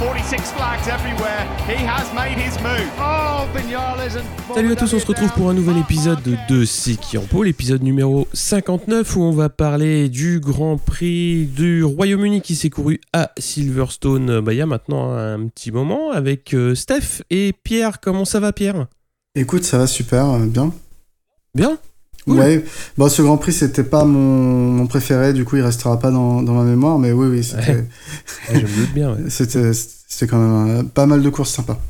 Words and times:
46 0.00 0.52
flags 0.52 0.88
everywhere. 0.88 1.46
He 1.68 1.76
has 1.84 2.10
made 2.14 2.38
his 2.38 2.58
move. 2.62 2.88
Oh, 2.98 3.44
Salut 4.54 4.72
à 4.72 4.76
tous, 4.76 4.94
on 4.94 4.98
se 4.98 5.04
retrouve 5.04 5.30
pour 5.34 5.50
un 5.50 5.52
nouvel 5.52 5.76
épisode 5.76 6.22
de 6.48 6.64
C'est 6.64 6.96
qui 6.96 7.18
en 7.18 7.24
pot, 7.24 7.42
l'épisode 7.42 7.82
numéro 7.82 8.26
59 8.32 9.16
où 9.16 9.20
on 9.20 9.32
va 9.32 9.50
parler 9.50 10.08
du 10.08 10.40
Grand 10.40 10.78
Prix 10.78 11.44
du 11.44 11.84
Royaume-Uni 11.84 12.40
qui 12.40 12.56
s'est 12.56 12.70
couru 12.70 12.98
à 13.12 13.30
Silverstone 13.36 14.40
bah, 14.40 14.54
il 14.54 14.56
y 14.56 14.62
a 14.62 14.66
maintenant 14.66 15.12
un 15.12 15.46
petit 15.48 15.70
moment 15.70 16.10
avec 16.12 16.54
euh, 16.54 16.74
Steph 16.74 17.22
et 17.28 17.52
Pierre. 17.52 18.00
Comment 18.00 18.24
ça 18.24 18.40
va 18.40 18.54
Pierre? 18.54 18.86
Écoute, 19.34 19.64
ça 19.64 19.76
va 19.76 19.86
super, 19.86 20.30
euh, 20.30 20.46
bien. 20.46 20.72
Bien? 21.54 21.76
Cool. 22.26 22.38
Ouais, 22.38 22.64
bon, 22.98 23.08
ce 23.08 23.22
Grand 23.22 23.38
Prix, 23.38 23.52
c'était 23.52 23.82
pas 23.84 24.04
mon, 24.04 24.18
mon 24.18 24.86
préféré, 24.86 25.32
du 25.32 25.44
coup, 25.44 25.56
il 25.56 25.62
restera 25.62 25.98
pas 25.98 26.10
dans, 26.10 26.42
dans 26.42 26.52
ma 26.54 26.64
mémoire, 26.64 26.98
mais 26.98 27.12
oui, 27.12 27.26
oui, 27.28 27.42
c'était, 27.42 27.72
Ouais, 27.72 27.86
Je 28.54 28.60
doute 28.60 28.92
bien. 28.94 29.14
ouais. 29.14 29.30
c'était, 29.30 29.72
c'était 29.72 30.26
quand 30.26 30.38
même 30.38 30.88
pas 30.90 31.06
mal 31.06 31.22
de 31.22 31.28
courses 31.30 31.50
sympas. 31.52 31.80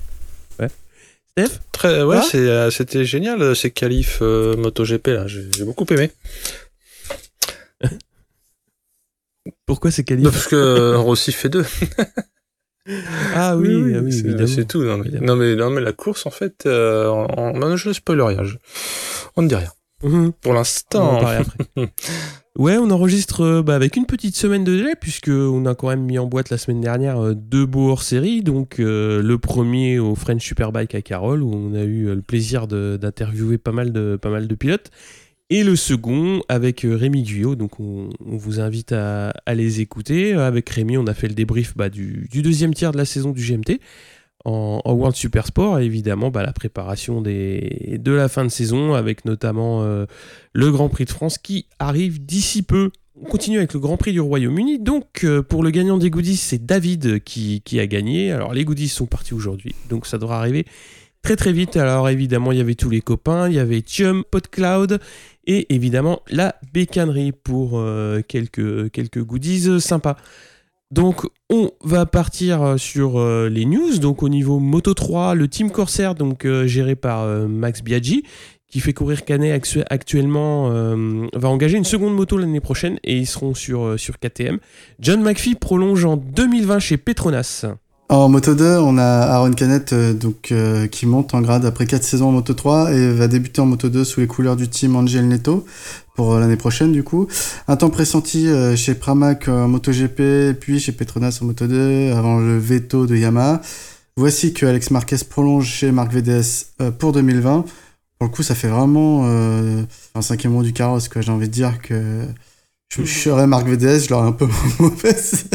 Steph? 1.32 1.60
Très, 1.72 2.02
ouais, 2.02 2.16
Ah 2.20 2.26
c'est, 2.28 2.38
euh, 2.38 2.70
c'était 2.70 3.04
génial 3.04 3.40
euh, 3.40 3.54
ces 3.54 3.70
qualifs 3.70 4.18
euh, 4.20 4.56
MotoGP 4.56 5.06
là. 5.08 5.26
J'ai, 5.28 5.46
j'ai 5.56 5.64
beaucoup 5.64 5.86
aimé. 5.90 6.10
Pourquoi 9.66 9.90
c'est 9.90 10.04
quali 10.04 10.22
Non, 10.22 10.30
parce 10.30 10.46
que 10.48 10.94
Rossi 10.96 11.32
fait 11.32 11.48
deux. 11.48 11.64
Ah 13.34 13.56
oui, 13.56 13.94
ah 13.94 14.00
oui, 14.02 14.10
c'est, 14.48 14.66
tout. 14.66 14.82
Non 14.82 14.96
mais, 14.96 15.02
Évidemment. 15.06 15.26
non 15.26 15.36
mais, 15.36 15.54
non, 15.54 15.70
mais 15.70 15.80
la 15.82 15.92
course 15.92 16.26
en 16.26 16.30
fait, 16.30 16.64
euh, 16.66 17.06
en- 17.08 17.52
non, 17.52 17.76
je 17.76 17.88
ne 17.90 17.92
spoil 17.94 18.20
rien. 18.22 18.42
je- 18.42 18.56
on 19.36 19.42
ne 19.42 19.48
dit 19.48 19.54
rien. 19.54 19.70
Mhm. 20.02 20.32
Pour 20.40 20.54
l'instant. 20.54 21.20
Ouais, 22.58 22.76
on 22.76 22.90
enregistre 22.90 23.42
euh, 23.42 23.62
bah, 23.62 23.76
avec 23.76 23.96
une 23.96 24.06
petite 24.06 24.34
semaine 24.36 24.64
de 24.64 24.76
délai, 24.76 24.94
puisque 25.00 25.28
on 25.30 25.64
a 25.66 25.74
quand 25.76 25.88
même 25.88 26.02
mis 26.02 26.18
en 26.18 26.26
boîte 26.26 26.50
la 26.50 26.58
semaine 26.58 26.80
dernière 26.80 27.18
euh, 27.18 27.34
deux 27.34 27.64
beaux 27.64 27.90
hors-série. 27.90 28.42
Donc, 28.42 28.80
euh, 28.80 29.22
le 29.22 29.38
premier 29.38 29.98
au 30.00 30.14
French 30.16 30.44
Superbike 30.44 30.94
à 30.96 31.00
Carole, 31.00 31.42
où 31.42 31.54
on 31.54 31.74
a 31.74 31.84
eu 31.84 32.06
le 32.06 32.20
plaisir 32.22 32.66
d'interviewer 32.66 33.56
pas, 33.56 33.70
mal 33.72 33.92
de- 33.92 34.18
pas 34.20 34.30
mal 34.30 34.48
de 34.48 34.54
pilotes. 34.56 34.90
Et 35.48 35.62
le 35.64 35.74
second 35.76 36.42
avec 36.48 36.80
Rémi 36.88 37.22
Guyot. 37.22 37.54
Donc, 37.54 37.78
on, 37.80 38.10
on 38.26 38.36
vous 38.36 38.60
invite 38.60 38.92
à, 38.92 39.32
à 39.46 39.54
les 39.54 39.80
écouter. 39.80 40.32
Avec 40.34 40.68
Rémi, 40.70 40.98
on 40.98 41.06
a 41.06 41.14
fait 41.14 41.28
le 41.28 41.34
débrief 41.34 41.76
bah, 41.76 41.88
du, 41.88 42.28
du 42.30 42.42
deuxième 42.42 42.74
tiers 42.74 42.92
de 42.92 42.98
la 42.98 43.04
saison 43.04 43.30
du 43.30 43.42
GMT. 43.42 43.80
En, 44.44 44.80
World 44.86 45.16
Super 45.16 45.46
Sport, 45.46 45.80
et 45.80 45.84
évidemment 45.84 46.30
bah, 46.30 46.42
la 46.42 46.52
préparation 46.52 47.20
des, 47.20 47.98
de 48.00 48.12
la 48.12 48.28
fin 48.28 48.44
de 48.44 48.50
saison, 48.50 48.94
avec 48.94 49.24
notamment 49.24 49.82
euh, 49.82 50.06
le 50.52 50.70
Grand 50.70 50.88
Prix 50.88 51.04
de 51.04 51.10
France 51.10 51.38
qui 51.38 51.66
arrive 51.78 52.24
d'ici 52.24 52.62
peu. 52.62 52.90
On 53.20 53.26
continue 53.26 53.58
avec 53.58 53.74
le 53.74 53.80
Grand 53.80 53.98
Prix 53.98 54.12
du 54.12 54.20
Royaume-Uni. 54.20 54.78
Donc, 54.78 55.24
euh, 55.24 55.42
pour 55.42 55.62
le 55.62 55.70
gagnant 55.70 55.98
des 55.98 56.08
goodies, 56.08 56.36
c'est 56.36 56.64
David 56.64 57.22
qui, 57.22 57.60
qui 57.60 57.80
a 57.80 57.86
gagné. 57.86 58.32
Alors, 58.32 58.54
les 58.54 58.64
goodies 58.64 58.88
sont 58.88 59.06
partis 59.06 59.34
aujourd'hui, 59.34 59.74
donc 59.90 60.06
ça 60.06 60.16
devra 60.16 60.38
arriver 60.38 60.64
très 61.22 61.36
très 61.36 61.52
vite. 61.52 61.76
Alors, 61.76 62.08
évidemment, 62.08 62.52
il 62.52 62.58
y 62.58 62.60
avait 62.60 62.74
tous 62.74 62.90
les 62.90 63.00
copains, 63.00 63.48
il 63.48 63.54
y 63.54 63.58
avait 63.58 63.80
Chum, 63.80 64.24
PodCloud 64.30 65.00
et 65.46 65.74
évidemment 65.74 66.22
la 66.28 66.56
bécannerie 66.72 67.32
pour 67.32 67.78
euh, 67.78 68.22
quelques, 68.26 68.90
quelques 68.90 69.22
goodies 69.22 69.80
sympas. 69.80 70.16
Donc, 70.90 71.22
on 71.48 71.70
va 71.84 72.04
partir 72.04 72.62
euh, 72.62 72.76
sur 72.76 73.20
euh, 73.20 73.48
les 73.48 73.64
news. 73.64 73.98
Donc, 73.98 74.22
au 74.24 74.28
niveau 74.28 74.58
Moto 74.58 74.92
3, 74.92 75.34
le 75.36 75.46
Team 75.46 75.70
Corsair, 75.70 76.16
donc 76.16 76.44
euh, 76.44 76.66
géré 76.66 76.96
par 76.96 77.26
Max 77.48 77.82
Biaggi, 77.82 78.24
qui 78.68 78.80
fait 78.80 78.92
courir 78.92 79.24
Canet 79.24 79.52
actu- 79.52 79.84
actuellement, 79.88 80.70
va 81.34 81.48
engager 81.48 81.76
une 81.76 81.84
seconde 81.84 82.14
moto 82.14 82.38
l'année 82.38 82.60
prochaine 82.60 83.00
et 83.02 83.16
ils 83.18 83.26
seront 83.26 83.52
sur, 83.52 83.98
sur 83.98 84.20
KTM. 84.20 84.58
John 85.00 85.22
McPhee 85.22 85.56
prolonge 85.56 86.04
en 86.04 86.16
2020 86.16 86.78
chez 86.78 86.96
Petronas. 86.96 87.66
En 88.08 88.28
Moto 88.28 88.54
2, 88.54 88.78
on 88.78 88.96
a 88.96 89.02
Aaron 89.02 89.52
Canet 89.52 89.92
donc, 89.92 90.54
qui 90.92 91.06
monte 91.06 91.34
en 91.34 91.40
grade 91.40 91.64
après 91.64 91.86
4 91.86 92.04
saisons 92.04 92.28
en 92.28 92.32
Moto 92.32 92.54
3 92.54 92.92
et 92.92 93.12
va 93.12 93.26
débuter 93.26 93.60
en 93.60 93.66
Moto 93.66 93.88
2 93.88 94.04
sous 94.04 94.20
les 94.20 94.28
couleurs 94.28 94.54
du 94.54 94.68
team 94.68 94.94
Angel 94.94 95.26
Neto 95.26 95.64
pour 96.20 96.34
euh, 96.34 96.40
l'année 96.40 96.56
prochaine 96.56 96.92
du 96.92 97.02
coup. 97.02 97.28
Un 97.66 97.76
temps 97.76 97.88
pressenti 97.88 98.46
euh, 98.46 98.76
chez 98.76 98.94
Pramac 98.94 99.48
en 99.48 99.68
MotoGP, 99.68 100.52
puis 100.60 100.78
chez 100.78 100.92
Petronas 100.92 101.38
en 101.40 101.46
Moto 101.46 101.66
2 101.66 102.12
avant 102.12 102.38
le 102.40 102.58
veto 102.58 103.06
de 103.06 103.16
Yamaha. 103.16 103.62
Voici 104.18 104.52
que 104.52 104.66
Alex 104.66 104.90
Marquez 104.90 105.16
prolonge 105.30 105.66
chez 105.66 105.92
Marc 105.92 106.12
VDS 106.12 106.74
euh, 106.82 106.90
pour 106.90 107.12
2020. 107.12 107.64
Pour 108.18 108.28
le 108.28 108.34
coup, 108.34 108.42
ça 108.42 108.54
fait 108.54 108.68
vraiment 108.68 109.22
euh, 109.24 109.82
un 110.14 110.20
cinquième 110.20 110.54
rang 110.54 110.60
du 110.62 110.74
carrosse, 110.74 111.08
quoi. 111.08 111.22
J'ai 111.22 111.32
envie 111.32 111.48
de 111.48 111.54
dire 111.54 111.80
que 111.80 112.20
je, 112.94 113.02
je 113.02 113.18
serais 113.18 113.46
Marc 113.46 113.66
VDS, 113.66 114.04
je 114.04 114.10
l'aurais 114.10 114.28
un 114.28 114.32
peu 114.32 114.46
mauvaise. 114.78 115.46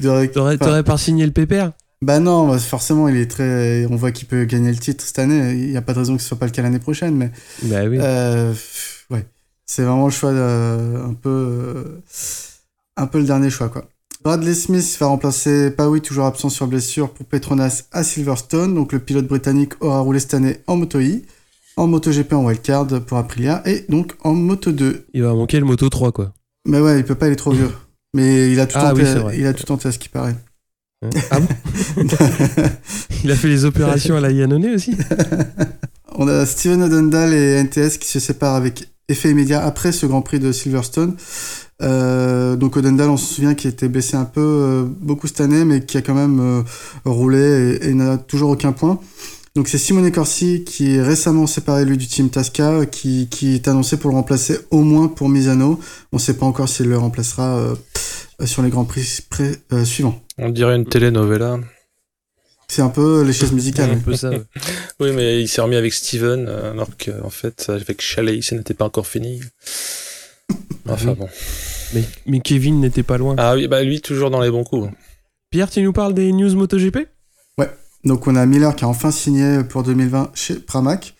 T'aurais 0.00 0.56
enfin, 0.58 0.82
pas 0.82 0.96
signé 0.96 1.26
le 1.26 1.32
pépère 1.32 1.72
bah 2.00 2.20
non, 2.20 2.46
bah 2.48 2.58
forcément, 2.58 3.08
il 3.08 3.16
est 3.16 3.28
très. 3.30 3.84
On 3.90 3.96
voit 3.96 4.12
qu'il 4.12 4.28
peut 4.28 4.44
gagner 4.44 4.70
le 4.70 4.78
titre 4.78 5.04
cette 5.04 5.18
année. 5.18 5.52
Il 5.54 5.70
n'y 5.70 5.76
a 5.76 5.82
pas 5.82 5.92
de 5.94 5.98
raison 5.98 6.16
que 6.16 6.22
ce 6.22 6.28
soit 6.28 6.38
pas 6.38 6.46
le 6.46 6.52
cas 6.52 6.62
l'année 6.62 6.78
prochaine, 6.78 7.16
mais 7.16 7.32
Bah 7.64 7.84
oui. 7.88 7.98
euh, 8.00 8.54
ouais, 9.10 9.26
c'est 9.68 9.82
vraiment 9.84 10.06
le 10.06 10.10
choix 10.10 10.30
un 10.30 11.14
peu, 11.14 11.28
euh, 11.28 12.00
un 12.96 13.06
peu 13.06 13.18
le 13.18 13.24
dernier 13.24 13.50
choix 13.50 13.68
quoi. 13.68 13.84
Bradley 14.24 14.54
Smith 14.54 14.96
va 14.98 15.06
remplacer 15.06 15.70
Pawi, 15.70 16.00
toujours 16.00 16.24
absent 16.24 16.48
sur 16.48 16.66
blessure 16.66 17.10
pour 17.10 17.24
Petronas 17.24 17.84
à 17.92 18.02
Silverstone. 18.02 18.74
Donc 18.74 18.92
le 18.92 18.98
pilote 18.98 19.28
britannique 19.28 19.74
aura 19.80 20.00
roulé 20.00 20.18
cette 20.18 20.34
année 20.34 20.56
en 20.66 20.76
Moto 20.76 20.98
I, 20.98 21.24
en 21.76 21.86
MotoGP 21.86 22.32
en 22.32 22.44
wildcard 22.44 22.88
pour 23.06 23.18
Aprilia 23.18 23.62
et 23.64 23.84
donc 23.88 24.14
en 24.24 24.34
Moto 24.34 24.72
2. 24.72 25.06
Il 25.14 25.22
va 25.22 25.34
manquer 25.34 25.60
le 25.60 25.66
Moto 25.66 25.88
3, 25.88 26.10
quoi. 26.10 26.32
Mais 26.66 26.80
ouais, 26.80 26.98
il 26.98 27.04
peut 27.04 27.14
pas, 27.14 27.28
il 27.28 27.32
est 27.34 27.36
trop 27.36 27.52
vieux. 27.52 27.70
Mais 28.14 28.50
il 28.50 28.58
a 28.58 28.66
tout 28.66 28.78
Ah 28.80 28.90
tenté. 28.90 29.02
oui, 29.24 29.34
il 29.38 29.46
a 29.46 29.54
tout 29.54 29.64
tenté 29.64 29.88
à 29.88 29.92
ce 29.92 29.98
qui 29.98 30.08
paraît. 30.08 30.34
Hein 31.02 31.10
ah 31.30 31.38
bon 31.38 31.46
Il 33.22 33.30
a 33.30 33.36
fait 33.36 33.48
les 33.48 33.64
opérations 33.64 34.16
à 34.16 34.20
la 34.20 34.32
Yannone 34.32 34.66
aussi 34.74 34.96
On 36.20 36.26
a 36.26 36.44
Steven 36.46 36.82
Odendal 36.82 37.32
et 37.32 37.62
NTS 37.62 37.96
qui 37.98 38.08
se 38.08 38.18
séparent 38.18 38.56
avec 38.56 38.88
effet 39.08 39.30
immédiat 39.30 39.64
après 39.64 39.92
ce 39.92 40.04
Grand 40.04 40.20
Prix 40.20 40.40
de 40.40 40.50
Silverstone. 40.50 41.14
Euh, 41.80 42.56
donc 42.56 42.76
Odendal, 42.76 43.08
on 43.08 43.16
se 43.16 43.34
souvient 43.34 43.54
qu'il 43.54 43.70
était 43.70 43.86
blessé 43.86 44.16
un 44.16 44.24
peu 44.24 44.40
euh, 44.40 44.84
beaucoup 44.84 45.28
cette 45.28 45.40
année, 45.40 45.64
mais 45.64 45.86
qui 45.86 45.96
a 45.96 46.02
quand 46.02 46.16
même 46.16 46.40
euh, 46.40 46.62
roulé 47.04 47.78
et, 47.82 47.94
n'a 47.94 48.18
toujours 48.18 48.50
aucun 48.50 48.72
point. 48.72 48.98
Donc 49.54 49.68
c'est 49.68 49.78
Simone 49.78 50.10
Corsi 50.10 50.64
qui 50.64 50.96
est 50.96 51.02
récemment 51.02 51.46
séparé 51.46 51.84
lui 51.84 51.96
du 51.96 52.08
team 52.08 52.30
Tasca, 52.30 52.84
qui, 52.86 53.28
qui 53.30 53.54
est 53.54 53.68
annoncé 53.68 53.96
pour 53.96 54.10
le 54.10 54.16
remplacer 54.16 54.58
au 54.72 54.82
moins 54.82 55.06
pour 55.06 55.28
Misano. 55.28 55.78
On 56.10 56.16
ne 56.16 56.20
sait 56.20 56.34
pas 56.34 56.46
encore 56.46 56.68
s'il 56.68 56.88
le 56.88 56.98
remplacera 56.98 57.62
sur 58.44 58.62
les 58.62 58.70
Grands 58.70 58.84
Prix 58.84 59.20
suivants. 59.84 60.20
On 60.36 60.48
dirait 60.50 60.74
une 60.74 60.84
telenovela. 60.84 61.58
C'est 62.70 62.82
un 62.82 62.90
peu 62.90 63.22
les 63.22 63.32
chaises 63.32 63.52
musicales. 63.52 63.90
un 63.90 63.94
oui. 63.94 64.00
peu 64.04 64.14
ça. 64.14 64.30
ouais. 64.30 64.42
Oui, 65.00 65.12
mais 65.12 65.40
il 65.40 65.48
s'est 65.48 65.60
remis 65.60 65.76
avec 65.76 65.92
Steven, 65.92 66.46
euh, 66.48 66.72
alors 66.72 66.90
qu'en 66.96 67.30
fait, 67.30 67.66
avec 67.70 68.00
Chalet, 68.02 68.42
ça 68.42 68.56
n'était 68.56 68.74
pas 68.74 68.84
encore 68.84 69.06
fini. 69.06 69.40
Enfin 70.90 71.12
bon. 71.12 71.28
Mais, 71.92 72.02
mais 72.26 72.40
Kevin 72.40 72.80
n'était 72.80 73.02
pas 73.02 73.18
loin. 73.18 73.34
Ah 73.36 73.54
oui, 73.54 73.68
bah 73.68 73.82
lui, 73.82 74.00
toujours 74.00 74.30
dans 74.30 74.40
les 74.40 74.50
bons 74.50 74.64
coups. 74.64 74.88
Pierre, 75.50 75.68
tu 75.68 75.82
nous 75.82 75.92
parles 75.92 76.14
des 76.14 76.32
news 76.32 76.54
MotoGP? 76.54 77.08
Donc 78.04 78.26
on 78.26 78.36
a 78.36 78.46
Miller 78.46 78.74
qui 78.76 78.84
a 78.84 78.88
enfin 78.88 79.10
signé 79.10 79.64
pour 79.64 79.82
2020 79.82 80.30
chez 80.34 80.54
Pramac. 80.56 81.14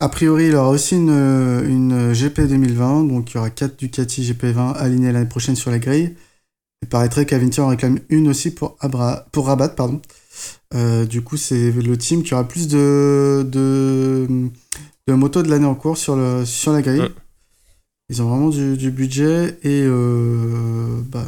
A 0.00 0.08
priori, 0.08 0.46
il 0.46 0.56
aura 0.56 0.70
aussi 0.70 0.96
une, 0.96 1.10
une 1.10 2.12
GP 2.12 2.42
2020, 2.48 3.04
donc 3.04 3.30
il 3.30 3.34
y 3.34 3.38
aura 3.38 3.50
4 3.50 3.78
Ducati 3.78 4.22
GP20 4.22 4.74
alignés 4.74 5.12
l'année 5.12 5.28
prochaine 5.28 5.56
sur 5.56 5.70
la 5.70 5.78
grille. 5.78 6.16
Il 6.82 6.88
paraîtrait 6.88 7.26
qu'Avinti 7.26 7.60
en 7.60 7.68
réclame 7.68 8.00
une 8.08 8.28
aussi 8.28 8.50
pour, 8.50 8.76
Abra, 8.80 9.26
pour 9.32 9.46
Rabat. 9.46 9.68
Pardon. 9.70 10.00
Euh, 10.74 11.04
du 11.06 11.22
coup, 11.22 11.36
c'est 11.36 11.70
le 11.70 11.96
team 11.96 12.22
qui 12.22 12.34
aura 12.34 12.46
plus 12.48 12.66
de, 12.68 13.46
de, 13.48 14.26
de 15.06 15.12
motos 15.14 15.42
de 15.42 15.48
l'année 15.50 15.66
en 15.66 15.74
cours 15.74 15.96
sur, 15.96 16.16
le, 16.16 16.44
sur 16.44 16.72
la 16.72 16.82
grille. 16.82 17.00
Ouais. 17.00 17.12
Ils 18.10 18.20
ont 18.22 18.28
vraiment 18.28 18.50
du, 18.50 18.76
du 18.76 18.90
budget 18.90 19.58
et 19.62 19.82
euh, 19.84 21.00
bah, 21.08 21.24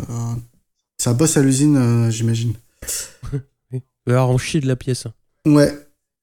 ça 0.98 1.14
bosse 1.14 1.36
à 1.36 1.42
l'usine, 1.42 1.76
euh, 1.76 2.10
j'imagine. 2.10 2.54
Avoir 4.06 4.28
en 4.30 4.38
chier 4.38 4.60
de 4.60 4.66
la 4.68 4.76
pièce. 4.76 5.06
Ouais. 5.46 5.72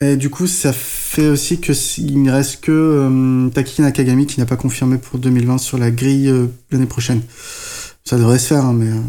Et 0.01 0.15
du 0.17 0.29
coup, 0.29 0.47
ça 0.47 0.73
fait 0.73 1.27
aussi 1.27 1.59
que 1.61 1.71
s- 1.71 1.97
il 1.97 2.21
ne 2.23 2.31
reste 2.31 2.61
que 2.61 3.49
Taki 3.53 3.81
Nakagami 3.81 4.25
qui 4.25 4.39
n'a 4.39 4.45
pas 4.45 4.57
confirmé 4.57 4.97
pour 4.97 5.17
2020 5.19 5.57
sur 5.59 5.77
la 5.77 5.91
grille 5.91 6.31
l'année 6.71 6.85
prochaine. 6.85 7.21
Ça 8.03 8.17
devrait 8.17 8.39
se 8.39 8.47
faire, 8.47 8.65
hein, 8.65 8.73
mais. 8.73 8.89
euh, 8.91 8.99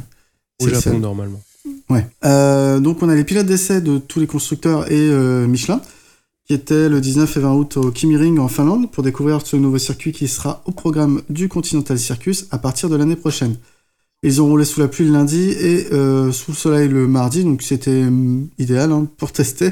Au 0.61 0.67
Japon, 0.75 0.99
normalement. 1.00 1.43
Ouais. 1.88 2.06
Euh, 2.25 2.81
donc 2.81 3.02
on 3.02 3.08
a 3.08 3.14
les 3.14 3.25
pilotes 3.25 3.46
d'essai 3.46 3.81
de 3.81 3.99
tous 3.99 4.20
les 4.20 4.26
constructeurs 4.26 4.90
et 4.90 5.08
euh, 5.11 5.46
Michelin. 5.46 5.81
qui 6.46 6.55
était 6.55 6.88
le 6.88 7.00
19 7.00 7.37
et 7.37 7.40
20 7.40 7.55
août 7.55 7.76
au 7.78 7.90
Kimi 7.90 8.38
en 8.38 8.49
Finlande 8.49 8.90
pour 8.90 9.02
découvrir 9.02 9.44
ce 9.46 9.56
nouveau 9.56 9.78
circuit 9.78 10.12
qui 10.12 10.28
sera 10.28 10.62
au 10.66 10.72
programme 10.72 11.22
du 11.31 11.49
Continental 11.49 11.99
Circus 11.99 12.46
à 12.50 12.58
partir 12.58 12.88
de 12.88 12.96
l'année 12.96 13.16
prochaine. 13.16 13.56
Ils 14.22 14.40
ont 14.40 14.46
roulé 14.46 14.64
sous 14.64 14.81
la 14.81 14.88
pluie 14.88 15.06
le 15.06 15.12
lundi 15.12 15.50
et 15.50 15.93
euh, 15.93 16.32
sous 16.32 16.52
le 16.52 16.56
soleil 16.56 16.88
le 16.88 17.06
mardi, 17.06 17.44
donc 17.44 17.62
c'était 17.62 18.05
hum, 18.05 18.49
idéal 18.58 18.93
hein, 18.93 19.06
pour 19.19 19.32
tester. 19.32 19.70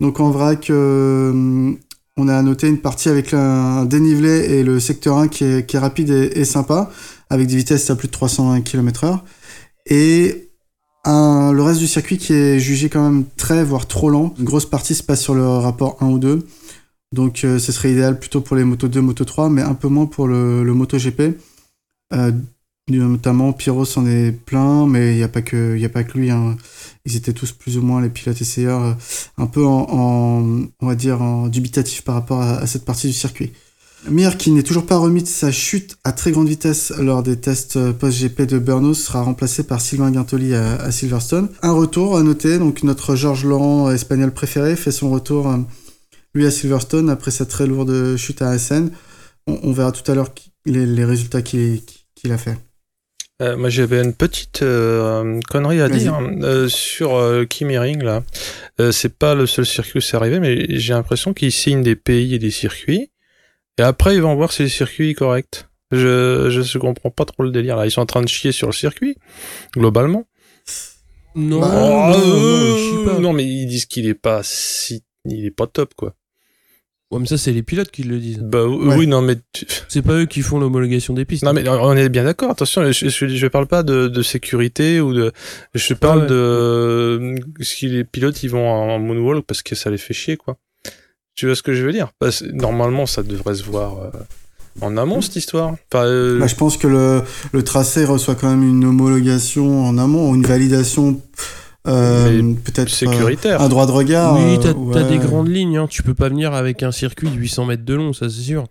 Donc 0.00 0.20
en 0.20 0.30
vrac, 0.30 0.70
on 0.70 2.28
a 2.28 2.42
noté 2.42 2.68
une 2.68 2.78
partie 2.78 3.08
avec 3.08 3.34
un 3.34 3.84
dénivelé 3.84 4.58
et 4.58 4.62
le 4.62 4.78
secteur 4.78 5.18
1 5.18 5.28
qui 5.28 5.44
est, 5.44 5.78
rapide 5.78 6.10
et, 6.10 6.44
sympa, 6.44 6.90
avec 7.28 7.48
des 7.48 7.56
vitesses 7.56 7.90
à 7.90 7.96
plus 7.96 8.08
de 8.08 8.12
320 8.12 8.60
km/h. 8.60 9.20
Et 9.86 10.43
le 11.06 11.60
reste 11.60 11.80
du 11.80 11.86
circuit 11.86 12.18
qui 12.18 12.32
est 12.32 12.58
jugé 12.58 12.88
quand 12.88 13.02
même 13.02 13.24
très, 13.36 13.64
voire 13.64 13.86
trop 13.86 14.10
lent. 14.10 14.34
Une 14.38 14.44
grosse 14.44 14.66
partie 14.66 14.94
se 14.94 15.02
passe 15.02 15.20
sur 15.20 15.34
le 15.34 15.46
rapport 15.46 15.96
1 16.00 16.06
ou 16.06 16.18
2. 16.18 16.46
Donc 17.14 17.44
euh, 17.44 17.60
ce 17.60 17.70
serait 17.70 17.92
idéal 17.92 18.18
plutôt 18.18 18.40
pour 18.40 18.56
les 18.56 18.64
Moto 18.64 18.88
2, 18.88 19.00
Moto 19.00 19.24
3, 19.24 19.48
mais 19.48 19.62
un 19.62 19.74
peu 19.74 19.88
moins 19.88 20.06
pour 20.06 20.26
le, 20.26 20.64
Moto 20.64 20.98
GP. 20.98 21.38
Euh, 22.12 22.32
notamment 22.88 23.52
Pyro 23.52 23.84
s'en 23.84 24.04
est 24.06 24.32
plein, 24.32 24.86
mais 24.86 25.12
il 25.14 25.16
n'y 25.16 25.22
a 25.22 25.28
pas 25.28 25.40
que, 25.40 25.76
il 25.78 25.84
a 25.84 25.88
pas 25.88 26.02
que 26.02 26.18
lui. 26.18 26.30
Hein. 26.30 26.56
Ils 27.04 27.16
étaient 27.16 27.32
tous 27.32 27.52
plus 27.52 27.78
ou 27.78 27.82
moins 27.82 28.02
les 28.02 28.08
pilotes 28.08 28.40
essayeurs, 28.40 28.82
euh, 28.82 28.94
un 29.38 29.46
peu 29.46 29.64
en, 29.64 30.66
on 30.80 30.86
va 30.86 30.94
dire, 30.96 31.22
en 31.22 31.46
dubitatif 31.46 32.02
par 32.02 32.16
rapport 32.16 32.42
à, 32.42 32.66
cette 32.66 32.84
partie 32.84 33.06
du 33.06 33.12
circuit. 33.12 33.52
Mir, 34.08 34.36
qui 34.36 34.50
n'est 34.50 34.62
toujours 34.62 34.86
pas 34.86 34.98
remis 34.98 35.22
de 35.22 35.28
sa 35.28 35.50
chute 35.50 35.96
à 36.04 36.12
très 36.12 36.30
grande 36.30 36.48
vitesse 36.48 36.92
lors 36.98 37.22
des 37.22 37.36
tests 37.36 37.76
euh, 37.76 37.92
post-GP 37.92 38.42
de 38.42 38.58
Burnos, 38.58 39.02
sera 39.02 39.22
remplacé 39.22 39.64
par 39.64 39.80
Sylvain 39.80 40.10
Guintoli 40.10 40.54
à, 40.54 40.90
Silverstone. 40.90 41.48
Un 41.62 41.72
retour 41.72 42.16
à 42.16 42.22
noter, 42.22 42.58
donc 42.58 42.82
notre 42.82 43.16
Georges 43.16 43.44
Laurent 43.44 43.90
espagnol 43.90 44.32
préféré 44.32 44.76
fait 44.76 44.92
son 44.92 45.10
retour, 45.10 45.48
euh, 45.48 45.56
lui, 46.34 46.44
à 46.44 46.50
Silverstone 46.50 47.08
après 47.08 47.30
sa 47.30 47.46
très 47.46 47.66
lourde 47.66 48.16
chute 48.16 48.42
à 48.42 48.50
Assen. 48.50 48.90
On, 49.46 49.72
verra 49.72 49.92
tout 49.92 50.10
à 50.10 50.14
l'heure 50.14 50.32
les, 50.64 51.04
résultats 51.04 51.42
qu'il 51.42 51.82
a 52.30 52.38
fait. 52.38 52.56
Euh, 53.42 53.56
moi, 53.56 53.68
j'avais 53.68 54.00
une 54.00 54.12
petite 54.12 54.62
euh, 54.62 55.40
connerie 55.50 55.80
à 55.80 55.88
dire 55.88 56.16
euh, 56.42 56.68
sur 56.68 57.16
euh, 57.16 57.44
Kimi 57.44 57.76
Ring 57.76 58.00
là. 58.00 58.22
c'est 58.92 59.18
pas 59.18 59.34
le 59.34 59.46
seul 59.46 59.66
circuit 59.66 59.98
où 59.98 60.00
c'est 60.00 60.16
arrivé, 60.16 60.38
mais 60.38 60.78
j'ai 60.78 60.94
l'impression 60.94 61.34
qu'ils 61.34 61.50
signent 61.50 61.82
des 61.82 61.96
pays 61.96 62.34
et 62.34 62.38
des 62.38 62.52
circuits, 62.52 63.10
et 63.78 63.82
après 63.82 64.14
ils 64.14 64.22
vont 64.22 64.34
voir 64.34 64.52
si 64.52 64.62
le 64.62 64.68
circuit 64.68 65.10
est 65.10 65.14
correct. 65.14 65.68
Je 65.90 66.48
je 66.50 66.78
comprends 66.78 67.10
pas 67.10 67.24
trop 67.24 67.42
le 67.42 67.50
délire 67.50 67.76
là. 67.76 67.86
Ils 67.86 67.90
sont 67.90 68.00
en 68.00 68.06
train 68.06 68.22
de 68.22 68.28
chier 68.28 68.52
sur 68.52 68.68
le 68.68 68.72
circuit 68.72 69.16
globalement. 69.76 70.26
Non, 71.36 71.60
bah, 71.60 72.16
non, 72.16 73.04
non, 73.04 73.20
non, 73.20 73.32
mais 73.32 73.44
ils 73.44 73.66
disent 73.66 73.86
qu'il 73.86 74.06
est 74.06 74.14
pas 74.14 74.42
si, 74.44 75.02
il 75.24 75.44
est 75.44 75.50
pas 75.50 75.66
top 75.66 75.94
quoi. 75.94 76.14
Ouais, 77.10 77.20
mais 77.20 77.26
ça, 77.26 77.38
c'est 77.38 77.52
les 77.52 77.62
pilotes 77.62 77.90
qui 77.90 78.02
le 78.02 78.18
disent. 78.18 78.40
Bah 78.40 78.64
oui, 78.66 79.06
non, 79.06 79.22
mais. 79.22 79.36
C'est 79.88 80.02
pas 80.02 80.14
eux 80.14 80.26
qui 80.26 80.40
font 80.40 80.58
l'homologation 80.58 81.14
des 81.14 81.24
pistes. 81.24 81.44
Non, 81.44 81.52
mais 81.52 81.68
on 81.68 81.96
est 81.96 82.08
bien 82.08 82.24
d'accord. 82.24 82.50
Attention, 82.50 82.90
je, 82.90 83.08
je, 83.08 83.46
parle 83.46 83.68
pas 83.68 83.84
de, 83.84 84.08
de, 84.08 84.22
sécurité 84.22 85.00
ou 85.00 85.12
de. 85.12 85.30
Je 85.74 85.94
parle 85.94 86.26
de. 86.26 87.36
Si 87.60 87.86
les 87.86 88.02
pilotes, 88.02 88.42
ils 88.42 88.50
vont 88.50 88.68
en 88.68 88.98
moonwalk 88.98 89.46
parce 89.46 89.62
que 89.62 89.76
ça 89.76 89.90
les 89.90 89.98
fait 89.98 90.14
chier, 90.14 90.36
quoi. 90.36 90.56
Tu 91.34 91.46
vois 91.46 91.56
ce 91.56 91.62
que 91.62 91.74
je 91.74 91.84
veux 91.84 91.92
dire? 91.92 92.10
Parce, 92.18 92.42
Normalement, 92.42 93.06
ça 93.06 93.22
devrait 93.22 93.54
se 93.54 93.64
voir. 93.64 93.98
Euh, 93.98 94.10
en 94.80 94.96
amont 94.96 95.20
cette 95.20 95.36
histoire 95.36 95.76
euh, 95.94 96.38
bah, 96.40 96.48
Je 96.48 96.56
pense 96.56 96.76
que 96.76 96.88
le, 96.88 97.22
le 97.52 97.62
tracé 97.62 98.04
reçoit 98.04 98.34
quand 98.34 98.50
même 98.50 98.68
une 98.68 98.84
homologation 98.84 99.84
en 99.84 99.98
amont, 99.98 100.30
ou 100.30 100.34
une 100.34 100.46
validation 100.46 101.20
euh, 101.86 102.54
peut-être 102.64 102.88
sécuritaire. 102.88 103.60
un 103.60 103.68
droit 103.68 103.86
de 103.86 103.92
regard. 103.92 104.36
Oui, 104.36 104.58
t'as 104.60 105.00
as 105.00 105.04
des 105.04 105.18
grandes 105.18 105.48
lignes. 105.48 105.76
Hein. 105.76 105.86
Tu 105.88 106.02
peux 106.02 106.14
pas 106.14 106.28
venir 106.28 106.54
avec 106.54 106.82
un 106.82 106.92
circuit 106.92 107.28
de 107.28 107.36
800 107.36 107.66
mètres 107.66 107.84
de 107.84 107.94
long, 107.94 108.12
ça 108.12 108.28
c'est 108.28 108.42
sûr. 108.42 108.66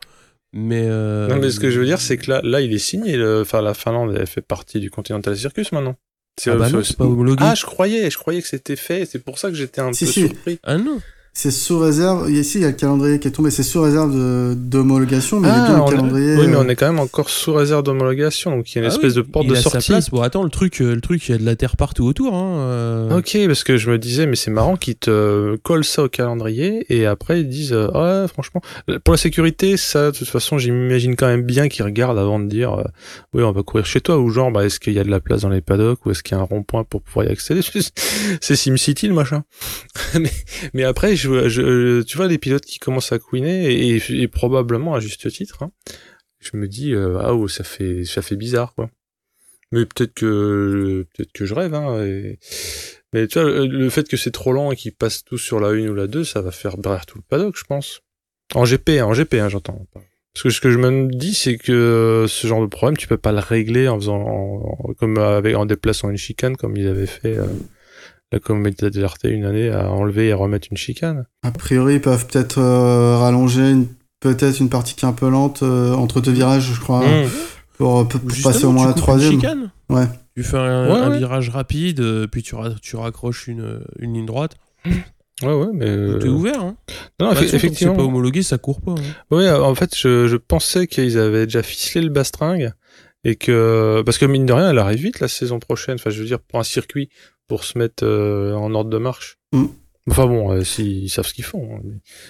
Mais 0.55 0.83
euh... 0.85 1.27
non, 1.27 1.37
mais 1.37 1.49
ce 1.49 1.59
que 1.59 1.71
je 1.71 1.79
veux 1.79 1.85
dire, 1.85 1.99
c'est 1.99 2.17
que 2.17 2.29
là, 2.29 2.41
là, 2.43 2.61
il 2.61 2.73
est 2.73 2.79
signé. 2.79 3.17
Enfin, 3.41 3.61
la 3.61 3.73
Finlande, 3.73 4.15
elle 4.19 4.27
fait 4.27 4.41
partie 4.41 4.79
du 4.79 4.91
Continental 4.91 5.35
Circus 5.35 5.71
maintenant. 5.71 5.95
Ah, 6.47 6.55
bah 6.55 6.69
non, 6.69 6.81
pas 6.97 7.05
homologué. 7.05 7.43
Ah, 7.45 7.55
je 7.55 7.65
croyais, 7.65 8.09
je 8.09 8.17
croyais 8.17 8.41
que 8.41 8.47
c'était 8.47 8.75
fait. 8.75 9.05
C'est 9.05 9.19
pour 9.19 9.37
ça 9.37 9.49
que 9.49 9.55
j'étais 9.55 9.81
un 9.81 9.91
peu 9.91 10.05
surpris. 10.05 10.59
Ah 10.63 10.77
non. 10.77 10.99
C'est 11.35 11.49
sous 11.49 11.79
réserve. 11.79 12.29
Ici, 12.29 12.59
il 12.59 12.61
y 12.61 12.65
a 12.65 12.67
le 12.67 12.75
calendrier 12.75 13.19
qui 13.19 13.27
est 13.27 13.31
tombé. 13.31 13.49
C'est 13.49 13.63
sous 13.63 13.81
réserve 13.81 14.13
d'homologation, 14.55 15.39
mais 15.39 15.49
ah, 15.51 15.79
le 15.83 15.91
calendrier. 15.91 16.35
Oui, 16.35 16.47
mais 16.47 16.55
on 16.55 16.61
euh, 16.61 16.67
est 16.67 16.75
quand 16.75 16.85
même 16.85 16.99
encore 16.99 17.27
sous 17.31 17.53
réserve 17.53 17.81
d'homologation, 17.81 18.51
donc 18.51 18.71
il 18.71 18.75
y 18.75 18.77
a 18.77 18.81
une 18.85 18.91
ah 18.91 18.93
espèce 18.93 19.15
de 19.15 19.23
porte 19.23 19.47
de 19.47 19.55
sortie. 19.55 19.81
Sa 19.81 19.93
place. 19.93 20.11
Bon, 20.11 20.21
attends, 20.21 20.43
le 20.43 20.51
truc, 20.51 20.79
euh, 20.79 20.93
le 20.93 21.01
truc, 21.01 21.27
il 21.27 21.31
y 21.31 21.35
a 21.35 21.39
de 21.39 21.45
la 21.45 21.55
terre 21.55 21.75
partout 21.75 22.05
autour. 22.05 22.35
Hein, 22.35 22.57
euh. 22.59 23.17
Ok, 23.17 23.35
parce 23.47 23.63
que 23.63 23.77
je 23.77 23.89
me 23.89 23.97
disais, 23.97 24.27
mais 24.27 24.35
c'est 24.35 24.51
marrant 24.51 24.77
qu'ils 24.77 24.95
te 24.95 25.55
collent 25.63 25.83
ça 25.83 26.03
au 26.03 26.07
calendrier 26.07 26.85
et 26.89 27.07
après 27.07 27.41
ils 27.41 27.49
disent, 27.49 27.73
ouais, 27.73 28.27
franchement, 28.27 28.61
pour 29.03 29.13
la 29.13 29.17
sécurité, 29.17 29.75
ça, 29.75 30.11
de 30.11 30.17
toute 30.17 30.29
façon, 30.29 30.59
j'imagine 30.59 31.15
quand 31.15 31.27
même 31.27 31.43
bien 31.43 31.67
qu'ils 31.67 31.83
regardent 31.83 32.19
avant 32.19 32.39
de 32.39 32.45
dire, 32.45 32.77
oui, 33.33 33.41
on 33.41 33.51
va 33.51 33.63
courir 33.63 33.87
chez 33.87 34.01
toi 34.01 34.19
ou 34.19 34.29
genre, 34.29 34.51
bah, 34.51 34.65
est-ce 34.65 34.79
qu'il 34.79 34.93
y 34.93 34.99
a 34.99 35.03
de 35.03 35.09
la 35.11 35.19
place 35.19 35.41
dans 35.41 35.49
les 35.49 35.61
paddocks 35.61 36.05
ou 36.05 36.11
est-ce 36.11 36.21
qu'il 36.21 36.37
y 36.37 36.39
a 36.39 36.43
un 36.43 36.45
rond-point 36.45 36.83
pour 36.83 37.01
pouvoir 37.01 37.25
y 37.25 37.29
accéder? 37.29 37.61
C'est 38.41 38.55
SimCity 38.55 39.07
le 39.07 39.15
machin. 39.15 39.43
mais, 40.19 40.31
mais 40.75 40.83
après, 40.83 41.15
je 41.23 42.01
tu 42.01 42.17
vois 42.17 42.27
les 42.27 42.37
pilotes 42.37 42.65
qui 42.65 42.79
commencent 42.79 43.11
à 43.11 43.19
couiner 43.19 43.95
et, 43.95 44.27
probablement 44.27 44.95
à 44.95 44.99
juste 44.99 45.29
titre. 45.31 45.63
Hein, 45.63 45.71
je 46.39 46.57
me 46.57 46.67
dis 46.67 46.93
euh, 46.93 47.19
ah 47.19 47.33
oh, 47.33 47.47
ça 47.47 47.63
fait 47.63 48.05
ça 48.05 48.21
fait 48.21 48.35
bizarre 48.35 48.73
quoi. 48.75 48.89
Mais 49.71 49.85
peut-être 49.85 50.13
que 50.13 51.05
peut-être 51.15 51.31
que 51.31 51.45
je 51.45 51.53
rêve. 51.53 51.73
Hein, 51.73 51.97
Mais 53.13 53.27
tu 53.27 53.39
vois 53.39 53.49
le, 53.65 53.89
fait 53.89 54.07
que 54.07 54.17
c'est 54.17 54.31
trop 54.31 54.53
lent 54.53 54.71
et 54.71 54.75
qu'ils 54.75 54.93
passent 54.93 55.23
tous 55.23 55.39
sur 55.39 55.59
la 55.59 55.69
1 55.69 55.87
ou 55.87 55.95
la 55.95 56.07
2, 56.07 56.23
ça 56.23 56.41
va 56.41 56.51
faire 56.51 56.77
derrière 56.77 57.07
tout 57.07 57.17
le 57.17 57.23
paddock, 57.27 57.57
je 57.57 57.63
pense. 57.63 58.01
En 58.53 58.65
GP, 58.65 58.89
hein, 58.99 59.05
en 59.05 59.13
GP, 59.13 59.35
j'entends. 59.49 59.87
Parce 60.33 60.43
que 60.43 60.49
ce 60.49 60.61
que 60.61 60.71
je 60.71 60.77
me 60.77 61.09
dis, 61.09 61.33
c'est 61.33 61.57
que 61.57 62.25
ce 62.27 62.47
genre 62.47 62.61
de 62.61 62.67
problème, 62.67 62.97
tu 62.97 63.07
peux 63.07 63.17
pas 63.17 63.31
le 63.31 63.39
régler 63.39 63.87
en 63.87 63.99
faisant 63.99 64.93
comme 64.97 65.17
en 65.17 65.65
déplaçant 65.65 66.09
une 66.09 66.17
chicane 66.17 66.55
comme 66.55 66.75
ils 66.77 66.87
avaient 66.87 67.07
fait. 67.07 67.37
Euh, 67.37 67.45
la 68.33 68.39
communauté 68.39 68.89
de 68.89 69.29
une 69.29 69.45
année 69.45 69.69
à 69.69 69.91
enlever 69.91 70.29
et 70.29 70.33
remettre 70.33 70.67
une 70.71 70.77
chicane. 70.77 71.27
A 71.43 71.51
priori, 71.51 71.95
ils 71.95 72.01
peuvent 72.01 72.25
peut-être 72.25 72.57
euh, 72.57 73.15
rallonger 73.17 73.75
peut-être 74.19 74.59
une 74.59 74.69
partie 74.69 74.95
qui 74.95 75.05
est 75.05 75.07
un 75.07 75.13
peu 75.13 75.29
lente 75.29 75.61
euh, 75.61 75.93
entre 75.93 76.19
deux 76.19 76.31
virages, 76.31 76.73
je 76.73 76.79
crois, 76.79 77.01
mmh. 77.01 77.29
pour, 77.77 78.07
passer 78.43 78.65
au 78.65 78.71
moins 78.71 78.87
la 78.87 78.93
troisième. 78.93 79.33
Chicane 79.33 79.71
ouais. 79.89 80.07
Tu 80.35 80.43
fais 80.43 80.57
un, 80.57 81.09
virage 81.11 81.49
rapide, 81.49 81.99
euh, 81.99 82.25
puis 82.25 82.41
tu, 82.41 82.55
tu 82.81 82.95
raccroches 82.95 83.47
une, 83.47 83.81
une, 83.99 84.15
ligne 84.15 84.25
droite. 84.25 84.55
Ouais, 85.43 85.53
ouais, 85.53 85.69
mais. 85.73 86.19
T'es 86.19 86.27
ouvert, 86.27 86.61
hein 86.61 86.75
Non, 87.19 87.33
bah, 87.33 87.41
effectivement. 87.41 87.93
C'est 87.93 87.97
pas 87.97 88.03
homologué, 88.03 88.41
ça 88.41 88.57
court 88.57 88.81
pas. 88.81 88.93
Hein. 88.93 89.35
Ouais, 89.35 89.51
en 89.51 89.75
fait, 89.75 89.95
je, 89.95 90.27
je 90.27 90.37
pensais 90.37 90.87
qu'ils 90.87 91.19
avaient 91.19 91.45
déjà 91.45 91.61
ficelé 91.61 92.05
le 92.05 92.11
bastringue 92.11 92.71
et 93.23 93.35
que 93.35 94.01
parce 94.05 94.17
que 94.17 94.25
mine 94.25 94.45
de 94.45 94.53
rien 94.53 94.71
elle 94.71 94.79
arrive 94.79 95.01
vite 95.01 95.19
la 95.19 95.27
saison 95.27 95.59
prochaine 95.59 95.95
enfin 95.95 96.09
je 96.09 96.19
veux 96.19 96.25
dire 96.25 96.39
pour 96.39 96.59
un 96.59 96.63
circuit 96.63 97.09
pour 97.53 97.65
se 97.65 97.77
mettre 97.77 98.03
euh, 98.03 98.55
en 98.55 98.73
ordre 98.73 98.89
de 98.89 98.97
marche. 98.97 99.37
Mm. 99.51 99.65
Enfin 100.09 100.25
bon, 100.25 100.53
euh, 100.53 100.63
ils 100.79 101.07
savent 101.07 101.27
ce 101.27 101.35
qu'ils 101.35 101.43
font. 101.43 101.75
Hein. 101.75 101.87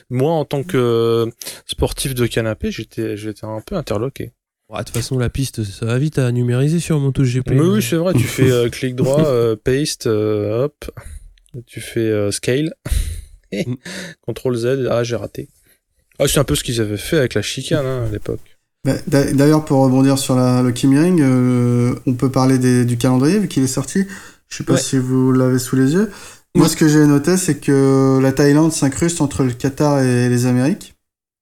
Moi, 0.09 0.29
en 0.33 0.43
tant 0.43 0.63
que 0.63 1.31
sportif 1.65 2.13
de 2.13 2.25
canapé, 2.25 2.71
j'étais, 2.71 3.15
j'étais 3.15 3.45
un 3.45 3.61
peu 3.61 3.77
interloqué. 3.77 4.33
De 4.69 4.77
toute 4.79 4.89
façon, 4.89 5.17
la 5.17 5.29
piste, 5.29 5.63
ça 5.63 5.85
va 5.85 5.97
vite 5.97 6.19
à 6.19 6.29
numériser 6.33 6.81
sur 6.81 6.99
MotoGP. 6.99 7.51
Mais 7.51 7.61
oui, 7.61 7.81
c'est 7.81 7.95
vrai. 7.95 8.13
Tu 8.15 8.23
fais 8.23 8.51
euh, 8.51 8.67
clic 8.67 8.97
droit, 8.97 9.23
paste, 9.63 10.07
hop, 10.07 10.91
tu 11.67 11.79
fais 11.79 12.29
scale, 12.33 12.73
mm. 13.53 13.75
contrôle 14.23 14.57
Z. 14.57 14.89
Ah, 14.91 15.05
j'ai 15.05 15.15
raté. 15.15 15.47
Ah, 16.19 16.27
c'est 16.27 16.39
un 16.39 16.43
peu 16.43 16.55
ce 16.55 16.65
qu'ils 16.65 16.81
avaient 16.81 16.97
fait 16.97 17.17
avec 17.17 17.33
la 17.33 17.41
chicane 17.41 17.85
hein, 17.85 18.07
à 18.09 18.11
l'époque. 18.11 18.41
Bah, 18.83 18.95
d'ailleurs, 19.07 19.63
pour 19.63 19.79
rebondir 19.79 20.19
sur 20.19 20.35
la, 20.35 20.61
le 20.61 20.73
Kimi 20.73 20.99
Ring, 20.99 21.21
on 22.05 22.13
peut 22.13 22.29
parler 22.29 22.57
des, 22.57 22.83
du 22.83 22.97
calendrier 22.97 23.39
vu 23.39 23.47
qu'il 23.47 23.63
est 23.63 23.67
sorti. 23.67 24.05
Je 24.53 24.59
sais 24.59 24.63
pas 24.65 24.77
si 24.77 24.99
vous 24.99 25.31
l'avez 25.31 25.57
sous 25.57 25.75
les 25.75 25.93
yeux. 25.93 26.11
Moi, 26.53 26.69
ce 26.69 26.77
que 26.77 26.87
j'ai 26.87 27.03
noté, 27.07 27.37
c'est 27.37 27.57
que 27.57 28.19
la 28.21 28.31
Thaïlande 28.31 28.71
s'incruste 28.71 29.19
entre 29.19 29.43
le 29.43 29.51
Qatar 29.51 29.99
et 30.01 30.29
les 30.29 30.45
Amériques. 30.45 30.93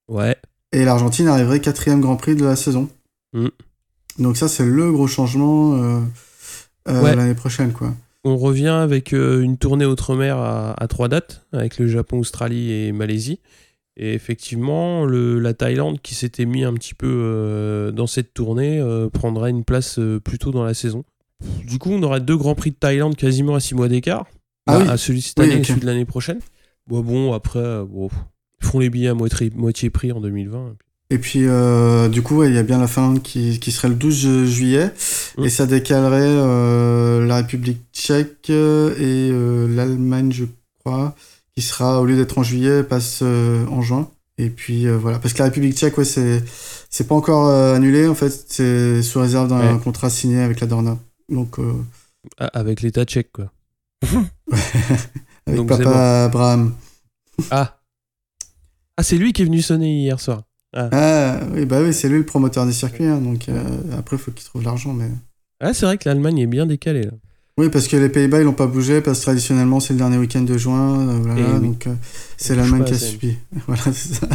Ouais. 0.07 0.37
Et 0.71 0.85
l'Argentine 0.85 1.27
arriverait 1.27 1.59
quatrième 1.59 1.99
Grand 1.99 2.15
Prix 2.15 2.37
de 2.37 2.45
la 2.45 2.55
saison. 2.55 2.87
Mm. 3.33 3.47
Donc 4.19 4.37
ça, 4.37 4.47
c'est 4.47 4.63
le 4.63 4.93
gros 4.93 5.07
changement 5.07 5.73
euh, 5.73 5.99
euh, 6.87 7.15
l'année 7.15 7.33
prochaine, 7.33 7.73
quoi. 7.73 7.93
On 8.23 8.37
revient 8.37 8.67
avec 8.67 9.11
euh, 9.11 9.41
une 9.41 9.57
tournée 9.57 9.85
outre-mer 9.85 10.37
à, 10.37 10.87
trois 10.87 11.09
dates, 11.09 11.45
avec 11.51 11.79
le 11.79 11.87
Japon, 11.87 12.19
Australie 12.19 12.71
et 12.71 12.93
Malaisie. 12.93 13.41
Et 13.97 14.13
effectivement, 14.13 15.03
le, 15.03 15.37
la 15.37 15.53
Thaïlande, 15.53 15.99
qui 16.01 16.15
s'était 16.15 16.45
mis 16.45 16.63
un 16.63 16.73
petit 16.75 16.93
peu 16.93 17.91
dans 17.93 18.07
cette 18.07 18.33
tournée, 18.33 18.81
prendra 19.11 19.49
une 19.49 19.65
place 19.65 19.99
plutôt 20.23 20.51
dans 20.51 20.63
la 20.63 20.73
saison. 20.73 21.03
Du 21.65 21.79
coup, 21.79 21.91
on 21.91 22.03
aura 22.03 22.19
deux 22.19 22.37
grands 22.37 22.55
prix 22.55 22.71
de 22.71 22.75
Thaïlande 22.75 23.15
quasiment 23.15 23.55
à 23.55 23.59
six 23.59 23.75
mois 23.75 23.87
d'écart. 23.87 24.25
Ah 24.67 24.79
bah, 24.79 24.97
celui 24.97 25.19
de 25.19 25.23
cette 25.25 25.39
année 25.39 25.55
et 25.55 25.63
celui 25.63 25.81
de 25.81 25.85
l'année 25.85 26.05
prochaine. 26.05 26.39
Bon, 26.87 27.01
bon 27.01 27.33
après, 27.33 27.59
euh, 27.59 27.85
ils 28.61 28.65
font 28.67 28.79
les 28.79 28.89
billets 28.89 29.09
à 29.09 29.13
moitié, 29.15 29.89
prix 29.89 30.11
en 30.11 30.21
2020. 30.21 30.75
Et 31.09 31.17
puis, 31.17 31.41
euh, 31.43 32.07
du 32.07 32.21
coup, 32.21 32.43
il 32.43 32.53
y 32.53 32.57
a 32.57 32.63
bien 32.63 32.79
la 32.79 32.87
Finlande 32.87 33.21
qui, 33.21 33.59
serait 33.71 33.89
le 33.89 33.95
12 33.95 34.45
juillet. 34.45 34.91
Mm. 35.37 35.45
Et 35.45 35.49
ça 35.49 35.65
décalerait 35.65 36.19
euh, 36.21 37.25
la 37.25 37.37
République 37.37 37.79
tchèque 37.93 38.49
et 38.49 39.31
l'Allemagne, 39.69 40.31
je 40.31 40.45
crois, 40.79 41.15
qui 41.55 41.61
sera, 41.61 42.01
au 42.01 42.05
lieu 42.05 42.15
d'être 42.15 42.37
en 42.37 42.43
juillet, 42.43 42.83
passe 42.83 43.19
euh, 43.23 43.65
en 43.67 43.81
juin. 43.81 44.09
Et 44.37 44.49
puis 44.49 44.87
euh, 44.87 44.97
voilà, 44.97 45.19
parce 45.19 45.33
que 45.33 45.39
la 45.39 45.45
République 45.45 45.77
tchèque, 45.77 45.97
ouais, 45.97 46.05
c'est 46.05 46.41
c'est 46.89 47.07
pas 47.07 47.15
encore 47.15 47.47
euh, 47.47 47.75
annulé 47.75 48.07
en 48.07 48.15
fait, 48.15 48.45
c'est 48.47 49.03
sous 49.03 49.19
réserve 49.19 49.49
d'un 49.49 49.75
Ouais. 49.75 49.79
contrat 49.83 50.09
signé 50.09 50.41
avec 50.41 50.59
la 50.59 50.67
Dorna. 50.67 50.97
Donc 51.31 51.57
euh, 51.59 51.73
Ah, 52.37 52.47
Avec 52.53 52.81
l'État 52.81 53.03
tchèque, 53.05 53.31
quoi. 53.31 53.51
avec 55.47 55.57
Donc, 55.57 55.69
papa 55.69 55.83
bon. 55.83 56.25
Abraham. 56.25 56.73
Ah 57.49 57.79
Ah, 58.97 59.03
c'est 59.03 59.17
lui 59.17 59.33
qui 59.33 59.41
est 59.41 59.45
venu 59.45 59.61
sonner 59.61 60.01
hier 60.01 60.19
soir. 60.19 60.43
Ah 60.73 61.39
oui, 61.53 61.65
bah 61.65 61.81
oui, 61.81 61.93
c'est 61.93 62.07
lui 62.07 62.19
le 62.19 62.25
promoteur 62.25 62.65
des 62.65 62.71
circuits, 62.71 63.05
hein, 63.05 63.19
donc 63.19 63.49
euh, 63.49 63.61
après 63.97 64.17
faut 64.17 64.31
qu'il 64.31 64.45
trouve 64.45 64.63
l'argent, 64.63 64.93
mais. 64.93 65.09
Ah, 65.59 65.73
c'est 65.73 65.85
vrai 65.85 65.97
que 65.97 66.07
l'Allemagne 66.07 66.37
est 66.39 66.47
bien 66.47 66.65
décalée, 66.65 67.03
là. 67.03 67.11
Oui, 67.57 67.69
parce 67.69 67.89
que 67.89 67.97
les 67.97 68.07
Pays-Bas, 68.07 68.39
ils 68.39 68.45
n'ont 68.45 68.53
pas 68.53 68.67
bougé, 68.67 69.01
parce 69.01 69.19
que 69.19 69.23
traditionnellement, 69.23 69.81
c'est 69.81 69.91
le 69.93 69.99
dernier 69.99 70.17
week-end 70.17 70.41
de 70.43 70.57
juin, 70.57 71.09
euh, 71.09 71.19
voilà, 71.19 71.59
oui. 71.59 71.67
donc 71.67 71.87
euh, 71.87 71.93
c'est 72.37 72.55
l'Allemagne 72.55 72.85
qui 72.85 72.93
a 72.93 72.97
subi. 72.97 73.37
voilà, 73.67 73.81
ça. 73.91 74.27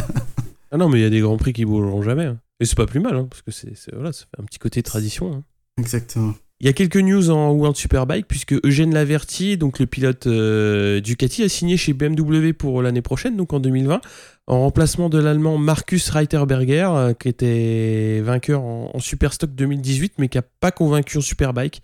Ah 0.71 0.77
non, 0.77 0.89
mais 0.89 0.99
il 0.99 1.01
y 1.01 1.05
a 1.05 1.09
des 1.09 1.21
grands 1.21 1.37
prix 1.37 1.53
qui 1.53 1.65
bougeront 1.65 2.03
jamais. 2.03 2.25
hein. 2.25 2.37
Et 2.59 2.65
c'est 2.65 2.75
pas 2.77 2.85
plus 2.85 2.99
mal, 2.99 3.15
hein, 3.15 3.25
parce 3.29 3.41
que 3.41 3.51
c'est, 3.51 3.75
c'est- 3.75 3.93
voilà, 3.95 4.13
ça 4.13 4.25
fait 4.25 4.41
un 4.41 4.45
petit 4.45 4.59
côté 4.59 4.83
tradition. 4.83 5.33
hein. 5.33 5.43
Exactement. 5.79 6.35
Il 6.59 6.65
y 6.65 6.69
a 6.69 6.73
quelques 6.73 6.97
news 6.97 7.29
en 7.29 7.51
World 7.51 7.77
Superbike, 7.77 8.27
puisque 8.27 8.55
Eugène 8.65 8.91
Laverty, 8.91 9.57
donc 9.57 9.77
le 9.77 9.85
pilote 9.85 10.25
euh, 10.25 10.99
Ducati, 11.01 11.43
a 11.43 11.49
signé 11.49 11.77
chez 11.77 11.93
BMW 11.93 12.53
pour 12.53 12.81
l'année 12.81 13.03
prochaine, 13.03 13.37
donc 13.37 13.53
en 13.53 13.59
2020, 13.59 14.01
en 14.47 14.59
remplacement 14.61 15.07
de 15.07 15.19
l'Allemand 15.19 15.59
Markus 15.59 16.09
Reiterberger, 16.09 16.89
euh, 16.95 17.13
qui 17.13 17.27
était 17.27 18.21
vainqueur 18.21 18.63
en, 18.63 18.99
Superstock 18.99 19.53
2018, 19.53 20.13
mais 20.17 20.29
qui 20.29 20.39
n'a 20.39 20.43
pas 20.59 20.71
convaincu 20.71 21.19
en 21.19 21.21
Superbike, 21.21 21.83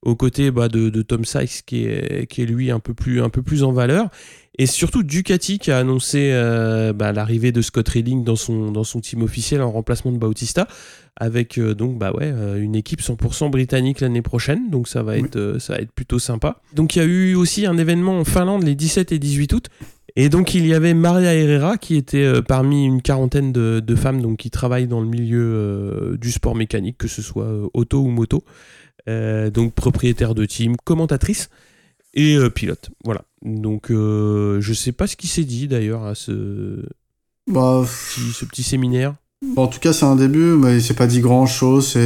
aux 0.00 0.16
côtés 0.16 0.50
bah, 0.50 0.68
de, 0.68 1.02
Tom 1.02 1.26
Sykes, 1.26 1.64
qui 1.66 1.84
est, 1.84 2.38
lui 2.38 2.70
un 2.70 2.80
peu, 2.80 2.94
plus, 2.94 3.20
un 3.20 3.28
peu 3.28 3.42
plus 3.42 3.64
en 3.64 3.72
valeur. 3.72 4.08
Et 4.58 4.64
surtout 4.64 5.02
Ducati 5.02 5.58
qui 5.58 5.70
a 5.70 5.78
annoncé 5.78 6.30
euh, 6.32 6.94
bah, 6.94 7.12
l'arrivée 7.12 7.52
de 7.52 7.60
Scott 7.60 7.86
Redding 7.86 8.24
dans 8.24 8.36
son, 8.36 8.70
dans 8.70 8.84
son 8.84 9.00
team 9.00 9.20
officiel 9.22 9.60
en 9.60 9.70
remplacement 9.70 10.12
de 10.12 10.16
Bautista 10.16 10.66
avec 11.16 11.58
euh, 11.58 11.74
donc 11.74 11.98
bah 11.98 12.12
ouais 12.12 12.30
euh, 12.30 12.60
une 12.60 12.74
équipe 12.74 13.00
100% 13.00 13.50
britannique 13.50 14.00
l'année 14.00 14.22
prochaine. 14.22 14.70
Donc 14.70 14.86
ça 14.88 15.02
va 15.02 15.14
Oui. 15.14 15.20
être 15.20 15.36
euh, 15.36 15.58
ça 15.58 15.74
va 15.74 15.80
être 15.80 15.92
plutôt 15.92 16.18
sympa. 16.18 16.60
Donc 16.74 16.94
il 16.94 16.98
y 16.98 17.02
a 17.02 17.06
eu 17.06 17.34
aussi 17.34 17.66
un 17.66 17.78
événement 17.78 18.18
en 18.20 18.24
Finlande 18.24 18.62
les 18.64 18.74
17 18.74 19.12
et 19.12 19.18
18 19.18 19.52
août. 19.54 19.66
Et 20.14 20.28
donc 20.28 20.54
il 20.54 20.66
y 20.66 20.72
avait 20.74 20.94
Maria 20.94 21.34
Herrera 21.34 21.76
qui 21.78 21.96
était 21.96 22.42
parmi 22.42 22.86
une 22.86 23.02
quarantaine 23.02 23.52
de, 23.52 23.80
de 23.80 23.94
femmes 23.94 24.22
donc 24.22 24.38
qui 24.38 24.50
travaillent 24.50 24.86
dans 24.86 25.00
le 25.00 25.06
milieu 25.06 26.16
du 26.18 26.32
sport 26.32 26.54
mécanique 26.54 26.96
que 26.96 27.08
ce 27.08 27.20
soit 27.20 27.50
auto 27.74 28.00
ou 28.00 28.08
moto. 28.08 28.42
Donc 29.06 29.74
propriétaire 29.74 30.34
de 30.34 30.46
team 30.46 30.76
commentatrice 30.84 31.50
et 32.14 32.38
pilote. 32.54 32.88
Voilà. 33.04 33.24
Donc 33.42 33.88
je 33.90 34.72
sais 34.74 34.92
pas 34.92 35.06
ce 35.06 35.16
qui 35.16 35.26
s'est 35.26 35.44
dit 35.44 35.68
d'ailleurs 35.68 36.04
à 36.04 36.14
ce 36.14 36.82
Bah, 37.46 37.84
ce 37.86 38.44
petit 38.46 38.62
séminaire 38.62 39.16
Bon, 39.44 39.64
en 39.64 39.66
tout 39.68 39.80
cas, 39.80 39.92
c'est 39.92 40.06
un 40.06 40.16
début, 40.16 40.56
mais 40.56 40.76
il 40.76 40.82
s'est 40.82 40.94
pas 40.94 41.06
dit 41.06 41.20
grand 41.20 41.46
chose. 41.46 41.96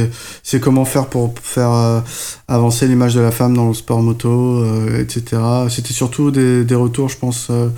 C'est, 0.43 0.59
comment 0.59 0.83
faire 0.85 1.07
pour 1.07 1.33
faire 1.41 1.71
euh, 1.71 2.01
avancer 2.47 2.87
l'image 2.87 3.15
de 3.15 3.21
la 3.21 3.31
femme 3.31 3.55
dans 3.55 3.69
le 3.69 3.73
sport 3.73 4.01
moto, 4.01 4.29
euh, 4.63 4.99
etc. 4.99 5.41
C'était 5.69 5.93
surtout 5.93 6.29
des, 6.31 6.65
des 6.65 6.75
retours, 6.75 7.07
je 7.09 7.17
pense, 7.17 7.47
euh, 7.49 7.69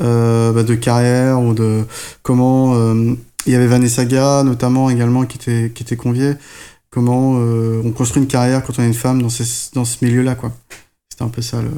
euh, 0.00 0.52
bah, 0.52 0.64
de 0.64 0.74
carrière 0.74 1.40
ou 1.40 1.54
de 1.54 1.84
comment. 2.22 2.74
euh, 2.74 3.14
il 3.46 3.52
y 3.52 3.56
avait 3.56 3.68
Vanessa 3.68 4.04
Guerra, 4.04 4.42
notamment, 4.44 4.90
également, 4.90 5.24
qui 5.24 5.38
était, 5.38 5.72
qui 5.74 5.82
était 5.82 5.96
conviée. 5.96 6.34
Comment 6.90 7.32
on 7.34 7.90
construit 7.92 8.20
une 8.22 8.28
carrière 8.28 8.62
quand 8.64 8.78
on 8.78 8.82
est 8.82 8.86
une 8.88 8.94
femme 8.94 9.22
dans, 9.22 9.28
ces- 9.30 9.70
dans 9.74 9.84
ce 9.84 10.04
milieu-là, 10.04 10.34
quoi. 10.34 10.52
C'était 11.10 11.24
un 11.24 11.28
peu 11.28 11.40
ça, 11.40 11.62
le, 11.62 11.70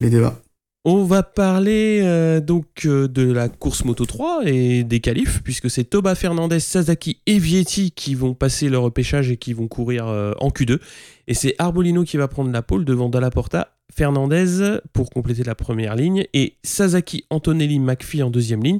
les 0.00 0.08
débats. 0.10 0.40
On 0.88 1.02
va 1.02 1.24
parler 1.24 1.98
euh, 2.04 2.38
donc 2.38 2.84
euh, 2.84 3.08
de 3.08 3.32
la 3.32 3.48
course 3.48 3.84
Moto 3.84 4.06
3 4.06 4.42
et 4.44 4.84
des 4.84 5.00
qualifs, 5.00 5.42
puisque 5.42 5.68
c'est 5.68 5.82
Toba 5.82 6.14
Fernandez, 6.14 6.60
Sasaki 6.60 7.18
et 7.26 7.40
Vietti 7.40 7.90
qui 7.90 8.14
vont 8.14 8.34
passer 8.34 8.68
leur 8.68 8.82
repêchage 8.82 9.28
et 9.32 9.36
qui 9.36 9.52
vont 9.52 9.66
courir 9.66 10.06
euh, 10.06 10.30
en 10.38 10.50
Q2. 10.50 10.78
Et 11.26 11.34
c'est 11.34 11.56
Arbolino 11.58 12.04
qui 12.04 12.18
va 12.18 12.28
prendre 12.28 12.52
la 12.52 12.62
pole 12.62 12.84
devant 12.84 13.08
Dalla 13.08 13.30
Porta, 13.30 13.74
Fernandez 13.92 14.78
pour 14.92 15.10
compléter 15.10 15.42
la 15.42 15.56
première 15.56 15.96
ligne, 15.96 16.24
et 16.34 16.54
Sasaki, 16.62 17.24
Antonelli, 17.30 17.80
McPhee 17.80 18.22
en 18.22 18.30
deuxième 18.30 18.62
ligne. 18.62 18.78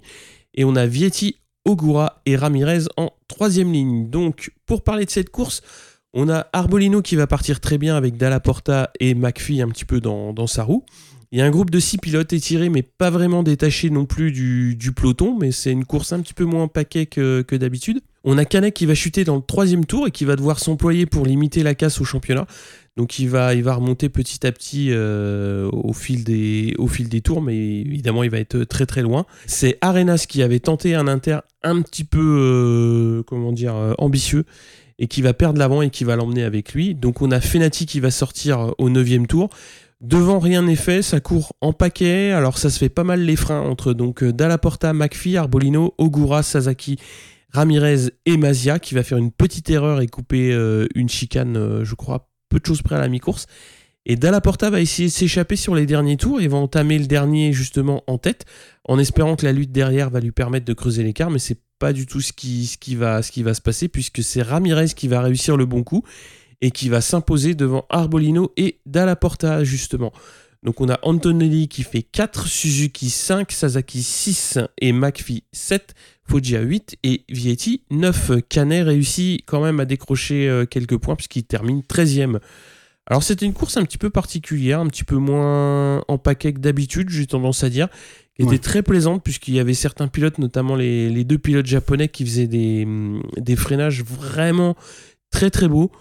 Et 0.55 0.65
on 0.65 0.77
a 0.77 0.87
Vietti, 0.87 1.39
Ogura 1.65 2.23
et 2.25 2.37
Ramirez 2.37 2.85
en 2.97 3.11
troisième 3.27 3.73
ligne. 3.73 4.11
Donc 4.11 4.53
pour 4.65 4.85
parler 4.85 5.07
de 5.07 5.11
cette 5.11 5.31
course, 5.31 5.61
on 6.15 6.29
a 6.29 6.47
Arbolino 6.53 7.03
qui 7.03 7.17
va 7.17 7.27
partir 7.27 7.59
très 7.59 7.79
bien 7.79 7.97
avec 7.97 8.17
Dalla 8.17 8.39
Porta 8.39 8.93
et 9.01 9.17
McPhee 9.17 9.61
un 9.61 9.69
petit 9.71 9.85
peu 9.85 10.01
dans 10.01 10.47
sa 10.47 10.63
roue. 10.63 10.85
Il 11.33 11.39
y 11.39 11.43
a 11.43 11.45
un 11.45 11.51
groupe 11.51 11.71
de 11.71 11.81
six 11.81 11.99
pilotes 11.99 12.33
étirés, 12.33 12.69
mais 12.69 12.83
pas 12.83 13.11
vraiment 13.11 13.43
détachés 13.43 13.91
non 13.91 14.07
plus 14.07 14.33
du, 14.33 14.93
peloton, 14.93 15.37
mais 15.39 15.51
c'est 15.51 15.73
une 15.73 15.85
course 15.85 16.13
un 16.13 16.21
petit 16.21 16.35
peu 16.35 16.45
moins 16.45 16.69
paquet 16.69 17.07
que, 17.07 17.57
d'habitude. 17.57 18.01
On 18.25 18.39
a 18.39 18.45
Canet 18.45 18.75
qui 18.75 18.87
va 18.87 18.95
chuter 18.95 19.25
dans 19.25 19.37
le 19.37 19.43
troisième 19.43 19.85
tour 19.85 20.09
et 20.09 20.11
qui 20.11 20.25
va 20.25 20.37
devoir 20.37 20.59
s'employer 20.59 21.07
pour 21.07 21.27
limiter 21.27 21.63
la 21.63 21.75
casse 21.75 22.01
au 22.01 22.05
championnat. 22.05 22.47
Donc 22.97 23.19
il 23.19 23.29
va, 23.29 23.55
il 23.55 23.63
va 23.63 23.75
remonter 23.75 24.09
petit 24.09 24.47
à 24.47 24.53
petit 24.53 24.89
euh, 24.91 25.69
au, 25.71 25.93
fil 25.93 26.25
des, 26.25 26.75
au 26.79 26.89
fil 26.89 27.09
des 27.09 27.21
tours, 27.21 27.43
mais 27.43 27.57
évidemment 27.57 28.23
il 28.23 28.31
va 28.31 28.39
être 28.39 28.65
très 28.65 28.87
très 28.87 29.03
loin. 29.03 29.27
C'est 29.47 29.79
Arenas 29.81 30.25
qui 30.29 30.43
avait 30.43 30.61
tenté 30.61 30.95
un 30.95 31.07
inter 31.07 31.39
un 31.63 31.83
petit 31.83 32.05
peu, 32.05 32.19
euh, 32.21 33.23
comment 33.25 33.53
dire, 33.53 33.77
euh, 33.77 33.93
ambitieux 33.99 34.45
et 34.99 35.09
qui 35.09 35.21
va 35.21 35.35
perdre 35.35 35.59
l'avant 35.59 35.83
et 35.83 35.91
qui 35.91 36.05
va 36.05 36.17
l'emmener 36.17 36.43
avec 36.43 36.73
lui. 36.73 36.95
Donc 36.95 37.21
on 37.21 37.31
a 37.31 37.41
Fenati 37.41 37.87
qui 37.87 38.01
va 38.01 38.11
sortir 38.11 38.73
au 38.79 38.89
neuvième 38.89 39.27
tour. 39.27 39.51
Devant, 40.03 40.39
rien 40.39 40.63
n'est 40.63 40.77
fait, 40.77 41.01
ça 41.01 41.21
court 41.21 41.55
en 41.63 41.73
paquet. 41.73 42.31
Alors, 42.31 42.59
ça 42.59 42.69
se 42.69 42.79
fait 42.79 42.91
pas 42.91 43.05
mal 43.05 43.21
les 43.23 43.37
freins 43.37 43.63
entre 43.63 43.95
donc 43.95 44.23
euh, 44.23 44.33
Dalla 44.33 44.59
Porta, 44.59 44.93
McPhee, 44.93 45.39
Arbolino, 45.39 45.95
Ogura, 45.97 46.43
Sasaki, 46.43 46.99
Ramirez 47.51 48.11
et 48.27 48.37
Mazia, 48.37 48.79
qui 48.79 48.95
va 48.95 49.03
faire 49.03 49.17
une 49.17 49.33
petite 49.33 49.71
erreur 49.71 50.03
et 50.03 50.07
couper 50.07 50.53
euh, 50.53 50.87
une 50.95 51.09
chicane, 51.09 51.57
euh, 51.57 51.85
je 51.85 51.95
crois, 51.95 52.29
peu 52.51 52.61
de 52.61 52.67
choses 52.67 52.83
près 52.83 52.97
à 52.97 53.01
la 53.01 53.09
mi-course. 53.09 53.47
Et 54.05 54.17
Dalla 54.17 54.43
Porta 54.43 54.69
va 54.69 54.83
essayer 54.83 55.09
de 55.09 55.13
s'échapper 55.15 55.57
sur 55.57 55.75
les 55.75 55.87
derniers 55.87 56.19
tours 56.19 56.43
et 56.43 56.47
va 56.47 56.59
entamer 56.59 56.99
le 56.99 57.07
dernier 57.07 57.55
justement 57.55 58.05
en 58.07 58.19
tête, 58.19 58.45
en 58.85 58.99
espérant 58.99 59.35
que 59.35 59.47
la 59.47 59.53
lutte 59.53 59.73
derrière 59.73 60.11
va 60.11 60.21
lui 60.21 60.31
permettre 60.31 60.67
de 60.67 60.75
creuser 60.75 61.05
l'écart, 61.05 61.31
mais 61.31 61.39
c'est 61.39 61.59
pas 61.79 61.95
du 61.95 62.07
tout 62.07 62.21
ce 62.21 62.33
qui 62.33 62.95
va 62.95 63.23
se 63.23 63.61
passer, 63.63 63.89
puisque 63.89 64.23
c'est 64.23 64.43
Ramirez 64.43 64.91
qui 64.95 65.09
va 65.09 65.23
réussir 65.23 65.57
le 65.57 65.65
bon 65.65 65.83
coup 65.83 66.05
et 66.61 66.71
qui 66.71 66.89
va 66.89 67.01
s'imposer 67.01 67.55
devant 67.55 67.87
Arbolino 67.91 68.53
et 68.57 68.79
Dalla 68.87 69.17
Porta 69.17 69.65
justement. 69.65 70.13
Donc 70.63 70.81
on 70.81 70.89
a 70.89 70.99
Antonelli 71.03 71.69
qui 71.69 71.83
fait 71.85 72.03
4, 72.03 72.47
Suzuki 72.47 73.11
5, 73.11 73.53
Sasaki 73.53 74.03
6 74.03 74.59
et 74.81 74.93
McPhee 74.93 75.45
7, 75.53 75.95
Foggia 76.29 76.61
8 76.61 76.97
et 77.05 77.23
Vietti 77.29 77.83
9. 77.91 78.33
Canet 78.49 78.85
réussit 78.85 79.43
quand 79.47 79.63
même 79.63 79.79
à 79.79 79.85
décrocher 79.85 80.49
euh, 80.49 80.65
quelques 80.67 80.97
points 80.97 81.15
puisqu'il 81.15 81.45
termine 81.45 81.83
13e. 81.83 82.41
Alors 83.07 83.23
c'était 83.23 83.47
une 83.47 83.53
course 83.53 83.77
un 83.77 83.85
petit 83.85 83.99
peu 83.99 84.11
particulière, 84.11 84.81
un 84.81 84.89
petit 84.89 85.05
peu 85.05 85.17
moins 85.17 86.03
en 86.09 86.19
paquet 86.19 86.53
que 86.53 86.59
d'habitude, 86.59 87.11
j'ai 87.11 87.27
tendance 87.27 87.63
à 87.63 87.69
dire, 87.69 87.89
qui 88.35 88.43
était 88.43 88.53
Ouais. 88.53 88.59
très 88.59 88.83
plaisante 88.83 89.23
puisqu'il 89.23 89.55
y 89.55 89.61
avait 89.61 89.75
certains 89.75 90.09
pilotes, 90.09 90.39
notamment 90.39 90.75
les, 90.75 91.09
les 91.11 91.23
deux 91.23 91.39
pilotes 91.39 91.67
japonais 91.67 92.09
qui 92.09 92.25
faisaient 92.27 92.49
des, 92.49 92.83
hum, 92.85 93.23
des 93.37 93.55
freinages 93.55 94.03
vraiment 94.03 94.75
très 95.31 95.51
très 95.51 95.69
beaux. 95.69 95.93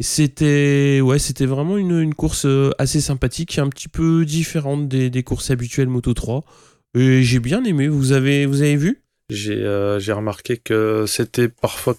C'était 0.00 1.00
ouais, 1.02 1.18
c'était 1.18 1.46
vraiment 1.46 1.76
une, 1.76 1.98
une 1.98 2.14
course 2.14 2.46
euh, 2.46 2.70
assez 2.78 3.00
sympathique, 3.00 3.58
un 3.58 3.68
petit 3.68 3.88
peu 3.88 4.24
différente 4.24 4.88
des, 4.88 5.10
des 5.10 5.22
courses 5.24 5.50
habituelles 5.50 5.88
Moto 5.88 6.14
3. 6.14 6.44
Et 6.96 7.22
j'ai 7.22 7.40
bien 7.40 7.64
aimé. 7.64 7.88
Vous 7.88 8.12
avez, 8.12 8.46
vous 8.46 8.62
avez 8.62 8.76
vu? 8.76 9.02
J'ai 9.28 9.54
euh, 9.56 9.98
j'ai 9.98 10.12
remarqué 10.12 10.56
que 10.56 11.04
c'était 11.06 11.48
parfois 11.48 11.96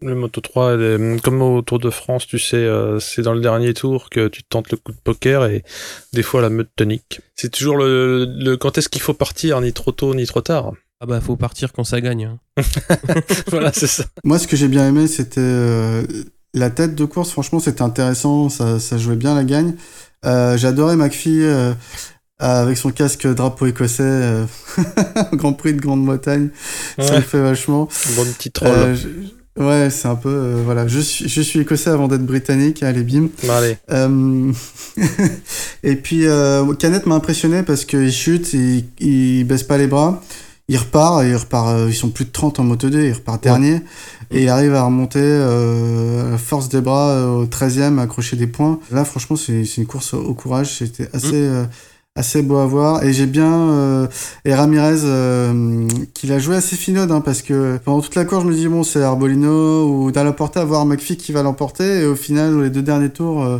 le 0.00 0.14
Moto 0.14 0.40
3, 0.40 0.76
euh, 0.76 1.18
comme 1.24 1.42
au 1.42 1.60
Tour 1.62 1.80
de 1.80 1.90
France, 1.90 2.24
tu 2.26 2.38
sais, 2.38 2.56
euh, 2.56 3.00
c'est 3.00 3.22
dans 3.22 3.34
le 3.34 3.40
dernier 3.40 3.74
tour 3.74 4.10
que 4.10 4.28
tu 4.28 4.44
tentes 4.44 4.70
le 4.70 4.76
coup 4.76 4.92
de 4.92 4.98
poker 5.02 5.46
et 5.46 5.64
des 6.12 6.22
fois 6.22 6.40
la 6.40 6.50
meute 6.50 6.70
tonique. 6.76 7.20
C'est 7.34 7.50
toujours 7.50 7.76
le, 7.78 8.24
le 8.38 8.56
quand 8.56 8.78
est-ce 8.78 8.88
qu'il 8.88 9.02
faut 9.02 9.14
partir, 9.14 9.60
ni 9.60 9.72
trop 9.72 9.90
tôt 9.90 10.14
ni 10.14 10.24
trop 10.24 10.40
tard? 10.40 10.72
Ah 11.00 11.06
bah 11.06 11.20
faut 11.20 11.36
partir 11.36 11.72
quand 11.72 11.82
ça 11.82 12.00
gagne. 12.00 12.24
hein. 12.26 12.38
voilà, 13.48 13.72
c'est 13.72 13.88
ça. 13.88 14.04
Moi, 14.22 14.38
ce 14.38 14.46
que 14.46 14.56
j'ai 14.56 14.68
bien 14.68 14.86
aimé, 14.88 15.08
c'était 15.08 15.40
euh, 15.40 16.06
la 16.54 16.70
tête 16.70 16.94
de 16.94 17.04
course. 17.04 17.30
Franchement, 17.30 17.60
c'était 17.60 17.82
intéressant. 17.82 18.48
Ça, 18.48 18.78
ça 18.80 18.98
jouait 18.98 19.16
bien 19.16 19.34
la 19.34 19.44
gagne. 19.44 19.74
Euh, 20.24 20.56
J'adorais 20.56 20.96
McPhee 20.96 21.42
euh, 21.42 21.72
avec 22.38 22.76
son 22.78 22.90
casque 22.90 23.26
drapeau 23.26 23.66
écossais 23.66 24.02
euh, 24.04 24.44
au 25.32 25.36
Grand 25.36 25.52
Prix 25.52 25.74
de 25.74 25.80
Grande-Bretagne. 25.80 26.48
Ça 26.98 27.16
me 27.16 27.20
fait 27.20 27.40
vachement. 27.40 27.88
Bon 28.16 28.24
petit 28.24 28.50
troll. 28.50 28.68
Euh, 28.68 28.94
je- 28.96 29.62
ouais, 29.62 29.90
c'est 29.90 30.08
un 30.08 30.14
peu. 30.16 30.60
voilà, 30.64 30.86
je 30.88 30.98
suis, 31.00 31.28
je 31.28 31.40
suis 31.40 31.60
écossais 31.60 31.90
avant 31.90 32.08
d'être 32.08 32.24
britannique. 32.26 32.82
Allez, 32.82 33.02
bim. 33.02 33.28
Allez. 33.48 33.76
Et 35.82 35.96
puis 35.96 36.24
Canet 36.78 37.06
m'a 37.06 37.14
impressionné 37.14 37.62
parce 37.62 37.84
qu'il 37.84 38.10
chute, 38.12 38.52
il, 38.52 38.84
il 38.98 39.44
baisse 39.44 39.62
pas 39.62 39.78
les 39.78 39.86
bras, 39.86 40.22
il 40.68 40.76
repart, 40.76 41.24
il 41.24 41.36
repart, 41.36 41.88
ils 41.88 41.94
sont 41.94 42.10
plus 42.10 42.24
de 42.24 42.30
30 42.30 42.60
en 42.60 42.64
moto 42.64 42.90
2, 42.90 43.04
il 43.04 43.12
repart 43.12 43.42
dernier, 43.42 43.80
et 44.30 44.42
il 44.42 44.48
arrive 44.48 44.74
à 44.74 44.82
remonter 44.82 45.20
euh, 45.22 46.28
à 46.28 46.30
la 46.32 46.38
force 46.38 46.68
des 46.68 46.80
bras 46.80 47.10
euh, 47.10 47.42
au 47.42 47.46
13e, 47.46 47.98
à 47.98 48.02
accrocher 48.02 48.36
des 48.36 48.46
points. 48.46 48.78
Là 48.90 49.04
franchement 49.04 49.36
c'est 49.36 49.62
une 49.62 49.86
course 49.86 50.14
au, 50.14 50.34
courage, 50.34 50.74
c'était 50.76 51.08
assez, 51.12 51.34
euh, 51.34 51.64
assez 52.18 52.42
beau 52.42 52.56
à 52.56 52.66
voir. 52.66 53.04
Et 53.04 53.12
j'ai 53.12 53.26
bien 53.26 53.70
euh, 53.70 54.06
et 54.44 54.54
Ramirez 54.54 55.00
euh, 55.04 55.86
qui 56.14 56.26
l'a 56.26 56.38
joué 56.38 56.56
assez 56.56 56.76
finode 56.76 57.10
hein, 57.10 57.20
parce 57.20 57.42
que 57.42 57.78
pendant 57.84 58.00
toute 58.00 58.14
la 58.16 58.24
course, 58.24 58.44
je 58.44 58.48
me 58.48 58.54
dis 58.54 58.68
bon, 58.68 58.82
c'est 58.82 59.02
Arbolino 59.02 59.88
ou 59.88 60.12
dans 60.12 60.24
la 60.24 60.32
portée 60.32 60.60
à 60.60 60.64
voir 60.64 60.84
McPhee 60.84 61.16
qui 61.16 61.32
va 61.32 61.42
l'emporter. 61.42 62.00
Et 62.00 62.04
au 62.04 62.16
final, 62.16 62.60
les 62.62 62.70
deux 62.70 62.82
derniers 62.82 63.10
tours, 63.10 63.44
euh, 63.44 63.58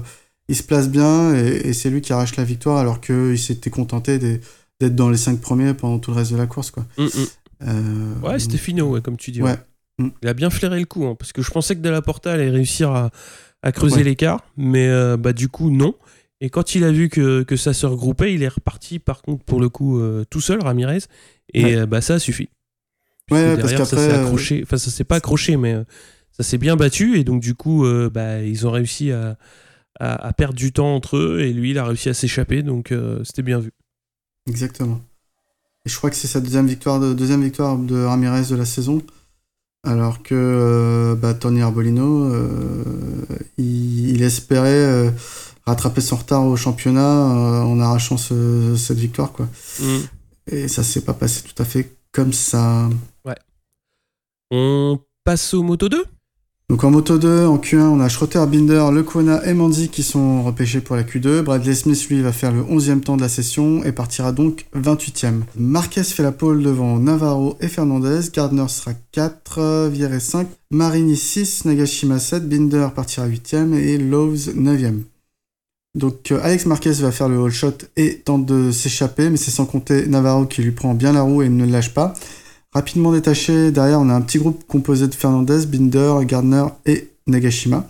il 0.49 0.57
se 0.57 0.63
place 0.63 0.89
bien 0.89 1.35
et, 1.35 1.69
et 1.69 1.73
c'est 1.73 1.91
lui 1.91 2.01
qui 2.01 2.13
arrache 2.13 2.37
la 2.37 2.45
victoire 2.45 2.79
alors 2.79 3.01
qu'il 3.01 3.39
s'était 3.39 3.71
contenté 3.71 4.19
d'être 4.19 4.95
dans 4.95 5.11
les 5.11 5.19
cinq 5.19 5.41
premiers 5.41 5.75
pendant 5.75 5.99
tout 5.99 6.11
le 6.11 6.19
reste 6.19 6.33
de 6.33 6.37
la 6.37 6.47
course. 6.47 6.71
Quoi. 6.71 6.85
Mm, 6.97 7.05
mm. 7.05 7.09
Euh, 7.63 8.15
Ouais, 8.23 8.39
c'était 8.39 8.59
finot, 8.59 8.91
ouais, 8.91 9.01
comme 9.01 9.17
tu 9.17 9.31
dis. 9.31 9.43
Ouais. 9.43 9.51
ouais. 9.51 9.59
Mm. 9.99 10.09
Il 10.23 10.29
a 10.29 10.35
bien 10.35 10.51
flairé 10.51 10.79
le 10.81 10.87
coup, 10.87 11.05
hein, 11.07 11.15
parce 11.19 11.33
que 11.33 11.43
je 11.43 11.51
pensais 11.51 11.75
que 11.75 11.81
De 11.81 11.89
La 11.91 12.03
Porta 12.03 12.33
allait 12.33 12.51
réussir 12.51 12.91
à, 12.91 13.11
à 13.63 13.73
creuser 13.73 13.97
Ouais. 13.99 14.05
l'écart, 14.05 14.45
mais 14.57 14.89
euh, 14.89 15.17
bah, 15.17 15.33
du 15.33 15.49
coup, 15.49 15.71
non. 15.71 15.95
Et 16.41 16.51
quand 16.51 16.75
il 16.77 16.85
a 16.85 16.93
vu 16.93 17.09
que, 17.09 17.43
que 17.43 17.57
ça 17.57 17.73
se 17.73 17.85
regroupait, 17.85 18.33
il 18.33 18.43
est 18.45 18.49
reparti, 18.49 19.01
par 19.01 19.23
contre, 19.23 19.45
pour 19.45 19.61
le 19.61 19.69
coup, 19.69 19.99
euh, 19.99 20.25
tout 20.31 20.41
seul, 20.41 20.61
Ramirez. 20.63 21.01
Et 21.53 21.65
Ouais. 21.65 21.77
euh, 21.79 21.87
bah, 21.87 22.01
ça 22.01 22.19
Puisque 22.19 22.49
parce 23.29 23.57
derrière, 23.57 23.87
ça 23.87 23.97
s'est 23.97 24.13
accroché. 24.13 24.61
Enfin, 24.63 24.79
ça 24.79 24.91
s'est 24.91 25.05
pas 25.05 25.17
accroché, 25.17 25.57
mais 25.57 25.77
ça 26.31 26.43
s'est 26.45 26.59
bien 26.59 26.77
battu. 26.77 27.19
Et 27.19 27.25
donc, 27.25 27.43
du 27.43 27.55
coup, 27.55 27.85
bah, 28.11 28.41
ils 28.43 28.67
ont 28.67 28.71
réussi 28.71 29.11
à, 29.13 29.37
à, 30.01 30.29
à 30.29 30.33
perdre 30.33 30.55
du 30.55 30.73
temps 30.73 30.95
entre 30.95 31.17
eux. 31.19 31.41
Et 31.41 31.53
lui, 31.53 31.73
il 31.73 31.79
a 31.79 31.85
réussi 31.85 32.09
à 32.09 32.15
s'échapper. 32.15 32.63
Donc, 32.63 32.95
c'était 33.25 33.43
bien 33.43 33.59
vu. 33.59 33.73
Exactement. 34.47 35.01
Et 35.85 35.91
je 35.91 35.97
crois 35.97 36.09
que 36.09 36.17
c'est 36.17 36.27
sa 36.27 36.41
deuxième 36.41 36.67
victoire 36.67 37.01
de, 37.01 37.13
deuxième 37.13 37.43
victoire 37.43 37.77
de 37.77 38.03
Ramirez 38.03 38.47
de 38.49 38.57
la 38.57 38.65
saison. 38.65 39.03
Alors 39.85 40.23
que 40.23 40.35
euh, 40.35 41.15
bah, 41.15 41.35
Tony 41.35 41.63
Arbolino, 41.63 42.25
euh, 42.33 43.25
il, 43.59 44.11
il 44.11 44.23
espérait 44.23 44.69
euh, 44.71 45.11
rattraper 45.67 46.01
son 46.01 46.17
retard 46.17 46.45
au 46.45 46.57
championnat 46.57 47.03
en 47.65 47.79
arrachant 47.81 48.17
ce- 48.17 48.75
cette 48.77 48.99
victoire. 48.99 49.33
Quoi. 49.33 49.49
Mm. 49.81 49.99
Et 50.51 50.69
ça 50.69 50.83
s'est 50.83 51.03
pas 51.03 51.15
passé 51.15 51.43
tout 51.43 51.63
à 51.63 51.65
fait 51.65 51.97
comme 52.13 52.33
ça. 52.33 52.89
On 54.51 54.99
passe 55.25 55.53
au 55.55 55.63
Moto 55.63 55.89
2 55.91 56.05
Donc 56.71 56.85
en 56.85 56.91
moto 56.91 57.17
2, 57.17 57.47
en 57.47 57.57
Q1, 57.57 57.81
on 57.81 58.01
a 58.01 58.11
Schroeter, 58.11 58.45
Binder, 58.47 58.91
Lecuona 58.93 59.43
et 59.47 59.55
Manzi 59.55 59.89
qui 59.89 60.03
sont 60.03 60.43
repêchés 60.43 60.83
pour 60.83 60.97
la 60.97 61.03
Q2. 61.03 61.41
Bradley 61.41 61.75
Smith, 61.75 62.07
lui, 62.11 62.21
va 62.21 62.31
faire 62.31 62.53
le 62.53 62.63
11e 62.63 63.01
temps 63.01 63.17
de 63.17 63.23
la 63.23 63.31
session 63.31 63.83
et 63.85 63.93
partira 63.93 64.33
donc 64.33 64.67
28e. 64.77 65.41
Marquez 65.57 66.03
fait 66.03 66.23
la 66.23 66.31
pole 66.31 66.63
devant 66.63 66.99
Navarro 66.99 67.57
et 67.63 67.69
Fernandez. 67.69 68.21
Gardner 68.35 68.69
sera 68.69 68.93
4, 69.13 69.89
Vierre 69.89 70.21
5, 70.21 70.47
Marini 70.71 71.17
6, 71.17 71.65
Nagashima 71.65 72.19
7, 72.19 72.47
Binder 72.47 72.89
partira 72.95 73.27
8e 73.27 73.73
et 73.73 73.97
Lowe's 73.97 74.49
9e. 74.49 75.05
Donc 75.95 76.33
euh, 76.33 76.41
Alex 76.43 76.67
Marquez 76.67 76.93
va 76.93 77.13
faire 77.13 77.31
le 77.31 77.43
all 77.43 77.51
shot 77.51 77.79
et 77.97 78.19
tente 78.19 78.45
de 78.45 78.71
s'échapper, 78.73 79.31
mais 79.31 79.39
c'est 79.39 79.51
sans 79.51 79.65
compter 79.65 80.07
Navarro 80.07 80.45
qui 80.45 80.63
lui 80.63 80.73
prend 80.73 80.93
bien 80.93 81.15
la 81.15 81.23
roue 81.23 81.41
et 81.41 81.49
ne 81.49 81.65
le 81.65 81.73
lâche 81.73 81.95
pas. 81.95 82.13
Rapidement 82.75 83.13
détaché, 83.13 83.71
derrière 83.71 84.01
on 84.01 84.11
a 84.11 84.15
un 84.15 84.21
petit 84.21 84.39
groupe 84.39 84.65
composé 84.67 85.09
de 85.09 85.15
Fernandez, 85.15 85.65
Binder, 85.67 86.15
Gardner 86.25 86.65
et 86.85 87.11
Nagashima. 87.27 87.89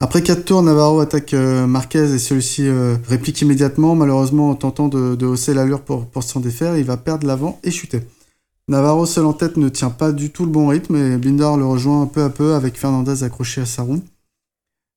Après 0.00 0.22
4 0.22 0.44
tours, 0.44 0.62
Navarro 0.62 1.00
attaque 1.00 1.32
euh, 1.32 1.66
Marquez 1.66 2.14
et 2.14 2.18
celui-ci 2.18 2.68
euh, 2.68 2.96
réplique 3.08 3.40
immédiatement, 3.40 3.94
malheureusement 3.94 4.50
en 4.50 4.54
tentant 4.54 4.88
de, 4.88 5.24
hausser 5.24 5.54
l'allure 5.54 5.80
pour, 5.80 6.06
pour 6.06 6.22
s'en 6.22 6.40
défaire, 6.40 6.76
il 6.76 6.84
va 6.84 6.98
perdre 6.98 7.26
l'avant 7.26 7.58
et 7.64 7.70
chuter. 7.70 8.02
Navarro 8.68 9.06
seul 9.06 9.24
en 9.24 9.32
tête 9.32 9.56
ne 9.56 9.70
tient 9.70 9.88
pas 9.88 10.12
du 10.12 10.30
tout 10.30 10.44
le 10.44 10.50
bon 10.50 10.66
rythme 10.68 10.96
et 10.96 11.16
Binder 11.16 11.56
le 11.56 11.64
rejoint 11.64 12.04
peu 12.06 12.22
à 12.22 12.28
peu 12.28 12.52
avec 12.52 12.76
Fernandez 12.78 13.22
accroché 13.22 13.62
à 13.62 13.66
sa 13.66 13.82
roue. 13.82 14.02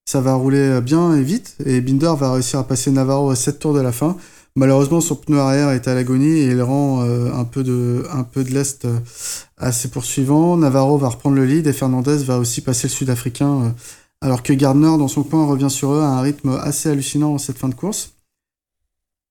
Ça 0.05 0.19
va 0.19 0.33
rouler 0.33 0.81
bien 0.81 1.15
et 1.15 1.21
vite 1.21 1.55
et 1.65 1.79
Binder 1.79 2.13
va 2.17 2.33
réussir 2.33 2.59
à 2.59 2.67
passer 2.67 2.91
Navarro 2.91 3.29
à 3.29 3.35
7 3.37 3.59
tours 3.59 3.73
de 3.73 3.79
la 3.79 3.93
fin. 3.93 4.17
Malheureusement, 4.55 4.99
son 4.99 5.15
pneu 5.15 5.39
arrière 5.39 5.69
est 5.69 5.87
à 5.87 5.95
l'agonie 5.95 6.39
et 6.39 6.47
il 6.47 6.61
rend 6.61 7.03
euh, 7.03 7.31
un 7.33 7.45
peu 7.45 7.63
de, 7.63 8.05
un 8.11 8.23
peu 8.23 8.43
de 8.43 8.51
lest 8.51 8.85
euh, 8.85 8.99
à 9.57 9.71
ses 9.71 9.89
poursuivants. 9.89 10.57
Navarro 10.57 10.97
va 10.97 11.09
reprendre 11.09 11.35
le 11.35 11.45
lead 11.45 11.67
et 11.67 11.73
Fernandez 11.73 12.17
va 12.23 12.39
aussi 12.39 12.61
passer 12.61 12.87
le 12.87 12.93
Sud-Africain, 12.93 13.61
euh, 13.61 13.69
alors 14.21 14.43
que 14.43 14.51
Gardner, 14.53 14.97
dans 14.97 15.07
son 15.07 15.23
coin, 15.23 15.45
revient 15.45 15.69
sur 15.69 15.93
eux 15.93 16.01
à 16.01 16.07
un 16.07 16.21
rythme 16.21 16.59
assez 16.61 16.89
hallucinant 16.89 17.33
en 17.33 17.37
cette 17.37 17.57
fin 17.57 17.69
de 17.69 17.75
course. 17.75 18.13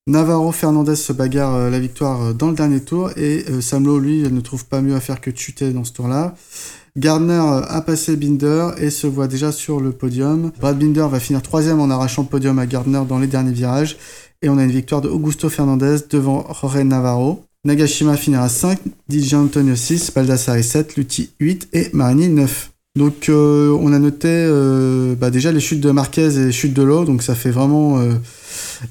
Navarro-Fernandez 0.07 0.95
se 0.95 1.13
bagarre 1.13 1.69
la 1.69 1.79
victoire 1.79 2.33
dans 2.33 2.47
le 2.47 2.55
dernier 2.55 2.79
tour 2.79 3.11
et 3.15 3.45
Samlo, 3.61 3.99
lui, 3.99 4.23
ne 4.23 4.41
trouve 4.41 4.65
pas 4.65 4.81
mieux 4.81 4.95
à 4.95 4.99
faire 4.99 5.21
que 5.21 5.29
de 5.29 5.37
chuter 5.37 5.71
dans 5.71 5.83
ce 5.83 5.93
tour-là. 5.93 6.33
Gardner 6.97 7.61
a 7.67 7.81
passé 7.81 8.15
Binder 8.15 8.69
et 8.77 8.89
se 8.89 9.05
voit 9.05 9.27
déjà 9.27 9.51
sur 9.51 9.79
le 9.79 9.91
podium. 9.91 10.51
Brad 10.59 10.79
Binder 10.79 11.05
va 11.09 11.19
finir 11.19 11.43
troisième 11.43 11.79
en 11.79 11.91
arrachant 11.91 12.23
le 12.23 12.27
podium 12.27 12.57
à 12.57 12.65
Gardner 12.65 13.03
dans 13.07 13.19
les 13.19 13.27
derniers 13.27 13.51
virages. 13.51 13.97
Et 14.41 14.49
on 14.49 14.57
a 14.57 14.63
une 14.63 14.71
victoire 14.71 15.01
de 15.01 15.09
Augusto 15.09 15.49
Fernandez 15.49 15.97
devant 16.09 16.45
Jorge 16.53 16.77
Navarro. 16.83 17.43
Nagashima 17.65 18.15
finira 18.15 18.47
5, 18.47 18.79
DJ 19.09 19.33
Antonio 19.33 19.75
6, 19.75 20.13
Baldassare 20.15 20.63
7, 20.63 20.95
Lutti 20.95 21.31
8 21.41 21.67
et 21.73 21.89
Marini 21.91 22.29
9. 22.29 22.71
Donc 22.95 23.27
euh, 23.29 23.77
on 23.81 23.91
a 23.91 23.99
noté 23.99 24.29
euh, 24.29 25.13
bah, 25.15 25.29
déjà 25.29 25.51
les 25.51 25.59
chutes 25.59 25.81
de 25.81 25.91
Marquez 25.91 26.35
et 26.37 26.45
les 26.45 26.51
chutes 26.53 26.73
de 26.73 26.81
l'eau, 26.83 27.03
donc 27.03 27.21
ça 27.21 27.35
fait 27.35 27.51
vraiment 27.51 27.99
euh, 27.99 28.13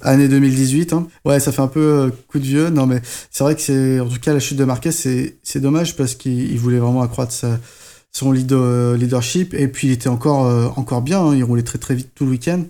année 0.03 0.29
2018. 0.29 0.93
hein. 0.93 1.09
Ouais, 1.25 1.41
ça 1.41 1.51
fait 1.51 1.63
un 1.63 1.67
peu 1.69 2.13
coup 2.29 2.39
de 2.39 2.45
vieux. 2.45 2.69
Non 2.69 2.87
mais 2.87 3.01
c'est 3.31 3.43
vrai 3.43 3.55
que 3.55 3.61
c'est 3.63 4.01
en 4.01 4.07
tout 4.07 4.21
cas 4.21 4.35
la 4.35 4.41
chute 4.41 4.59
de 4.59 4.65
Marquez 4.65 4.93
c'est 4.93 5.61
dommage 5.61 5.97
parce 5.97 6.15
qu'il 6.15 6.53
il 6.53 6.59
voulait 6.59 6.79
vraiment 6.79 7.01
accroître 7.03 7.35
son 8.13 8.33
lead- 8.33 8.53
leadership 8.99 9.55
et 9.55 9.67
puis 9.69 9.89
il 9.89 9.93
était 9.93 10.09
encore 10.09 10.79
encore 10.79 11.01
bien. 11.03 11.21
hein. 11.21 11.35
il 11.35 11.43
roulait 11.43 11.63
très 11.63 11.79
très 11.79 11.95
vite 11.95 12.11
tout 12.15 12.25
le 12.27 12.33
week-end. 12.33 12.63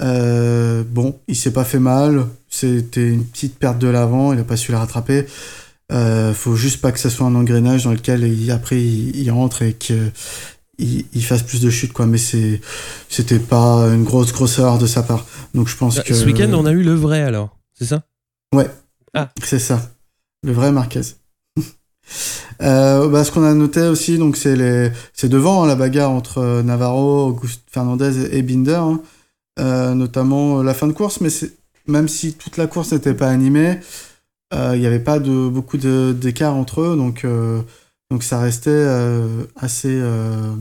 Euh, 0.00 0.82
bon, 0.88 1.18
il 1.28 1.36
s'est 1.36 1.52
pas 1.52 1.64
fait 1.64 1.78
mal. 1.78 2.26
C'était 2.48 3.08
une 3.08 3.24
petite 3.24 3.58
perte 3.58 3.78
de 3.78 3.88
l'avant. 3.88 4.32
Il 4.32 4.38
a 4.40 4.44
pas 4.44 4.56
su 4.56 4.72
la 4.72 4.78
rattraper. 4.80 5.26
Euh, 5.90 6.32
faut 6.32 6.56
juste 6.56 6.80
pas 6.80 6.90
que 6.92 6.98
ça 6.98 7.10
soit 7.10 7.26
un 7.26 7.34
engrenage 7.34 7.84
dans 7.84 7.92
lequel 7.92 8.22
il- 8.24 8.50
après 8.50 8.80
il, 8.82 9.14
il 9.16 9.30
rentre 9.30 9.60
et 9.62 9.74
qu'il 9.74 10.10
il 10.78 11.24
fasse 11.24 11.42
plus 11.42 11.60
de 11.60 11.68
chutes 11.70 11.92
quoi. 11.92 12.06
Mais 12.06 12.16
c'est 12.18 12.60
c'était 13.10 13.38
pas 13.38 13.84
une 13.92 14.04
grosse 14.04 14.32
grosse 14.32 14.58
erreur 14.58 14.78
de 14.78 14.86
sa 14.86 15.02
part. 15.02 15.26
Donc 15.54 15.68
je 15.68 15.76
pense 15.76 15.96
Bah, 15.96 16.02
que 16.02 16.14
Ce 16.14 16.24
week-end, 16.24 16.50
on 16.54 16.64
a 16.64 16.72
eu 16.72 16.82
le 16.82 16.94
vrai 16.94 17.20
alors, 17.22 17.58
c'est 17.74 17.84
ça? 17.84 18.04
C'est 19.44 19.58
ça, 19.58 19.90
le 20.42 20.52
vrai 20.52 20.72
Marquez. 20.72 21.02
Euh, 22.60 23.08
bah, 23.08 23.24
ce 23.24 23.32
qu'on 23.32 23.42
a 23.42 23.54
noté 23.54 23.80
aussi, 23.82 24.18
donc 24.18 24.36
c'est 24.36 24.54
les, 24.54 24.90
c'est 25.14 25.28
devant 25.28 25.64
hein, 25.64 25.66
la 25.66 25.74
bagarre 25.74 26.10
entre 26.10 26.62
Navarro, 26.62 27.26
Auguste 27.28 27.62
Fernandez 27.70 28.28
et 28.36 28.42
Binder, 28.42 28.74
hein. 28.74 29.00
Euh, 29.58 29.94
notamment 29.94 30.60
euh, 30.60 30.62
la 30.62 30.72
fin 30.72 30.86
de 30.86 30.92
course, 30.92 31.20
mais 31.20 31.28
même 31.86 32.08
si 32.08 32.34
toute 32.34 32.56
la 32.56 32.66
course 32.66 32.92
n'était 32.92 33.12
pas 33.14 33.28
animée, 33.28 33.80
euh, 34.54 34.72
il 34.74 34.80
n'y 34.80 34.86
avait 34.86 34.98
pas 34.98 35.18
de 35.18 35.48
beaucoup 35.48 35.76
d'écart 35.76 36.54
entre 36.56 36.80
eux, 36.80 36.96
donc 36.96 37.24
euh, 37.24 37.60
ça 38.20 38.40
restait 38.40 38.70
euh, 38.70 39.44
assez 39.56 39.90
euh, 40.00 40.54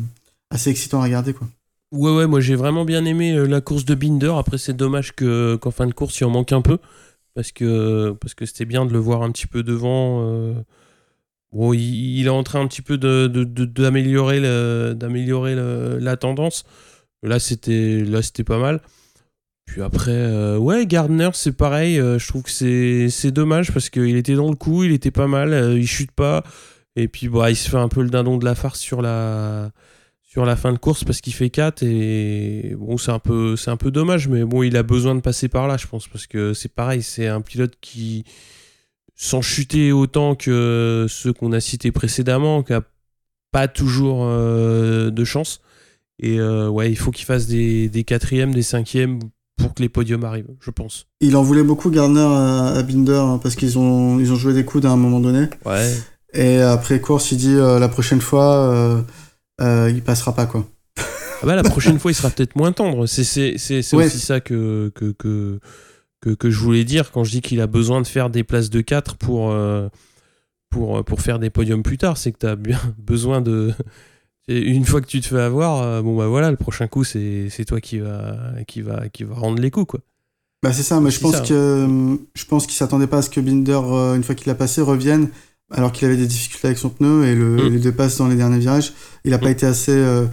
excitant 0.66 1.00
à 1.00 1.04
regarder 1.04 1.34
quoi. 1.34 1.48
Ouais, 1.92 2.16
ouais, 2.16 2.28
moi 2.28 2.40
j'ai 2.40 2.56
vraiment 2.56 2.86
bien 2.86 3.04
aimé 3.06 3.34
euh, 3.34 3.46
la 3.46 3.60
course 3.62 3.84
de 3.86 3.96
Binder. 3.96 4.34
Après, 4.38 4.58
c'est 4.58 4.74
dommage 4.74 5.14
que, 5.14 5.58
qu'en 5.58 5.72
fin 5.72 5.88
de 5.88 5.94
course, 5.94 6.20
il 6.20 6.26
en 6.26 6.30
manque 6.30 6.54
un 6.54 6.62
peu. 6.62 6.78
Parce 7.34 7.52
que, 7.52 8.12
parce 8.20 8.34
que 8.34 8.46
c'était 8.46 8.66
bien 8.66 8.86
de 8.86 8.92
le 8.94 9.00
voir 9.00 9.24
un 9.24 9.32
petit 9.32 9.48
peu 9.48 9.64
devant. 9.64 10.22
euh. 10.24 10.54
Il, 11.54 12.26
est 12.26 12.30
en 12.30 12.44
train 12.44 12.62
un 12.62 12.68
petit 12.68 12.82
peu 12.82 12.98
d'améliorer, 12.98 14.40
la 14.40 16.18
tendance. 16.18 16.64
Là, 17.24 17.40
c'était, 17.40 18.04
là, 18.04 18.22
c'était 18.22 18.44
pas 18.44 18.60
mal. 18.60 18.82
Puis 19.72 19.82
après, 19.82 20.12
euh, 20.12 20.58
ouais, 20.58 20.86
Gardner, 20.86 21.30
c'est 21.34 21.54
pareil. 21.54 21.98
euh, 21.98 22.20
je 22.20 22.28
trouve 22.28 22.44
que 22.44 22.50
c'est, 22.50 23.32
dommage 23.32 23.72
parce 23.72 23.90
qu'il 23.90 24.18
était 24.18 24.36
dans 24.36 24.50
le 24.50 24.56
coup, 24.56 24.84
il 24.84 24.92
était 24.92 25.12
pas 25.12 25.28
mal, 25.28 25.54
euh, 25.54 25.80
il 25.80 25.88
chute 25.88 26.12
pas. 26.12 26.44
Et 26.98 27.08
puis, 27.08 27.30
bah, 27.30 27.50
il 27.50 27.56
se 27.56 27.70
fait 27.70 27.78
un 27.78 27.88
peu 27.88 28.02
le 28.04 28.10
dindon 28.10 28.38
de 28.38 28.44
la 28.44 28.54
farce 28.54 28.80
sur 28.82 29.02
la, 29.02 29.72
sur 30.24 30.46
la 30.46 30.58
fin 30.58 30.74
de 30.74 30.78
course 30.78 31.06
parce 31.06 31.22
qu'il 31.22 31.34
fait 31.34 31.50
4 31.50 31.84
et 31.84 32.76
bon 32.78 32.98
c'est 32.98 33.12
un 33.12 33.20
peu 33.20 33.56
c'est 33.56 33.72
un 33.72 33.78
peu 33.78 33.92
dommage 33.92 34.28
mais 34.28 34.44
bon 34.44 34.64
il 34.64 34.78
a 34.78 34.84
besoin 34.84 35.16
de 35.16 35.22
passer 35.22 35.50
par 35.50 35.68
là 35.68 35.78
je 35.78 35.88
pense 35.88 36.08
parce 36.08 36.28
que 36.28 36.54
c'est 36.54 36.74
pareil 36.74 37.04
c'est 37.04 37.28
un 37.28 37.42
pilote 37.42 37.74
qui 37.82 38.24
sans 39.16 39.42
chuter 39.42 39.92
autant 39.92 40.36
que 40.36 41.06
ceux 41.10 41.34
qu'on 41.34 41.52
a 41.54 41.60
cités 41.60 41.92
précédemment 41.92 42.64
qui 42.64 42.74
a 42.74 42.82
pas 43.52 43.68
toujours 43.68 44.26
de 44.26 45.24
chance 45.26 45.62
et 46.22 46.40
euh, 46.40 46.70
ouais 46.70 46.90
il 46.92 46.96
faut 46.98 47.12
qu'il 47.12 47.26
fasse 47.26 47.48
des, 47.48 47.90
des 47.90 48.04
quatrièmes 48.04 48.54
des 48.54 48.62
cinquièmes 48.64 49.20
pour 49.58 49.74
que 49.74 49.82
les 49.82 49.90
podiums 49.90 50.24
arrivent 50.24 50.48
je 50.60 50.72
pense 50.72 51.08
Il 51.20 51.36
en 51.36 51.44
voulait 51.44 51.64
beaucoup 51.64 51.90
Gardner 51.92 52.20
à, 52.22 52.68
à 52.78 52.84
Binder 52.84 53.14
hein, 53.14 53.40
parce 53.42 53.56
qu'ils 53.56 53.78
ont 53.78 54.20
ils 54.20 54.32
ont 54.32 54.36
joué 54.36 54.54
des 54.54 54.64
coudes 54.66 54.86
à 54.86 54.92
un 54.92 54.98
moment 54.98 55.20
donné. 55.20 55.48
ouais 55.66 55.94
Et 56.34 56.58
après 56.62 57.00
course, 57.02 57.32
il 57.34 57.38
dit 57.38 57.54
euh, 57.56 57.78
la 57.78 57.90
prochaine 57.90 58.22
fois, 58.22 58.56
euh, 58.74 59.02
euh, 59.60 59.92
il 59.94 60.02
passera 60.02 60.34
pas 60.34 60.46
quoi. 60.46 60.66
Ah 60.98 61.46
bah, 61.46 61.56
la 61.56 61.64
prochaine 61.64 62.00
fois, 62.00 62.10
il 62.12 62.16
sera 62.16 62.30
peut-être 62.30 62.56
moins 62.56 62.72
tendre. 62.72 63.06
C'est 63.06 63.24
c'est- 63.26 63.58
c'est- 63.58 63.82
c'est 63.82 63.96
Ouais. 63.98 64.06
aussi 64.06 64.20
ça 64.20 64.40
que, 64.40 64.92
que, 64.96 65.12
que, 65.12 65.60
que, 66.22 66.30
que 66.30 66.50
je 66.50 66.60
voulais 66.60 66.86
dire 66.86 67.12
quand 67.12 67.24
je 67.26 67.32
dis 67.32 67.42
qu'il 67.42 67.60
a 67.62 67.68
besoin 67.68 68.00
de 68.02 68.08
faire 68.08 68.30
des 68.30 68.44
places 68.44 68.70
de 68.70 68.80
4 68.82 69.16
pour, 69.18 69.54
pour, 70.70 71.04
pour 71.04 71.22
faire 71.22 71.40
des 71.40 71.50
podiums 71.50 71.84
plus 71.84 71.98
tard. 71.98 72.18
C'est 72.18 72.32
que 72.32 72.40
tu 72.40 72.46
as 72.48 72.56
bien 72.56 72.80
besoin 72.98 73.42
de. 73.42 73.74
Une 74.48 74.86
fois 74.86 75.02
que 75.02 75.08
tu 75.08 75.22
te 75.22 75.28
fais 75.28 75.40
avoir, 75.40 75.82
euh, 75.82 76.02
bon 76.02 76.18
bah 76.18 76.28
voilà, 76.28 76.50
le 76.52 76.58
prochain 76.58 76.88
coup, 76.88 77.04
c'est 77.04 77.48
c'est 77.50 77.64
toi 77.66 77.80
qui 77.80 78.00
va, 78.00 78.36
qui, 78.68 78.82
va, 78.82 79.08
qui 79.10 79.24
va 79.24 79.36
rendre 79.36 79.62
les 79.62 79.72
coups. 79.72 79.88
Quoi. 79.88 80.00
Bah 80.64 80.74
c'est 80.74 80.84
ça, 80.84 81.00
mais 81.00 81.10
je 81.12 81.20
pense 81.20 81.36
ça. 81.36 81.42
que 81.42 81.54
euh, 81.54 82.16
je 82.36 82.46
pense 82.46 82.66
qu'il 82.66 82.76
s'attendait 82.76 83.08
pas 83.08 83.18
à 83.20 83.22
ce 83.22 83.30
que 83.30 83.40
Binder, 83.40 83.80
euh, 83.84 84.16
une 84.16 84.24
fois 84.24 84.36
qu'il 84.36 84.50
a 84.52 84.56
passé, 84.56 84.82
revienne 84.82 85.30
alors 85.72 85.92
qu'il 85.94 86.06
avait 86.08 86.18
des 86.18 86.28
difficultés 86.28 86.68
avec 86.68 86.78
son 86.78 86.90
pneu 86.90 87.26
et 87.26 87.34
le, 87.36 87.56
Mm. 87.56 87.74
les 87.74 87.80
dépasse 87.80 88.18
dans 88.18 88.28
les 88.28 88.36
derniers 88.36 88.60
virages. 88.60 88.94
Il 89.24 89.34
a 89.34 89.38
pas 89.38 89.48
Mm. 89.48 89.52
été 89.52 89.66
assez 89.68 89.92
euh, 89.96 90.26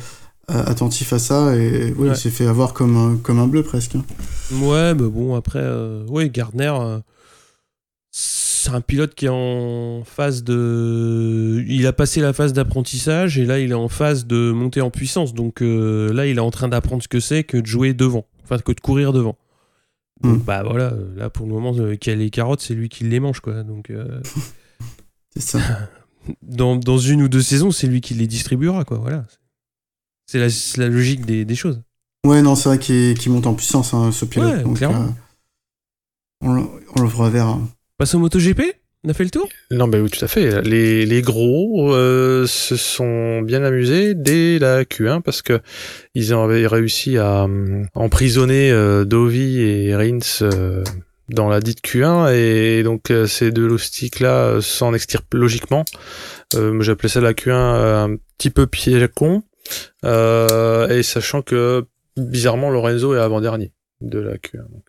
attentif 0.48 1.12
à 1.12 1.18
ça 1.18 1.54
et 1.54 1.94
oui, 1.96 2.08
Ouais. 2.08 2.14
il 2.14 2.16
s'est 2.16 2.30
fait 2.30 2.46
avoir 2.46 2.72
comme 2.72 2.96
un, 2.96 3.16
comme 3.18 3.38
un 3.38 3.46
bleu 3.46 3.62
presque. 3.62 3.94
Ouais, 4.52 4.94
mais 4.94 5.08
bon, 5.08 5.34
après, 5.36 5.60
euh, 5.62 6.04
ouais, 6.06 6.28
Gardner, 6.30 6.72
euh, 6.80 6.98
c'est 8.68 8.74
un 8.74 8.80
pilote 8.80 9.14
qui 9.14 9.26
est 9.26 9.30
en 9.30 10.02
phase 10.04 10.44
de. 10.44 11.64
Il 11.66 11.86
a 11.86 11.92
passé 11.92 12.20
la 12.20 12.32
phase 12.32 12.52
d'apprentissage 12.52 13.38
et 13.38 13.44
là, 13.46 13.58
il 13.58 13.70
est 13.70 13.74
en 13.74 13.88
phase 13.88 14.26
de 14.26 14.50
monter 14.52 14.80
en 14.80 14.90
puissance. 14.90 15.34
Donc 15.34 15.62
euh, 15.62 16.12
là, 16.12 16.26
il 16.26 16.36
est 16.36 16.40
en 16.40 16.50
train 16.50 16.68
d'apprendre 16.68 17.02
ce 17.02 17.08
que 17.08 17.20
c'est 17.20 17.44
que 17.44 17.56
de 17.56 17.66
jouer 17.66 17.94
devant, 17.94 18.26
enfin, 18.44 18.58
que 18.58 18.72
de 18.72 18.80
courir 18.80 19.12
devant. 19.12 19.36
Donc, 20.22 20.38
Mm. 20.40 20.42
bah 20.44 20.62
voilà, 20.64 20.92
là, 21.16 21.30
pour 21.30 21.46
le 21.46 21.52
moment, 21.52 21.72
euh, 21.78 21.94
qui 21.94 22.10
a 22.10 22.14
les 22.16 22.28
carottes, 22.30 22.60
c'est 22.60 22.74
lui 22.74 22.88
qui 22.88 23.04
les 23.04 23.20
mange, 23.20 23.38
quoi. 23.40 23.62
Donc, 23.62 23.90
euh, 23.90 24.20
C'est 25.34 25.40
ça. 25.42 25.60
dans, 26.42 26.74
dans 26.76 26.98
une 26.98 27.22
ou 27.22 27.28
deux 27.28 27.40
saisons, 27.42 27.70
c'est 27.70 27.86
lui 27.86 28.00
qui 28.00 28.14
les 28.14 28.26
distribuera, 28.26 28.84
quoi. 28.84 28.98
Voilà. 28.98 29.24
C'est 30.26 30.38
la, 30.78 30.88
logique 30.88 31.24
des, 31.24 31.44
des 31.44 31.54
choses. 31.54 31.80
Ouais, 32.26 32.42
non, 32.42 32.56
c'est 32.56 32.68
vrai 32.68 32.78
qu'il 32.80 33.30
monte 33.32 33.46
en 33.46 33.54
puissance, 33.54 33.94
hein, 33.94 34.10
ce 34.12 34.24
pilote. 34.24 34.56
Ouais, 34.56 34.62
donc, 34.64 34.76
clairement. 34.78 35.14
on, 36.42 36.52
le- 36.52 36.66
on 36.96 37.00
le 37.02 37.08
reverra. 37.08 37.58
Passe 37.98 38.14
au 38.14 38.20
MotoGP? 38.20 38.60
On 39.02 39.08
a 39.08 39.12
fait 39.12 39.24
le 39.24 39.30
tour? 39.30 39.48
Non, 39.72 39.88
bah 39.88 39.98
oui, 40.00 40.08
tout 40.08 40.24
à 40.24 40.28
fait. 40.28 40.62
Les, 40.62 41.04
les 41.04 41.20
gros 41.20 41.92
euh, 41.92 42.46
se 42.46 42.76
sont 42.76 43.42
bien 43.42 43.64
amusés 43.64 44.14
dès 44.14 44.60
la 44.60 44.84
Q1 44.84 45.20
parce 45.20 45.42
que 45.42 45.60
ils 46.14 46.32
avaient 46.32 46.68
réussi 46.68 47.18
à 47.18 47.46
euh, 47.46 47.82
emprisonner 47.96 48.70
euh, 48.70 49.04
Dovi 49.04 49.60
et 49.62 49.96
Rins 49.96 50.42
euh, 50.42 50.84
dans 51.28 51.48
la 51.48 51.58
dite 51.58 51.84
Q1 51.84 52.32
et 52.32 52.84
donc 52.84 53.12
ces 53.26 53.50
deux 53.50 53.66
loustiques 53.66 54.20
là 54.20 54.60
s'en 54.60 54.94
extirpent 54.94 55.34
logiquement. 55.34 55.84
J'appelais 56.52 57.08
ça 57.08 57.20
la 57.20 57.32
Q1 57.32 57.50
euh, 57.50 58.04
un 58.04 58.16
petit 58.36 58.50
peu 58.50 58.68
piège 58.68 59.02
à 59.02 59.08
con 59.08 59.42
et 60.04 61.02
sachant 61.02 61.42
que 61.42 61.84
bizarrement 62.16 62.70
Lorenzo 62.70 63.16
est 63.16 63.18
avant-dernier 63.18 63.72
de 64.00 64.20
la 64.20 64.36
Q1. 64.36 64.70
Donc, 64.70 64.84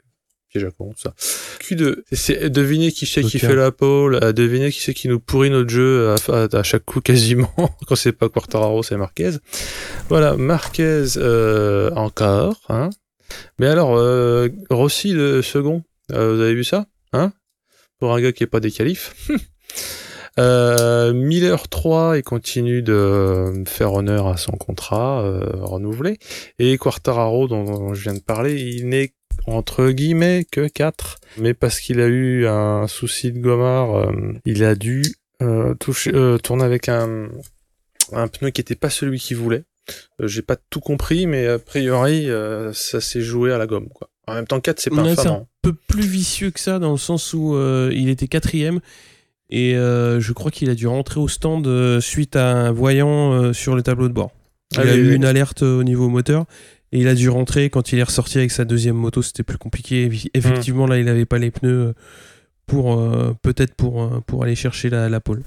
piège 0.50 0.66
à 0.66 0.72
con, 0.72 0.94
ça. 0.98 1.14
Q2, 1.62 1.98
c'est 2.12 2.50
deviner 2.50 2.92
qui 2.92 3.06
c'est 3.06 3.22
qui 3.24 3.38
fait 3.40 3.56
la 3.56 3.72
pole, 3.72 4.24
à 4.24 4.34
deviner 4.34 4.72
qui 4.72 4.82
c'est 4.82 4.94
qui 4.94 5.08
nous 5.08 5.20
pourrit 5.20 5.50
notre 5.50 5.70
jeu 5.70 6.10
à, 6.10 6.16
à- 6.34 6.58
à 6.58 6.64
chaque 6.64 6.86
coup 6.86 7.02
quasiment. 7.10 7.52
Quand 7.88 7.96
c'est 7.96 8.12
pas 8.12 8.30
Quartararo, 8.30 8.82
c'est 8.84 8.98
Marquez. 8.98 9.32
Voilà, 10.10 10.36
Marquez 10.36 11.06
euh, 11.18 11.92
encore. 11.96 12.62
Hein. 12.70 12.90
Mais 13.60 13.68
alors, 13.68 13.96
euh, 13.96 14.50
Rossi 14.70 15.14
le 15.14 15.42
second, 15.42 15.84
euh, 16.12 16.34
vous 16.36 16.42
avez 16.42 16.56
vu 16.56 16.64
ça 16.64 16.88
hein? 17.14 17.32
Pour 18.00 18.14
un 18.16 18.22
gars 18.22 18.32
qui 18.32 18.44
est 18.44 18.48
pas 18.48 18.60
des 18.60 18.72
qualifs. 18.72 19.14
Euh, 20.38 21.12
Miller 21.12 21.68
3, 21.68 22.18
il 22.18 22.24
continue 22.24 22.82
de 22.82 23.64
faire 23.68 23.92
honneur 23.94 24.28
à 24.28 24.38
son 24.38 24.54
contrat 24.54 25.22
euh, 25.24 25.42
renouvelé. 25.64 26.18
Et 26.60 26.78
Quartararo, 26.78 27.48
dont, 27.50 27.64
dont 27.66 27.94
je 27.94 28.02
viens 28.04 28.14
de 28.14 28.22
parler, 28.22 28.62
il 28.62 28.88
n'est 28.88 29.12
entre 29.48 29.90
guillemets 29.92 30.46
que 30.52 30.68
4. 30.68 31.20
Mais 31.38 31.54
parce 31.54 31.80
qu'il 31.80 32.00
a 32.00 32.08
eu 32.08 32.48
un 32.48 32.88
souci 32.88 33.32
de 33.32 33.40
gommard, 33.40 33.96
euh, 33.96 34.12
il 34.46 34.64
a 34.64 34.76
dû 34.76 35.04
euh, 35.42 35.74
toucher, 35.76 36.12
euh, 36.14 36.38
tourner 36.38 36.64
avec 36.64 36.90
un, 36.90 37.30
un 38.12 38.28
pneu 38.28 38.50
qui 38.50 38.62
était 38.62 38.76
pas 38.76 38.90
celui 38.90 39.20
qu'il 39.20 39.38
voulait. 39.38 39.64
J'ai 40.22 40.42
pas 40.44 40.56
tout 40.70 40.82
compris, 40.82 41.26
mais 41.26 41.48
a 41.48 41.58
priori, 41.58 42.28
ça 42.74 43.02
s'est 43.02 43.22
joué 43.22 43.52
à 43.52 43.58
la 43.58 43.66
gomme. 43.66 43.90
Quoi. 43.90 44.10
En 44.28 44.36
même 44.36 44.46
temps, 44.46 44.60
4, 44.60 44.80
c'est 44.80 44.92
pas 44.92 45.16
c'est 45.16 45.28
un 45.28 45.48
peu 45.64 45.74
plus 45.74 46.06
vicieux 46.06 46.52
que 46.52 46.60
ça 46.60 46.78
dans 46.78 46.92
le 46.92 46.98
sens 47.00 47.34
où 47.34 47.58
il 47.92 48.08
était 48.10 48.28
quatrième 48.28 48.82
et 49.50 49.74
je 49.74 50.32
crois 50.34 50.52
qu'il 50.52 50.70
a 50.70 50.76
dû 50.76 50.86
rentrer 50.86 51.20
au 51.20 51.28
stand 51.28 52.00
suite 52.02 52.36
à 52.36 52.52
un 52.52 52.72
voyant 52.72 53.52
sur 53.52 53.76
le 53.76 53.82
tableau 53.82 54.10
de 54.10 54.14
bord. 54.14 54.32
Il 54.74 54.80
Ah 54.80 54.82
a 54.82 54.86
oui, 54.86 55.00
eu 55.00 55.10
oui. 55.10 55.16
une 55.16 55.26
alerte 55.26 55.64
au 55.64 55.84
niveau 55.84 56.08
moteur 56.10 56.46
et 56.92 57.00
il 57.00 57.08
a 57.08 57.16
dû 57.16 57.30
rentrer 57.30 57.70
quand 57.70 57.92
il 57.92 58.00
est 58.00 58.04
ressorti 58.04 58.38
avec 58.38 58.52
sa 58.52 58.66
deuxième 58.66 58.96
moto. 58.96 59.22
C'était 59.22 59.44
plus 59.44 59.58
compliqué. 59.58 60.08
Hmm. 60.08 60.12
Eff- 60.14 60.30
Effectivement, 60.34 60.88
là, 60.88 60.98
il 60.98 61.06
n'avait 61.06 61.26
pas 61.26 61.38
les 61.38 61.52
pneus 61.52 61.88
euh, 61.90 61.94
pour 62.66 63.00
euh, 63.00 63.34
peut-être 63.42 63.74
pour 63.76 64.04
euh, 64.04 64.20
pour 64.26 64.44
aller 64.44 64.56
chercher 64.56 64.90
la, 64.90 65.10
la 65.10 65.20
pole. 65.20 65.44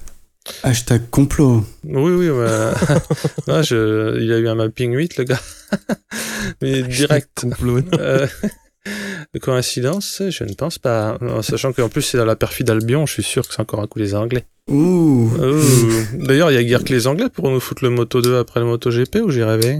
Hashtag 0.63 1.09
complot. 1.09 1.63
Oui, 1.85 2.11
oui, 2.11 2.29
bah, 2.29 2.73
ah, 3.47 3.61
je, 3.61 4.19
il 4.21 4.31
a 4.33 4.39
eu 4.39 4.47
un 4.49 4.55
mapping 4.55 4.91
8, 4.93 5.17
le 5.17 5.23
gars. 5.23 5.39
Mais 6.61 6.83
direct. 6.83 7.29
Complot. 7.41 7.79
Euh, 7.93 8.27
coïncidence, 9.41 10.21
je 10.29 10.43
ne 10.43 10.53
pense 10.53 10.79
pas. 10.79 11.17
En 11.21 11.41
Sachant 11.41 11.71
qu'en 11.73 11.87
plus, 11.89 12.01
c'est 12.01 12.17
dans 12.17 12.25
la 12.25 12.35
perfide 12.35 12.69
Albion, 12.69 13.05
je 13.05 13.13
suis 13.13 13.23
sûr 13.23 13.47
que 13.47 13.53
c'est 13.53 13.61
encore 13.61 13.79
un 13.81 13.87
coup 13.87 13.99
les 13.99 14.15
Anglais. 14.15 14.45
Ouh. 14.69 15.29
D'ailleurs, 16.13 16.51
il 16.51 16.55
y 16.55 16.57
a 16.57 16.63
guère 16.63 16.83
que 16.83 16.93
les 16.93 17.07
Anglais 17.07 17.29
pour 17.33 17.49
nous 17.49 17.59
foutre 17.61 17.83
le 17.83 17.89
Moto 17.89 18.21
2 18.21 18.37
après 18.37 18.59
le 18.59 18.65
Moto 18.65 18.89
GP 18.91 19.17
ou 19.23 19.29
j'ai 19.29 19.43
rêvé? 19.43 19.79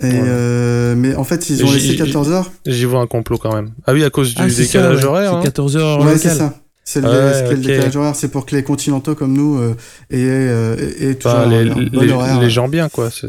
Et 0.00 0.06
Ouais. 0.06 0.20
euh, 0.24 0.94
mais 0.94 1.14
en 1.16 1.24
fait, 1.24 1.50
ils 1.50 1.64
ont 1.64 1.72
laissé 1.72 1.88
j'ai- 1.88 1.96
14 1.96 2.30
heures. 2.30 2.50
J'y 2.66 2.84
vois 2.84 3.00
un 3.00 3.06
complot 3.08 3.36
quand 3.38 3.52
même. 3.54 3.72
Ah 3.84 3.92
oui, 3.92 4.04
à 4.04 4.10
cause 4.10 4.34
du 4.34 4.40
Ah, 4.42 4.48
c'est 4.48 4.64
ça, 4.64 4.78
décalage 4.78 4.98
ouais. 5.04 5.04
horaire. 5.10 5.34
hein. 5.34 5.40
C'est 5.42 5.48
14 5.48 5.76
heures 5.76 6.00
Ouais, 6.04 6.16
c'est 6.18 6.30
ça. 6.30 6.54
C'est 6.84 7.00
le, 7.00 7.08
Ouais, 7.08 7.32
c'est 7.34 7.50
le 7.50 7.58
ok. 7.58 7.66
décalage 7.66 7.96
horaire, 7.96 8.14
c'est 8.16 8.28
pour 8.30 8.46
que 8.46 8.54
les 8.56 8.62
continentaux 8.62 9.14
comme 9.16 9.32
nous 9.34 9.58
euh, 9.58 9.74
aient, 10.10 10.16
euh, 10.20 10.76
aient- 11.00 11.14
toujours 11.16 11.40
les, 11.46 11.56
un, 11.68 11.72
un 11.72 11.80
les- 11.80 11.90
bon 11.90 12.10
horaire. 12.12 12.40
les 12.40 12.48
gens 12.48 12.68
bien, 12.68 12.88
quoi. 12.88 13.10
c'est- 13.10 13.26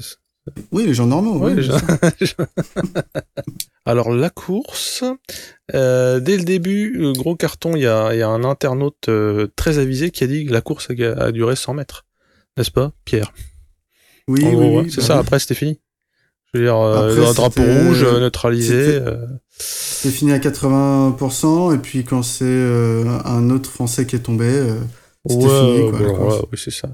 Oui, 0.71 0.85
les 0.85 0.93
gens 0.93 1.07
normaux. 1.07 1.39
Ouais, 1.39 1.53
oui, 1.53 1.61
les 1.61 1.67
bien 1.67 1.77
gens- 1.79 2.25
sûr. 2.25 2.37
Alors 3.85 4.11
la 4.11 4.29
course, 4.29 5.03
euh, 5.73 6.19
dès 6.19 6.37
le 6.37 6.43
début, 6.43 7.11
gros 7.17 7.35
carton, 7.35 7.75
il 7.75 7.81
y 7.81 7.87
a, 7.87 8.13
il 8.13 8.19
y 8.19 8.21
a 8.21 8.27
un 8.29 8.43
internaute 8.43 9.09
euh, 9.09 9.47
très 9.55 9.79
avisé 9.79 10.11
qui 10.11 10.23
a 10.23 10.27
dit 10.27 10.45
que 10.45 10.53
la 10.53 10.61
course 10.61 10.89
a, 10.91 11.21
a 11.23 11.31
duré 11.31 11.55
100 11.55 11.73
mètres. 11.73 12.05
N'est-ce 12.57 12.71
pas, 12.71 12.91
Pierre? 13.05 13.33
Oui, 14.27 14.41
oui, 14.45 14.53
oui, 14.83 14.91
c'est 14.91 15.01
bah 15.01 15.07
ça, 15.07 15.13
oui. 15.15 15.19
après 15.21 15.39
c'était 15.39 15.55
fini. 15.55 15.79
Je 16.53 16.59
veux 16.59 16.65
dire, 16.65 16.77
euh, 16.77 17.09
Après, 17.11 17.25
un 17.27 17.33
drapeau 17.33 17.61
c'était- 17.61 17.81
rouge 17.87 18.03
euh, 18.03 18.19
neutralisé. 18.19 18.85
c'était- 18.85 19.07
euh, 19.07 19.25
C'est 19.61 20.11
fini 20.11 20.31
à 20.31 20.39
80%, 20.39 21.73
et 21.73 21.77
puis 21.77 22.03
quand 22.03 22.23
c'est 22.23 22.45
euh, 22.45 23.05
un 23.25 23.49
autre 23.49 23.69
Français 23.69 24.05
qui 24.05 24.15
est 24.15 24.19
tombé, 24.19 24.45
euh, 24.45 24.75
c'était 25.27 25.43
ouais, 25.45 25.75
fini. 25.77 25.91
Quoi, 25.91 26.13
course. 26.15 26.35
ouais, 26.37 26.41
oui, 26.53 26.57
c'est 26.63 26.71
ça. 26.71 26.87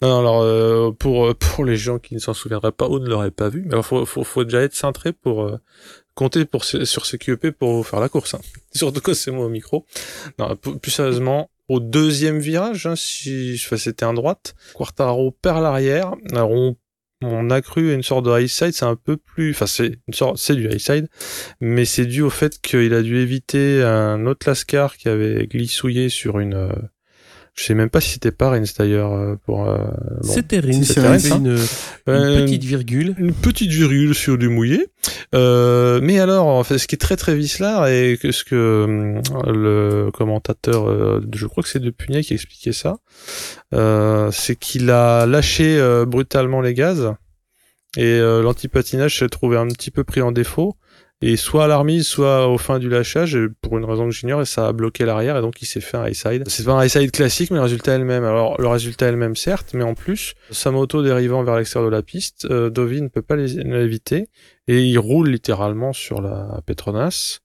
Non, 0.00 0.08
non, 0.08 0.18
alors 0.20 0.40
euh, 0.42 0.90
pour 0.92 1.34
pour 1.36 1.64
les 1.64 1.76
gens 1.76 1.98
qui 1.98 2.14
ne 2.14 2.18
s'en 2.18 2.32
souviendraient 2.34 2.72
pas 2.72 2.88
ou 2.88 2.98
ne 2.98 3.06
l'auraient 3.08 3.30
pas 3.30 3.48
vu, 3.50 3.66
mais 3.70 3.82
faut 3.82 4.04
faut 4.06 4.24
faut 4.24 4.44
déjà 4.44 4.62
être 4.62 4.74
cintré 4.74 5.12
pour 5.12 5.42
euh, 5.44 5.58
compter 6.14 6.44
pour 6.46 6.64
sur 6.64 7.06
ce 7.06 7.16
QEP 7.16 7.50
pour 7.50 7.86
faire 7.86 8.00
la 8.00 8.08
course. 8.08 8.34
hein. 8.34 8.40
Surtout 8.74 9.00
quand 9.02 9.14
c'est 9.14 9.30
moi 9.30 9.44
au 9.46 9.50
micro. 9.50 9.84
Non, 10.38 10.56
plus 10.56 10.90
sérieusement, 10.90 11.50
au 11.68 11.78
deuxième 11.80 12.38
virage, 12.38 12.86
hein, 12.86 12.94
si 12.96 13.60
enfin, 13.62 13.76
c'était 13.76 14.04
un 14.06 14.14
droite, 14.14 14.54
Quartaro 14.74 15.30
perd 15.42 15.62
l'arrière. 15.62 16.14
Alors 16.32 16.50
on 16.52 16.74
on 17.22 17.50
a 17.50 17.60
cru 17.60 17.92
une 17.94 18.02
sorte 18.02 18.24
de 18.24 18.40
high 18.40 18.48
side, 18.48 18.72
c'est 18.72 18.84
un 18.84 18.96
peu 18.96 19.16
plus, 19.16 19.50
enfin 19.50 19.66
c'est 19.66 19.98
une 20.06 20.14
sorte, 20.14 20.38
c'est 20.38 20.54
du 20.54 20.68
high 20.68 20.78
side, 20.78 21.08
mais 21.60 21.84
c'est 21.84 22.06
dû 22.06 22.22
au 22.22 22.30
fait 22.30 22.60
qu'il 22.60 22.94
a 22.94 23.02
dû 23.02 23.16
éviter 23.18 23.82
un 23.82 24.26
autre 24.26 24.48
Lascar 24.48 24.96
qui 24.96 25.08
avait 25.08 25.46
glissouillé 25.46 26.08
sur 26.08 26.38
une, 26.38 26.54
euh, 26.54 26.72
je 27.58 27.64
sais 27.64 27.74
même 27.74 27.90
pas 27.90 28.00
si 28.00 28.10
c'était 28.10 28.30
pas 28.30 28.50
Rins 28.50 28.62
d'ailleurs 28.78 29.12
euh, 29.12 29.34
pour. 29.44 29.68
euh, 29.68 29.78
bon. 30.22 30.32
C'était 30.32 30.60
c'est 30.62 30.84
C'était 30.84 31.00
Rins, 31.08 31.18
une, 31.38 31.46
une 31.48 31.58
Euh, 32.08 32.44
petite 32.44 32.62
virgule. 32.64 33.14
une 33.18 33.32
petite 33.32 33.70
virgule 33.70 34.14
sur 34.14 34.38
du 34.38 34.48
mouillé. 34.48 34.86
Euh, 35.34 35.98
mais 36.02 36.20
alors, 36.20 36.46
en 36.46 36.62
fait, 36.62 36.78
ce 36.78 36.86
qui 36.86 36.94
est 36.94 36.98
très 36.98 37.16
très 37.16 37.34
vicelard 37.34 37.88
et 37.88 38.16
que 38.22 38.30
ce 38.30 38.44
que 38.44 38.84
hum, 38.84 39.22
le 39.52 40.10
commentateur, 40.14 40.88
euh, 40.88 41.20
je 41.34 41.46
crois 41.46 41.62
que 41.64 41.68
c'est 41.68 41.80
de 41.80 41.90
Pugnet 41.90 42.22
qui 42.22 42.34
expliquait 42.34 42.72
ça, 42.72 42.98
euh, 43.74 44.30
c'est 44.32 44.56
qu'il 44.56 44.88
a 44.90 45.26
lâché 45.26 45.78
euh, 45.78 46.06
brutalement 46.06 46.60
les 46.60 46.74
gaz 46.74 47.12
et 47.96 48.04
euh, 48.04 48.42
l'antipatinage 48.42 49.18
s'est 49.18 49.28
trouvé 49.28 49.56
un 49.56 49.66
petit 49.66 49.90
peu 49.90 50.04
pris 50.04 50.20
en 50.22 50.30
défaut. 50.30 50.76
Et 51.20 51.36
soit 51.36 51.64
à 51.64 51.66
la 51.66 51.78
remise, 51.78 52.06
soit 52.06 52.46
au 52.46 52.58
fin 52.58 52.78
du 52.78 52.88
lâchage, 52.88 53.36
pour 53.60 53.76
une 53.76 53.84
raison 53.84 54.04
que 54.04 54.12
j'ignore, 54.12 54.40
et 54.40 54.44
ça 54.44 54.68
a 54.68 54.72
bloqué 54.72 55.04
l'arrière, 55.04 55.36
et 55.36 55.40
donc 55.40 55.60
il 55.60 55.66
s'est 55.66 55.80
fait 55.80 55.96
un 55.96 56.06
high 56.06 56.14
side. 56.14 56.44
C'est 56.46 56.64
pas 56.64 56.74
un 56.74 56.84
high 56.84 56.88
side 56.90 57.10
classique, 57.10 57.50
mais 57.50 57.56
le 57.56 57.62
résultat 57.64 57.94
est 57.94 57.98
le 57.98 58.04
même. 58.04 58.22
Alors, 58.22 58.60
le 58.60 58.68
résultat 58.68 59.08
est 59.08 59.10
le 59.10 59.16
même, 59.16 59.34
certes, 59.34 59.74
mais 59.74 59.82
en 59.82 59.94
plus, 59.94 60.34
sa 60.52 60.70
moto 60.70 61.02
dérivant 61.02 61.42
vers 61.42 61.56
l'extérieur 61.56 61.90
de 61.90 61.96
la 61.96 62.02
piste, 62.02 62.46
euh, 62.50 62.70
Dovi 62.70 63.02
ne 63.02 63.08
peut 63.08 63.22
pas 63.22 63.34
l'é- 63.34 63.64
l'éviter, 63.64 64.28
et 64.68 64.84
il 64.84 64.98
roule 64.98 65.30
littéralement 65.30 65.92
sur 65.92 66.20
la 66.22 66.60
Petronas. 66.64 67.40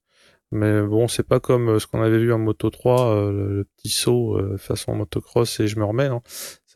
Mais 0.52 0.82
bon, 0.82 1.08
c'est 1.08 1.26
pas 1.26 1.40
comme 1.40 1.68
euh, 1.68 1.78
ce 1.80 1.88
qu'on 1.88 2.00
avait 2.00 2.18
vu 2.18 2.32
en 2.32 2.38
Moto 2.38 2.70
3, 2.70 3.06
euh, 3.16 3.32
le, 3.32 3.64
petit 3.76 3.88
saut 3.88 4.38
euh, 4.38 4.56
façon 4.56 4.94
motocross 4.94 5.58
et 5.58 5.66
je 5.66 5.80
me 5.80 5.84
remets, 5.84 6.08
non 6.08 6.20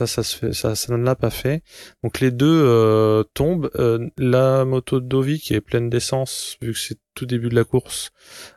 ça, 0.01 0.07
ça 0.07 0.23
se 0.23 0.37
fait, 0.37 0.53
ça, 0.53 0.75
ça 0.75 0.97
ne 0.97 1.03
l'a 1.03 1.17
pas 1.17 1.31
fait. 1.31 1.63
Donc 2.03 2.21
les 2.21 2.31
deux 2.31 2.63
euh, 2.65 3.25
tombent. 3.35 3.71
Euh, 3.77 4.09
la 4.17 4.65
moto 4.65 5.01
de 5.01 5.07
Dovi 5.07 5.41
qui 5.41 5.55
est 5.55 5.61
pleine 5.61 5.91
d'essence, 5.91 6.57
vu 6.63 6.73
que 6.73 6.79
c'est 6.79 6.99
tout 7.15 7.27
début 7.27 7.49
de 7.49 7.55
la 7.55 7.65
course, 7.65 8.11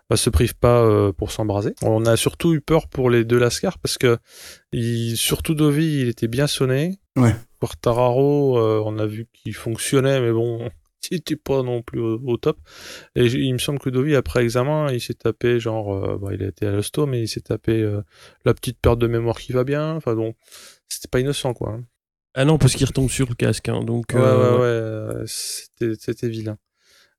bah, 0.10 0.18
se 0.18 0.30
prive 0.30 0.56
pas 0.56 0.82
euh, 0.84 1.12
pour 1.12 1.32
s'embraser. 1.32 1.74
On 1.82 2.06
a 2.06 2.16
surtout 2.16 2.54
eu 2.54 2.62
peur 2.62 2.88
pour 2.88 3.10
les 3.10 3.26
deux 3.26 3.40
Lascar 3.40 3.80
parce 3.80 3.98
que 3.98 4.18
il, 4.72 5.18
surtout 5.18 5.56
Dovi, 5.56 6.02
il 6.02 6.08
était 6.10 6.28
bien 6.28 6.48
sonné. 6.48 7.00
Ouais. 7.16 7.36
Quartararo, 7.62 8.58
euh, 8.58 8.82
on 8.84 8.98
a 8.98 9.06
vu 9.06 9.28
qu'il 9.34 9.54
fonctionnait, 9.54 10.20
mais 10.20 10.32
bon, 10.32 10.68
il 11.12 11.18
était 11.18 11.36
pas 11.36 11.62
non 11.62 11.84
plus 11.84 12.00
au, 12.00 12.38
top. 12.38 12.58
Et 13.16 13.26
il 13.26 13.54
me 13.54 13.60
semble 13.60 13.80
que 13.80 13.90
Dovi, 13.90 14.16
après 14.16 14.44
examen, 14.44 14.92
il 14.92 15.00
s'est 15.00 15.14
tapé, 15.14 15.60
genre, 15.60 15.94
euh, 15.94 16.18
bah, 16.18 16.30
il 16.34 16.44
a 16.44 16.48
été 16.48 16.66
à 16.66 16.72
l'hosto, 16.72 17.06
mais 17.06 17.22
il 17.22 17.28
s'est 17.28 17.42
tapé 17.42 17.74
euh, 17.82 18.02
la 18.46 18.54
petite 18.54 18.80
perte 18.80 19.00
de 19.00 19.08
mémoire 19.08 19.38
qui 19.38 19.52
va 19.52 19.64
bien. 19.64 19.94
Enfin, 19.94 20.16
donc, 20.16 20.36
c'était 20.94 21.08
pas 21.08 21.20
innocent, 21.20 21.54
quoi. 21.54 21.72
Hein. 21.72 21.84
Ah 22.34 22.46
non, 22.46 22.58
parce 22.58 22.76
qu'il 22.76 22.86
retombe 22.86 23.10
sur 23.10 23.28
le 23.28 23.36
casque, 23.36 23.70
hein, 23.70 23.84
donc. 23.84 24.06
Ouais, 24.14 24.20
ouais, 24.20 24.58
ouais, 24.58 25.24
c'était 25.26 26.30
vilain. 26.30 26.58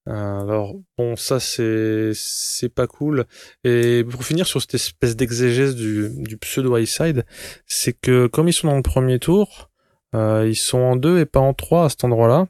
Alors 0.04 0.74
bon, 0.98 1.14
ça 1.14 1.38
c'est 1.38 2.11
c'est 2.12 2.68
pas 2.68 2.88
cool. 2.88 3.24
Et 3.62 4.02
pour 4.02 4.24
finir 4.24 4.48
sur 4.48 4.61
cette 4.61 4.74
espèce 4.74 5.14
d'exégèse 5.14 5.76
du, 5.76 6.11
du 6.16 6.37
pseudo 6.38 6.85
side 6.85 7.24
c'est 7.66 7.92
que 7.92 8.26
comme 8.26 8.48
ils 8.48 8.52
sont 8.52 8.66
dans 8.66 8.76
le 8.76 8.82
premier 8.82 9.20
tour, 9.20 9.70
euh, 10.16 10.48
ils 10.48 10.56
sont 10.56 10.78
en 10.78 10.96
deux 10.96 11.20
et 11.20 11.24
pas 11.24 11.38
en 11.38 11.54
trois 11.54 11.85
à 11.85 11.88
cet 11.88 12.02
endroit-là, 12.02 12.48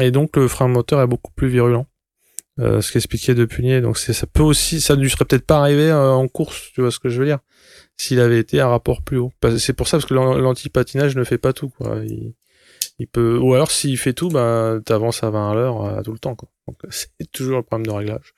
et 0.00 0.12
donc 0.12 0.36
le 0.36 0.46
frein 0.46 0.68
moteur 0.68 1.00
est 1.00 1.08
beaucoup 1.08 1.32
plus 1.32 1.48
virulent. 1.48 1.86
Euh, 2.60 2.82
ce 2.82 2.92
qu'expliquait 2.92 3.34
De 3.34 3.46
Punier. 3.46 3.80
Donc 3.80 3.96
ça 3.96 4.26
peut 4.26 4.42
aussi, 4.42 4.80
ça 4.80 4.94
ne 4.94 5.08
serait 5.08 5.24
peut-être 5.24 5.46
pas 5.46 5.58
arrivé 5.58 5.90
euh, 5.90 6.10
en 6.10 6.28
course, 6.28 6.70
tu 6.74 6.82
vois 6.82 6.90
ce 6.90 6.98
que 6.98 7.08
je 7.08 7.18
veux 7.18 7.26
dire, 7.26 7.38
s'il 8.02 8.20
avait 8.20 8.38
été 8.38 8.60
à 8.60 8.68
rapport 8.68 9.02
plus 9.02 9.18
haut. 9.18 9.32
C'est 9.58 9.72
pour 9.72 9.86
ça 9.86 9.98
parce 9.98 10.06
que 10.06 10.14
l'anti-patinage 10.14 11.16
ne 11.16 11.24
fait 11.24 11.38
pas 11.38 11.52
tout 11.52 11.68
quoi. 11.68 12.00
Il, 12.04 12.34
il 12.98 13.06
peut, 13.06 13.38
ou 13.38 13.54
alors 13.54 13.70
s'il 13.70 13.96
fait 13.98 14.12
tout, 14.12 14.28
bah, 14.28 14.78
t'avances 14.84 15.22
à 15.22 15.30
20 15.30 15.50
à 15.50 15.54
l'heure 15.54 16.02
tout 16.02 16.12
le 16.12 16.18
temps, 16.18 16.34
quoi. 16.34 16.48
Donc, 16.66 16.78
c'est 16.90 17.30
toujours 17.30 17.58
un 17.58 17.62
problème 17.62 17.86
de 17.86 17.92
réglage. 17.92 18.34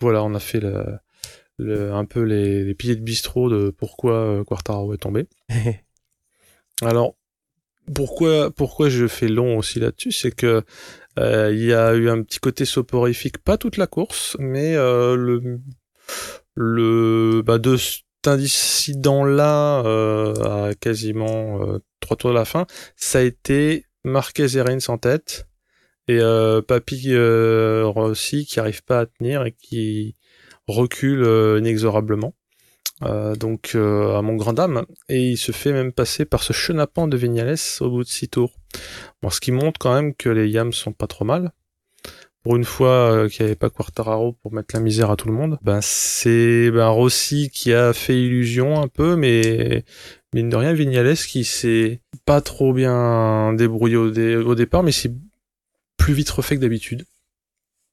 Voilà, 0.00 0.24
on 0.24 0.34
a 0.34 0.40
fait 0.40 0.60
le, 0.60 0.84
le 1.58 1.92
un 1.92 2.04
peu 2.04 2.22
les, 2.22 2.64
les, 2.64 2.74
piliers 2.74 2.96
de 2.96 3.02
bistrot 3.02 3.50
de 3.50 3.70
pourquoi 3.70 4.14
euh, 4.14 4.44
Quartaro 4.44 4.94
est 4.94 4.98
tombé. 4.98 5.26
alors, 6.82 7.14
pourquoi, 7.94 8.50
pourquoi 8.50 8.88
je 8.88 9.06
fais 9.06 9.28
long 9.28 9.58
aussi 9.58 9.78
là-dessus, 9.78 10.12
c'est 10.12 10.34
que 10.34 10.62
euh, 11.18 11.52
il 11.52 11.62
y 11.62 11.72
a 11.72 11.94
eu 11.94 12.08
un 12.08 12.22
petit 12.22 12.40
côté 12.40 12.64
soporifique, 12.64 13.38
pas 13.38 13.58
toute 13.58 13.76
la 13.76 13.86
course, 13.86 14.36
mais 14.40 14.74
euh, 14.74 15.14
le, 15.14 15.60
le, 16.54 17.42
bah, 17.44 17.58
de 17.58 17.76
incident-là 18.26 19.84
euh, 19.84 20.68
à 20.68 20.74
quasiment 20.74 21.62
euh, 21.62 21.78
trois 22.00 22.16
tours 22.16 22.30
de 22.30 22.34
la 22.34 22.44
fin, 22.44 22.66
ça 22.96 23.18
a 23.18 23.22
été 23.22 23.86
Marquez 24.04 24.56
et 24.56 24.62
Reigns 24.62 24.88
en 24.88 24.98
tête 24.98 25.46
et 26.08 26.18
euh, 26.20 26.60
Papy 26.60 27.08
euh, 27.08 27.84
Rossi 27.86 28.44
qui 28.46 28.60
arrive 28.60 28.84
pas 28.84 29.00
à 29.00 29.06
tenir 29.06 29.44
et 29.44 29.52
qui 29.52 30.14
recule 30.68 31.22
euh, 31.24 31.58
inexorablement. 31.58 32.34
Euh, 33.02 33.34
donc 33.34 33.74
à 33.74 34.22
mon 34.22 34.36
grand 34.36 34.52
dame 34.52 34.84
et 35.08 35.30
il 35.30 35.36
se 35.36 35.50
fait 35.50 35.72
même 35.72 35.92
passer 35.92 36.24
par 36.24 36.44
ce 36.44 36.52
chenapan 36.52 37.08
de 37.08 37.16
Vignales 37.16 37.56
au 37.80 37.90
bout 37.90 38.04
de 38.04 38.08
six 38.08 38.28
tours. 38.28 38.54
Bon, 39.20 39.30
ce 39.30 39.40
qui 39.40 39.50
montre 39.50 39.78
quand 39.78 39.94
même 39.94 40.14
que 40.14 40.28
les 40.28 40.48
Yams 40.48 40.72
sont 40.72 40.92
pas 40.92 41.06
trop 41.06 41.24
mal. 41.24 41.52
Pour 42.44 42.56
une 42.56 42.64
fois 42.64 43.26
qu'il 43.30 43.42
n'y 43.42 43.48
avait 43.48 43.56
pas 43.56 43.70
Quartararo 43.70 44.32
pour 44.34 44.52
mettre 44.52 44.74
la 44.74 44.80
misère 44.80 45.10
à 45.10 45.16
tout 45.16 45.28
le 45.28 45.34
monde, 45.34 45.58
ben 45.62 45.80
c'est 45.80 46.70
ben 46.70 46.88
Rossi 46.88 47.50
qui 47.50 47.72
a 47.72 47.94
fait 47.94 48.20
illusion 48.20 48.80
un 48.82 48.86
peu, 48.86 49.16
mais 49.16 49.82
mine 50.34 50.50
de 50.50 50.56
rien, 50.56 50.74
Vignales 50.74 51.16
qui 51.16 51.44
s'est 51.44 52.00
pas 52.26 52.42
trop 52.42 52.74
bien 52.74 53.54
débrouillé 53.54 53.96
au, 53.96 54.54
départ, 54.54 54.82
mais 54.82 54.92
c'est 54.92 55.12
plus 55.96 56.12
vite 56.12 56.28
refait 56.30 56.56
que 56.56 56.60
d'habitude. 56.60 57.06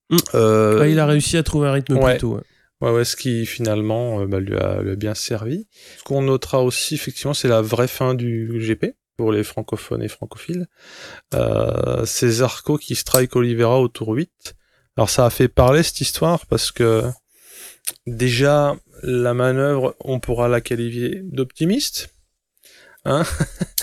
Mm. 0.10 0.18
Euh, 0.36 0.88
il 0.90 1.00
a 1.00 1.06
réussi 1.06 1.38
à 1.38 1.44
trouver 1.44 1.70
un 1.70 1.72
rythme 1.72 1.98
ouais. 1.98 2.12
plus 2.12 2.20
tôt. 2.20 2.40
Ouais. 2.82 2.92
ouais, 2.92 3.06
ce 3.06 3.16
qui 3.16 3.46
finalement 3.46 4.22
euh, 4.22 4.26
bah, 4.26 4.40
lui, 4.40 4.58
a, 4.58 4.82
bien 4.96 5.16
servi. 5.16 5.68
Ce 6.00 6.04
qu'on 6.04 6.24
notera 6.24 6.62
aussi, 6.62 6.96
effectivement, 6.96 7.34
c'est 7.34 7.48
la 7.48 7.62
vraie 7.62 7.88
fin 7.88 8.16
du 8.16 8.60
GP 8.60 8.96
pour 9.18 9.32
les 9.32 9.44
francophones 9.44 10.04
et 10.04 10.08
francophiles. 10.08 10.68
Euh, 11.34 12.06
c'est 12.06 12.30
Zarco 12.30 12.78
qui 12.78 12.96
strike 12.96 13.36
Oliveira 13.36 13.80
au 13.80 13.88
tour 13.88 14.10
8. 14.10 14.56
Alors 14.98 15.10
ça 15.10 15.26
a 15.26 15.30
fait 15.30 15.48
parler 15.48 15.84
cette 15.84 16.02
histoire 16.02 16.46
parce 16.48 16.72
que 16.72 17.04
déjà 18.08 18.76
la 19.04 19.34
manœuvre, 19.34 19.96
on 20.00 20.20
pourra 20.20 20.48
la 20.48 20.62
qualifier 20.62 21.22
d'optimiste 21.24 22.14
hein 23.06 23.24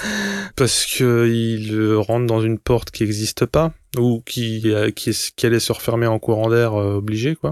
parce 0.57 0.87
que 0.87 1.29
il 1.29 1.95
rentre 1.97 2.27
dans 2.27 2.41
une 2.41 2.59
porte 2.59 2.91
qui 2.91 3.03
n'existe 3.03 3.47
pas 3.47 3.73
ou 3.97 4.23
qui 4.25 4.62
euh, 4.73 4.91
qui, 4.91 5.17
qui 5.35 5.47
allait 5.47 5.61
se 5.61 5.73
refermer 5.73 6.07
en 6.07 6.19
courant 6.19 6.51
d'air 6.51 6.75
euh, 6.75 6.97
obligé 6.97 7.35
quoi 7.35 7.51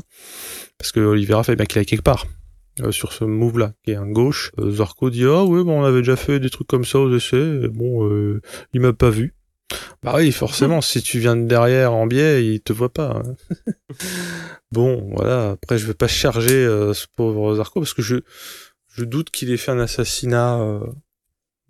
parce 0.79 0.93
que 0.93 1.01
Oliveira 1.01 1.43
fait 1.43 1.57
bien 1.57 1.67
qu'il 1.67 1.81
est 1.81 1.87
quelque 1.87 2.03
part 2.03 2.27
euh, 2.81 2.93
sur 2.93 3.13
ce 3.13 3.25
move 3.25 3.59
là 3.59 3.73
qui 3.85 3.93
est 3.93 3.97
un 3.97 4.11
gauche 4.11 4.53
Zarco 4.59 5.11
dit 5.11 5.25
ah 5.25 5.45
oui 5.45 5.65
bon 5.65 5.81
on 5.81 5.85
avait 5.85 6.01
déjà 6.01 6.17
fait 6.17 6.41
des 6.41 6.51
trucs 6.51 6.67
comme 6.67 6.85
ça 6.85 6.99
aux 6.99 7.15
essais 7.15 7.69
bon 7.69 8.09
il 8.73 8.81
m'a 8.81 8.93
pas 8.93 9.11
vu 9.11 9.35
bah 10.03 10.15
oui 10.17 10.31
forcément 10.33 10.81
si 10.81 11.03
tu 11.03 11.19
viens 11.19 11.37
de 11.37 11.47
derrière 11.47 11.93
en 11.93 12.07
biais 12.07 12.47
il 12.47 12.61
te 12.61 12.73
voit 12.73 12.93
pas 12.93 13.23
hein. 13.25 13.35
bon 14.73 15.11
voilà 15.15 15.51
après 15.51 15.79
je 15.79 15.87
vais 15.87 15.95
pas 15.95 16.09
charger 16.09 16.65
ce 16.93 17.07
pauvre 17.17 17.57
Zarco 17.57 17.81
parce 17.81 17.95
que 17.95 18.03
je 18.03 18.17
je 18.89 19.05
doute 19.05 19.31
qu'il 19.31 19.51
ait 19.51 19.57
fait 19.57 19.73
un 19.73 19.81
assassinat 19.81 20.81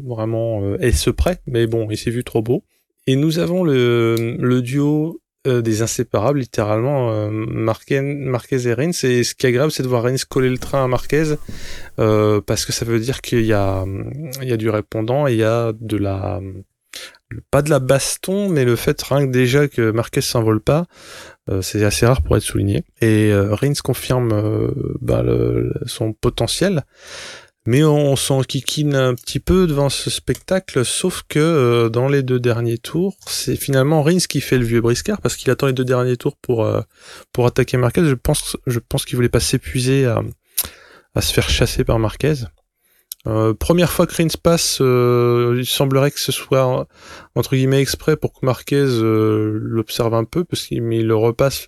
vraiment 0.03 0.62
euh, 0.62 0.79
est-ce 0.81 1.11
prêt, 1.11 1.40
mais 1.47 1.66
bon, 1.66 1.88
il 1.90 1.97
s'est 1.97 2.11
vu 2.11 2.25
trop 2.25 2.42
beau. 2.42 2.64
Et 3.07 3.16
nous 3.16 3.38
avons 3.38 3.64
le, 3.64 4.37
le 4.38 4.62
duo 4.62 5.21
euh, 5.46 5.62
des 5.62 5.82
inséparables, 5.82 6.40
littéralement, 6.40 7.11
euh, 7.11 7.30
Marquez, 7.30 8.00
Marquez 8.00 8.66
et 8.66 8.74
Reigns. 8.74 9.04
Et 9.04 9.24
ce 9.24 9.35
qui 9.35 9.46
est 9.46 9.50
agréable, 9.50 9.72
c'est 9.72 9.82
de 9.82 9.88
voir 9.88 10.02
Reigns 10.02 10.16
coller 10.28 10.50
le 10.50 10.59
train 10.59 10.85
à 10.85 10.88
Marquez, 10.88 11.35
euh, 11.98 12.40
parce 12.40 12.64
que 12.64 12.72
ça 12.72 12.85
veut 12.85 12.98
dire 12.98 13.20
qu'il 13.20 13.44
y 13.44 13.52
a, 13.52 13.85
il 14.42 14.48
y 14.48 14.52
a 14.52 14.56
du 14.56 14.70
répondant 14.70 15.26
et 15.26 15.32
il 15.32 15.38
y 15.38 15.44
a 15.44 15.72
de 15.78 15.96
la, 15.96 16.40
pas 17.50 17.62
de 17.62 17.70
la 17.70 17.78
baston, 17.78 18.48
mais 18.48 18.64
le 18.64 18.76
fait 18.76 19.00
rien 19.02 19.26
que 19.26 19.32
déjà 19.32 19.68
que 19.68 19.90
Marquez 19.90 20.20
s'envole 20.20 20.61
pas, 20.61 20.87
euh, 21.48 21.62
c'est 21.62 21.85
assez 21.85 22.06
rare 22.06 22.22
pour 22.22 22.37
être 22.37 22.42
souligné. 22.42 22.85
Et 23.00 23.32
euh, 23.32 23.56
confirme 23.82 24.72
bah, 25.00 25.22
le, 25.22 25.72
son 25.87 26.12
potentiel 26.12 26.82
mais 27.66 27.83
on 27.83 28.14
s'enquiquine 28.14 28.94
un 28.94 29.14
petit 29.14 29.40
peu 29.40 29.66
devant 29.66 29.88
ce 29.88 30.09
spectacle, 30.09 30.85
sauf 30.85 31.24
que 31.29 31.38
euh, 31.38 31.88
dans 31.88 32.09
les 32.09 32.22
deux 32.22 32.38
derniers 32.38 32.79
tours, 32.79 33.16
c'est 33.26 33.57
finalement 33.57 34.02
Rins 34.02 34.18
qui 34.29 34.40
fait 34.40 34.59
le 34.59 34.64
vieux 34.64 34.81
briscard 34.81 35.20
parce 35.20 35.37
qu'il 35.37 35.50
attend 35.50 35.66
les 35.66 35.72
deux 35.72 35.85
derniers 35.85 36.16
tours 36.16 36.37
pour 36.37 36.64
euh, 36.64 36.81
pour 37.33 37.46
attaquer 37.46 37.76
Marquez. 37.76 38.05
Je 38.05 38.14
pense 38.14 38.57
je 38.66 38.79
pense 38.79 39.05
qu'il 39.05 39.16
voulait 39.16 39.29
pas 39.29 39.40
s'épuiser 39.40 40.07
à, 40.07 40.22
à 41.14 41.20
se 41.20 41.33
faire 41.33 41.48
chasser 41.50 41.83
par 41.83 41.98
Marquez. 41.98 42.35
Euh, 43.26 43.55
première 43.55 43.90
fois 43.90 44.07
que 44.07 44.14
Rins 44.14 44.29
passe, 44.40 44.79
il 44.81 45.66
semblerait 45.66 46.12
que 46.12 46.20
ce 46.20 46.31
soit 46.31 46.87
entre 47.35 47.57
guillemets 47.57 47.81
exprès 47.83 48.16
pour 48.16 48.33
que 48.33 48.46
Marquez 48.46 48.87
l'observe 48.87 50.14
un 50.14 50.22
peu, 50.22 50.44
parce 50.44 50.66
qu'il 50.66 50.85
le 50.85 51.16
repasse 51.16 51.66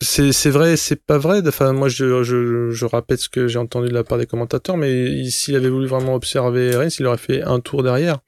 c'est 0.00 0.50
vrai, 0.50 0.76
c'est 0.76 1.04
pas 1.04 1.18
vrai. 1.18 1.42
Enfin, 1.46 1.72
moi, 1.72 1.88
je, 1.88 2.22
je, 2.22 2.70
je 2.70 2.86
répète 2.86 3.20
ce 3.20 3.28
que 3.28 3.48
j'ai 3.48 3.58
entendu 3.58 3.88
de 3.88 3.94
la 3.94 4.04
part 4.04 4.18
des 4.18 4.26
commentateurs, 4.26 4.76
mais 4.76 5.28
s'il 5.30 5.56
avait 5.56 5.68
voulu 5.68 5.86
vraiment 5.86 6.14
observer 6.14 6.76
Reigns, 6.76 6.96
il 6.98 7.06
aurait 7.06 7.18
fait 7.18 7.42
un 7.42 7.60
tour 7.60 7.82
derrière. 7.82 8.18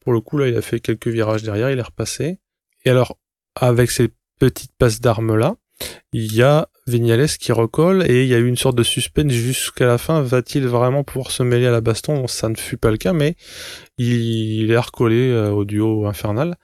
Pour 0.00 0.12
le 0.12 0.20
coup, 0.20 0.38
là, 0.38 0.48
il 0.48 0.56
a 0.56 0.62
fait 0.62 0.80
quelques 0.80 1.08
virages 1.08 1.42
derrière, 1.42 1.70
il 1.70 1.78
est 1.78 1.82
repassé. 1.82 2.38
Et 2.84 2.90
alors, 2.90 3.18
avec 3.54 3.90
ces 3.90 4.08
petites 4.38 4.72
passes 4.78 5.00
d'armes 5.00 5.36
là, 5.36 5.56
il 6.12 6.34
y 6.34 6.42
a 6.42 6.68
Vignales 6.86 7.28
qui 7.28 7.52
recolle 7.52 8.04
et 8.10 8.22
il 8.22 8.28
y 8.28 8.34
a 8.34 8.38
eu 8.38 8.46
une 8.46 8.56
sorte 8.56 8.76
de 8.76 8.82
suspense 8.82 9.32
jusqu'à 9.32 9.86
la 9.86 9.98
fin. 9.98 10.20
Va-t-il 10.20 10.66
vraiment 10.66 11.04
pouvoir 11.04 11.30
se 11.30 11.42
mêler 11.42 11.66
à 11.66 11.70
la 11.70 11.80
baston? 11.80 12.26
Ça 12.26 12.48
ne 12.48 12.56
fut 12.56 12.76
pas 12.76 12.90
le 12.90 12.96
cas, 12.96 13.12
mais 13.12 13.36
il, 13.98 14.70
est 14.70 14.78
recollé 14.78 15.28
euh, 15.30 15.50
au 15.50 15.64
duo 15.64 16.06
infernal. 16.06 16.56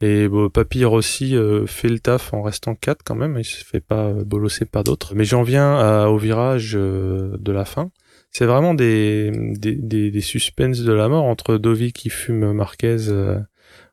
Et 0.00 0.28
bon, 0.28 0.48
Papy 0.48 0.84
Rossi 0.84 1.36
euh, 1.36 1.66
fait 1.66 1.88
le 1.88 2.00
taf 2.00 2.34
en 2.34 2.42
restant 2.42 2.74
4 2.74 3.02
quand 3.04 3.14
même, 3.14 3.38
il 3.38 3.44
se 3.44 3.64
fait 3.64 3.80
pas 3.80 4.06
euh, 4.06 4.24
bolosser 4.24 4.64
par 4.64 4.84
d'autres. 4.84 5.14
Mais 5.14 5.24
j'en 5.24 5.42
viens 5.42 6.06
au 6.06 6.18
virage 6.18 6.72
euh, 6.74 7.36
de 7.38 7.52
la 7.52 7.64
fin. 7.64 7.90
C'est 8.30 8.46
vraiment 8.46 8.74
des, 8.74 9.30
des, 9.32 9.76
des, 9.76 10.10
des, 10.10 10.20
suspens 10.20 10.82
de 10.84 10.92
la 10.92 11.08
mort 11.08 11.24
entre 11.24 11.56
Dovi 11.56 11.92
qui 11.92 12.10
fume 12.10 12.52
Marquez 12.52 12.96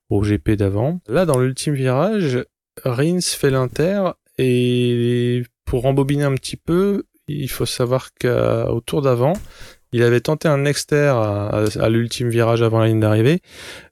au 0.10 0.22
GP 0.22 0.52
d'avant. 0.52 1.00
Là, 1.08 1.26
dans 1.26 1.38
l'ultime 1.38 1.76
virage, 1.76 2.44
Rins 2.84 3.22
fait 3.22 3.52
l'inter 3.52 4.02
et 4.40 5.44
pour 5.66 5.84
rembobiner 5.84 6.24
un 6.24 6.34
petit 6.34 6.58
peu, 6.58 7.04
il 7.28 7.50
faut 7.50 7.68
savoir 7.68 8.10
qu'au 8.20 8.82
tour 8.82 9.04
d'avant, 9.04 9.34
il 9.92 10.02
avait 10.02 10.22
tenté 10.22 10.48
un 10.48 10.66
exter 10.66 11.14
à, 11.16 11.66
à 11.80 11.90
l'ultime 11.90 12.30
virage 12.30 12.64
avant 12.64 12.80
la 12.80 12.88
ligne 12.88 13.00
d'arrivée, 13.00 13.42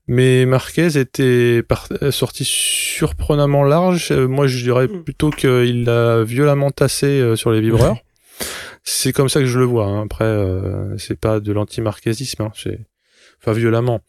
mais 0.09 0.47
Marquez 0.47 0.97
était 0.97 1.63
sorti 2.09 2.43
surprenamment 2.43 3.63
large. 3.63 4.11
Euh, 4.11 4.27
moi, 4.27 4.47
je 4.47 4.63
dirais 4.63 4.87
mm. 4.87 5.03
plutôt 5.03 5.29
qu'il 5.29 5.83
l'a 5.83 6.23
violemment 6.23 6.71
tassé 6.71 7.05
euh, 7.05 7.35
sur 7.35 7.51
les 7.51 7.61
vibreurs. 7.61 7.97
C'est 8.83 9.13
comme 9.13 9.29
ça 9.29 9.39
que 9.39 9.45
je 9.45 9.59
le 9.59 9.65
vois. 9.65 9.85
Hein. 9.85 10.05
Après, 10.05 10.25
euh, 10.25 10.97
c'est 10.97 11.19
pas 11.19 11.39
de 11.39 11.51
l'anti-marquezisme. 11.51 12.41
Hein. 12.41 12.51
Enfin, 13.39 13.51
violemment. 13.51 14.01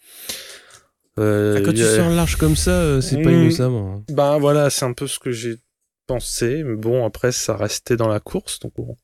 Euh, 1.19 1.57
ah, 1.59 1.61
Quand 1.63 1.73
tu 1.75 1.83
sors 1.83 2.09
large 2.09 2.37
comme 2.37 2.57
ça, 2.57 3.03
c'est 3.03 3.21
pas 3.21 3.29
mm. 3.29 3.43
innocemment. 3.43 3.97
Hein. 3.97 4.05
Ben 4.09 4.39
voilà, 4.39 4.71
c'est 4.71 4.87
un 4.87 4.95
peu 4.95 5.07
ce 5.07 5.19
que 5.19 5.33
j'ai 5.33 5.57
pensé. 6.07 6.63
Mais 6.65 6.77
bon, 6.77 7.05
après, 7.05 7.31
ça 7.31 7.57
restait 7.57 7.97
dans 7.99 8.09
la 8.09 8.21
course. 8.21 8.59
Donc 8.61 8.73
bon, 8.75 8.97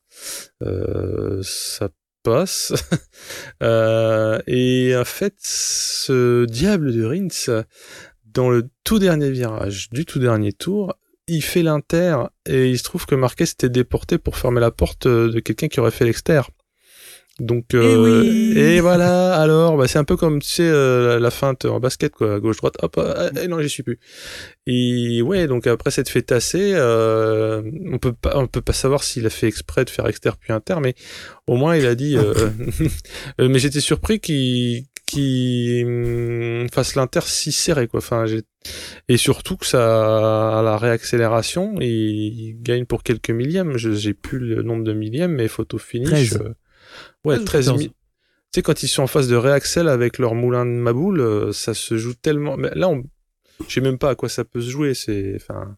ça 1.42 1.90
euh, 3.62 4.38
et 4.46 4.94
en 4.96 5.04
fait, 5.04 5.34
ce 5.38 6.44
diable 6.44 6.92
de 6.92 7.04
Rins, 7.04 7.64
dans 8.24 8.50
le 8.50 8.68
tout 8.84 8.98
dernier 8.98 9.30
virage 9.30 9.90
du 9.90 10.04
tout 10.04 10.18
dernier 10.18 10.52
tour, 10.52 10.94
il 11.28 11.42
fait 11.42 11.62
l'inter 11.62 12.16
et 12.46 12.70
il 12.70 12.78
se 12.78 12.84
trouve 12.84 13.06
que 13.06 13.14
Marquez 13.14 13.44
était 13.44 13.68
déporté 13.68 14.18
pour 14.18 14.36
fermer 14.36 14.60
la 14.60 14.70
porte 14.70 15.08
de 15.08 15.40
quelqu'un 15.40 15.68
qui 15.68 15.80
aurait 15.80 15.90
fait 15.90 16.04
l'exter. 16.04 16.42
Donc 17.38 17.74
euh, 17.74 18.54
et, 18.56 18.80
voilà. 18.80 19.34
Alors 19.34 19.76
bah 19.76 19.86
c'est 19.88 19.98
un 19.98 20.04
peu 20.04 20.16
comme 20.16 20.40
tu 20.40 20.48
sais 20.48 20.62
euh, 20.66 21.20
la 21.20 21.30
feinte 21.30 21.66
en 21.66 21.80
basket 21.80 22.12
quoi. 22.12 22.40
Gauche 22.40 22.56
droite 22.56 22.76
hop 22.80 22.98
ah, 22.98 23.28
et 23.42 23.46
non 23.46 23.60
j'y 23.60 23.68
suis 23.68 23.82
plus. 23.82 23.98
Et 24.66 25.20
ouais 25.20 25.46
donc 25.46 25.66
après 25.66 25.90
cette 25.90 26.08
fait 26.08 26.22
tasser 26.22 26.72
euh, 26.74 27.62
on 27.92 27.98
peut 27.98 28.14
pas 28.14 28.38
on 28.38 28.46
peut 28.46 28.62
pas 28.62 28.72
savoir 28.72 29.04
s'il 29.04 29.26
a 29.26 29.30
fait 29.30 29.48
exprès 29.48 29.84
de 29.84 29.90
faire 29.90 30.06
exter 30.06 30.30
puis 30.40 30.54
inter 30.54 30.76
mais 30.80 30.94
au 31.46 31.56
moins 31.56 31.76
il 31.76 31.84
a 31.84 31.94
dit 31.94 32.16
euh, 32.16 32.32
euh, 33.40 33.48
mais 33.50 33.58
j'étais 33.58 33.80
surpris 33.80 34.18
qu'il 34.18 34.84
qu'il 35.06 35.84
hum, 35.84 36.68
fasse 36.70 36.94
l'inter 36.94 37.20
si 37.26 37.52
serré 37.52 37.86
quoi. 37.86 37.98
Enfin 37.98 38.24
j'ai 38.24 38.44
et 39.08 39.18
surtout 39.18 39.58
que 39.58 39.66
ça 39.66 40.58
à 40.58 40.62
la 40.62 40.78
réaccélération 40.78 41.74
il, 41.82 42.56
gagne 42.62 42.86
pour 42.86 43.02
quelques 43.02 43.30
millièmes. 43.30 43.76
J'ai 43.76 44.14
plus 44.14 44.38
le 44.38 44.62
nombre 44.62 44.84
de 44.84 44.94
millièmes 44.94 45.34
mais 45.34 45.48
photo 45.48 45.76
finish 45.76 46.32
Ouais, 47.24 47.42
13 47.42 47.66
000. 47.66 47.78
Tu 47.78 48.60
sais, 48.60 48.62
quand 48.62 48.82
ils 48.82 48.88
sont 48.88 49.02
en 49.02 49.06
phase 49.06 49.28
de 49.28 49.36
réaxel 49.36 49.88
avec 49.88 50.18
leur 50.18 50.34
moulin 50.34 50.64
de 50.64 50.70
Maboule, 50.70 51.20
euh, 51.20 51.52
ça 51.52 51.74
se 51.74 51.96
joue 51.96 52.14
tellement. 52.14 52.56
Mais 52.56 52.70
là, 52.74 52.88
on... 52.88 53.02
je 53.66 53.74
sais 53.74 53.80
même 53.80 53.98
pas 53.98 54.10
à 54.10 54.14
quoi 54.14 54.28
ça 54.28 54.44
peut 54.44 54.60
se 54.60 54.70
jouer. 54.70 54.94
C'est, 54.94 55.34
enfin, 55.36 55.76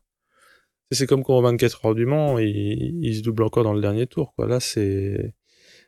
c'est 0.91 1.07
comme 1.07 1.25
quand 1.25 1.41
24 1.41 1.87
heures 1.87 1.95
du 1.95 2.07
Mans, 2.07 2.39
il... 2.39 3.17
se 3.17 3.23
double 3.23 3.43
encore 3.43 3.65
dans 3.65 3.73
le 3.73 3.81
dernier 3.81 4.07
tour. 4.07 4.35
Quoi. 4.37 4.47
Là, 4.47 4.61
c'est, 4.61 5.35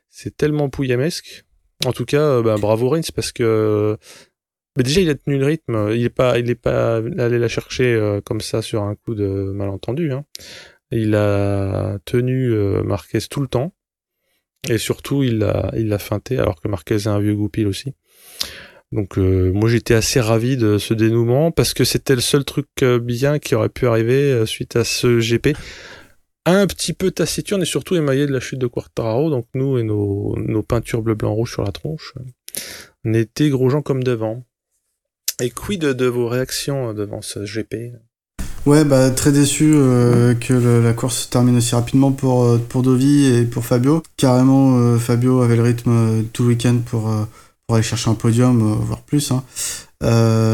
c'est 0.09 0.35
tellement 0.35 0.69
pouillamesque. 0.69 1.45
En 1.85 1.93
tout 1.93 2.05
cas, 2.05 2.21
euh, 2.21 2.43
bah, 2.43 2.55
bravo 2.59 2.89
Rins 2.89 3.01
parce 3.15 3.31
que. 3.31 3.97
Mais 4.77 4.83
déjà, 4.83 5.01
il 5.01 5.09
a 5.09 5.15
tenu 5.15 5.37
le 5.37 5.45
rythme. 5.45 5.91
Il 5.93 6.03
est 6.03 6.09
pas, 6.09 6.39
il 6.39 6.49
est 6.49 6.55
pas 6.55 6.97
allé 6.97 7.37
la 7.37 7.47
chercher 7.47 7.93
euh, 7.93 8.21
comme 8.21 8.41
ça 8.41 8.61
sur 8.61 8.83
un 8.83 8.95
coup 8.95 9.15
de 9.15 9.51
malentendu. 9.53 10.11
Hein. 10.11 10.25
Il 10.91 11.15
a 11.15 11.99
tenu 12.05 12.53
Marquez 12.83 13.21
tout 13.29 13.41
le 13.41 13.47
temps. 13.47 13.73
Et 14.69 14.77
surtout, 14.77 15.23
il 15.23 15.39
l'a 15.39 15.71
il 15.75 15.87
l'a 15.87 15.99
feinté, 15.99 16.37
alors 16.37 16.61
que 16.61 16.67
Marquez 16.67 16.95
est 16.95 17.07
un 17.07 17.19
vieux 17.19 17.35
goupil 17.35 17.67
aussi. 17.67 17.93
Donc 18.91 19.17
euh, 19.17 19.51
moi 19.53 19.69
j'étais 19.69 19.93
assez 19.93 20.19
ravi 20.19 20.57
de 20.57 20.77
ce 20.77 20.93
dénouement 20.93 21.51
parce 21.51 21.73
que 21.73 21.85
c'était 21.85 22.15
le 22.15 22.21
seul 22.21 22.43
truc 22.43 22.67
euh, 22.81 22.99
bien 22.99 23.39
qui 23.39 23.55
aurait 23.55 23.69
pu 23.69 23.87
arriver 23.87 24.33
euh, 24.33 24.45
suite 24.45 24.75
à 24.75 24.83
ce 24.83 25.19
GP. 25.19 25.55
Un 26.45 26.67
petit 26.67 26.93
peu 26.93 27.11
taciturne 27.11 27.61
et 27.61 27.65
surtout 27.65 27.95
émaillé 27.95 28.25
de 28.25 28.33
la 28.33 28.41
chute 28.41 28.59
de 28.59 28.67
Quartararo. 28.67 29.29
Donc 29.29 29.47
nous 29.53 29.77
et 29.77 29.83
nos, 29.83 30.35
nos 30.37 30.63
peintures 30.63 31.01
bleu 31.01 31.15
blanc 31.15 31.33
rouge 31.33 31.53
sur 31.53 31.63
la 31.63 31.71
tronche, 31.71 32.15
on 33.05 33.13
était 33.13 33.49
gros 33.49 33.69
gens 33.69 33.81
comme 33.81 34.03
devant. 34.03 34.43
Et 35.41 35.51
quid 35.51 35.81
de 35.81 36.05
vos 36.05 36.27
réactions 36.27 36.93
devant 36.93 37.21
ce 37.21 37.45
GP 37.45 37.95
Ouais, 38.67 38.85
bah 38.85 39.09
très 39.09 39.31
déçu 39.31 39.71
euh, 39.73 40.35
que 40.35 40.53
la 40.53 40.93
course 40.93 41.23
se 41.23 41.29
termine 41.29 41.57
aussi 41.57 41.73
rapidement 41.73 42.11
pour, 42.11 42.43
euh, 42.43 42.59
pour 42.69 42.83
Dovi 42.83 43.25
et 43.25 43.43
pour 43.43 43.65
Fabio. 43.65 44.03
Carrément, 44.17 44.77
euh, 44.77 44.99
Fabio 44.99 45.41
avait 45.41 45.55
le 45.55 45.63
rythme 45.63 46.23
tout 46.31 46.43
le 46.43 46.49
week-end 46.49 46.77
pour, 46.85 47.09
pour 47.65 47.75
aller 47.75 47.83
chercher 47.83 48.11
un 48.11 48.13
podium, 48.13 48.77
voire 48.83 49.01
plus. 49.01 49.31
Hein. 49.31 49.43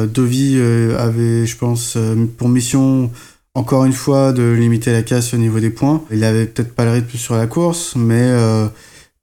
Dovi 0.07 0.57
avait, 0.97 1.45
je 1.45 1.57
pense, 1.57 1.97
pour 2.37 2.47
mission 2.47 3.11
encore 3.53 3.83
une 3.83 3.93
fois 3.93 4.31
de 4.31 4.53
limiter 4.53 4.93
la 4.93 5.03
casse 5.03 5.33
au 5.33 5.37
niveau 5.37 5.59
des 5.59 5.69
points. 5.69 6.01
Il 6.09 6.23
avait 6.23 6.45
peut-être 6.45 6.73
pas 6.73 6.85
le 6.85 6.91
rythme 6.91 7.17
sur 7.17 7.35
la 7.35 7.47
course, 7.47 7.95
mais 7.97 8.33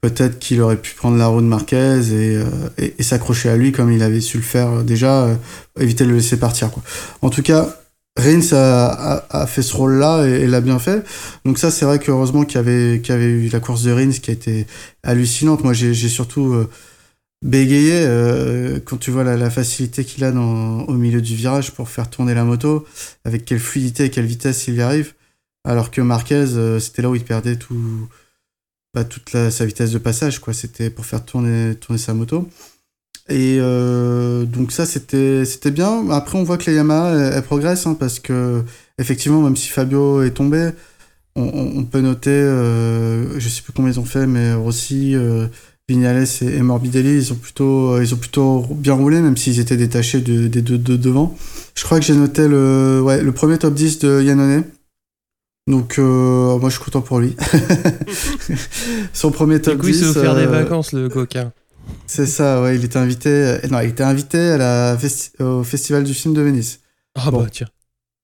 peut-être 0.02 0.38
qu'il 0.38 0.60
aurait 0.60 0.76
pu 0.76 0.94
prendre 0.94 1.16
la 1.16 1.26
roue 1.26 1.40
de 1.40 1.46
Marquez 1.46 2.00
et, 2.12 2.38
et, 2.76 2.94
et 2.98 3.02
s'accrocher 3.02 3.48
à 3.48 3.56
lui 3.56 3.72
comme 3.72 3.92
il 3.92 4.02
avait 4.02 4.20
su 4.20 4.36
le 4.36 4.42
faire 4.42 4.82
déjà, 4.82 5.28
éviter 5.80 6.04
de 6.04 6.10
le 6.10 6.16
laisser 6.16 6.38
partir. 6.38 6.70
Quoi. 6.70 6.82
En 7.22 7.30
tout 7.30 7.42
cas, 7.42 7.83
Reigns 8.16 8.52
a, 8.52 9.46
fait 9.46 9.62
ce 9.62 9.74
rôle-là 9.74 10.24
et, 10.26 10.46
l'a 10.46 10.60
bien 10.60 10.78
fait. 10.78 11.04
Donc 11.44 11.58
ça, 11.58 11.70
c'est 11.70 11.84
vrai 11.84 11.98
qu'heureusement 11.98 12.44
qu'il 12.44 12.56
y 12.56 12.58
avait, 12.58 13.00
qu'il 13.00 13.12
y 13.12 13.16
avait 13.16 13.24
eu 13.24 13.48
la 13.48 13.60
course 13.60 13.82
de 13.82 13.90
Reigns 13.90 14.12
qui 14.12 14.30
a 14.30 14.34
été 14.34 14.66
hallucinante. 15.02 15.64
Moi, 15.64 15.72
j'ai 15.72 15.94
surtout 16.08 16.52
euh, 16.52 16.70
bégayé 17.44 17.92
euh, 17.94 18.78
quand 18.84 18.98
tu 18.98 19.10
vois 19.10 19.24
la, 19.24 19.36
la 19.36 19.50
facilité 19.50 20.04
qu'il 20.04 20.22
a 20.24 20.30
dans, 20.30 20.82
au 20.82 20.94
milieu 20.94 21.20
du 21.20 21.34
virage 21.34 21.72
pour 21.72 21.88
faire 21.88 22.08
tourner 22.08 22.34
la 22.34 22.44
moto, 22.44 22.86
avec 23.24 23.44
quelle 23.44 23.58
fluidité 23.58 24.04
et 24.04 24.10
quelle 24.10 24.26
vitesse 24.26 24.68
il 24.68 24.74
y 24.76 24.80
arrive. 24.80 25.14
Alors 25.64 25.90
que 25.90 26.00
Marquez, 26.00 26.34
euh, 26.34 26.78
c'était 26.78 27.02
là 27.02 27.10
où 27.10 27.16
il 27.16 27.24
perdait 27.24 27.56
tout, 27.56 28.08
bah, 28.94 29.04
toute 29.04 29.30
sa 29.50 29.64
vitesse 29.66 29.90
de 29.90 29.98
passage. 29.98 30.38
quoi. 30.38 30.52
C'était 30.54 30.88
pour 30.88 31.04
faire 31.04 31.24
tourner, 31.24 31.74
tourner 31.74 31.98
sa 31.98 32.14
moto. 32.14 32.48
Et 33.30 33.56
euh, 33.58 34.44
donc 34.44 34.70
ça 34.70 34.84
c'était 34.84 35.44
c'était 35.44 35.70
bien. 35.70 36.10
Après 36.10 36.38
on 36.38 36.44
voit 36.44 36.58
que 36.58 36.70
les 36.70 36.76
Yamaha 36.76 37.14
elles, 37.14 37.42
progressent 37.42 37.86
hein, 37.86 37.96
parce 37.98 38.20
que 38.20 38.62
effectivement 38.98 39.40
même 39.40 39.56
si 39.56 39.68
Fabio 39.68 40.22
est 40.22 40.32
tombé, 40.32 40.70
on, 41.34 41.42
on 41.78 41.84
peut 41.84 42.00
noter, 42.00 42.30
euh, 42.30 43.38
je 43.40 43.48
sais 43.48 43.62
plus 43.62 43.72
combien 43.72 43.90
ils 43.92 43.98
ont 43.98 44.04
fait, 44.04 44.26
mais 44.26 44.52
Rossi, 44.52 45.14
euh, 45.14 45.46
Vignales 45.88 46.26
et, 46.42 46.44
et, 46.44 46.60
Morbidelli 46.62 47.16
ils 47.16 47.32
ont 47.32 47.36
plutôt 47.36 47.98
ils 48.00 48.12
ont 48.12 48.18
plutôt 48.18 48.66
bien 48.70 48.94
roulé 48.94 49.20
même 49.20 49.38
s'ils 49.38 49.58
étaient 49.58 49.76
détachés 49.78 50.20
de, 50.20 50.46
des 50.46 50.60
deux 50.60 50.78
de, 50.78 50.96
devant. 50.96 51.34
Je 51.74 51.84
crois 51.84 52.00
que 52.00 52.04
j'ai 52.04 52.14
noté 52.14 52.46
le 52.46 53.00
ouais 53.02 53.22
le 53.22 53.32
premier 53.32 53.56
top 53.56 53.72
10 53.72 54.00
de 54.00 54.22
Yannone. 54.22 54.64
Donc 55.66 55.98
euh, 55.98 56.58
moi 56.58 56.68
je 56.68 56.74
suis 56.74 56.84
content 56.84 57.00
pour 57.00 57.20
lui. 57.20 57.34
Son 59.14 59.30
premier 59.30 59.62
top 59.62 59.80
10. 59.80 59.88
Il 59.88 59.94
s'est 59.94 60.06
offert 60.06 60.34
des 60.34 60.44
vacances 60.44 60.92
le 60.92 61.08
coquin. 61.08 61.52
C'est 62.06 62.26
ça, 62.26 62.62
ouais, 62.62 62.76
il 62.76 62.84
était 62.84 62.98
invité. 62.98 63.28
Euh, 63.28 63.58
non, 63.70 63.80
il 63.80 63.90
était 63.90 64.02
invité 64.02 64.38
à 64.38 64.56
la 64.56 64.98
au 65.40 65.64
Festival 65.64 66.04
du 66.04 66.14
film 66.14 66.34
de 66.34 66.42
Venise. 66.42 66.80
Ah 67.14 67.30
bah 67.30 67.46
tiens. 67.50 67.68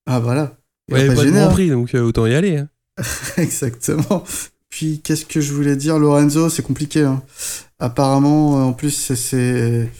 Ah 0.06 0.20
voilà. 0.20 0.56
Il 0.88 0.94
ouais, 0.94 1.06
pas, 1.08 1.14
pas 1.14 1.24
de 1.24 1.36
hein. 1.36 1.48
prix, 1.48 1.70
donc 1.70 1.94
euh, 1.94 2.02
autant 2.02 2.26
y 2.26 2.34
aller. 2.34 2.58
Hein. 2.58 2.68
Exactement. 3.36 4.24
Puis 4.68 5.00
qu'est-ce 5.02 5.24
que 5.24 5.40
je 5.40 5.52
voulais 5.52 5.76
dire, 5.76 5.98
Lorenzo, 5.98 6.48
c'est 6.48 6.62
compliqué. 6.62 7.02
Hein. 7.02 7.22
Apparemment, 7.78 8.58
euh, 8.58 8.62
en 8.62 8.72
plus, 8.72 9.12
c'est, 9.14 9.90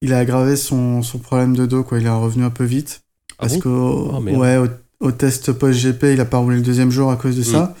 il 0.00 0.12
a 0.12 0.18
aggravé 0.18 0.56
son, 0.56 1.02
son 1.02 1.18
problème 1.18 1.56
de 1.56 1.66
dos, 1.66 1.82
quoi. 1.82 1.98
Il 1.98 2.06
est 2.06 2.10
revenu 2.10 2.44
un 2.44 2.50
peu 2.50 2.64
vite. 2.64 3.02
Ah 3.32 3.34
parce 3.42 3.58
qu'au 3.58 4.10
oh, 4.12 4.20
ouais, 4.20 4.58
au, 5.00 5.12
test 5.12 5.52
post-GP, 5.52 6.04
il 6.14 6.20
a 6.20 6.24
pas 6.24 6.38
roulé 6.38 6.56
le 6.56 6.62
deuxième 6.62 6.90
jour 6.90 7.10
à 7.10 7.16
cause 7.16 7.36
de 7.36 7.42
ça. 7.42 7.74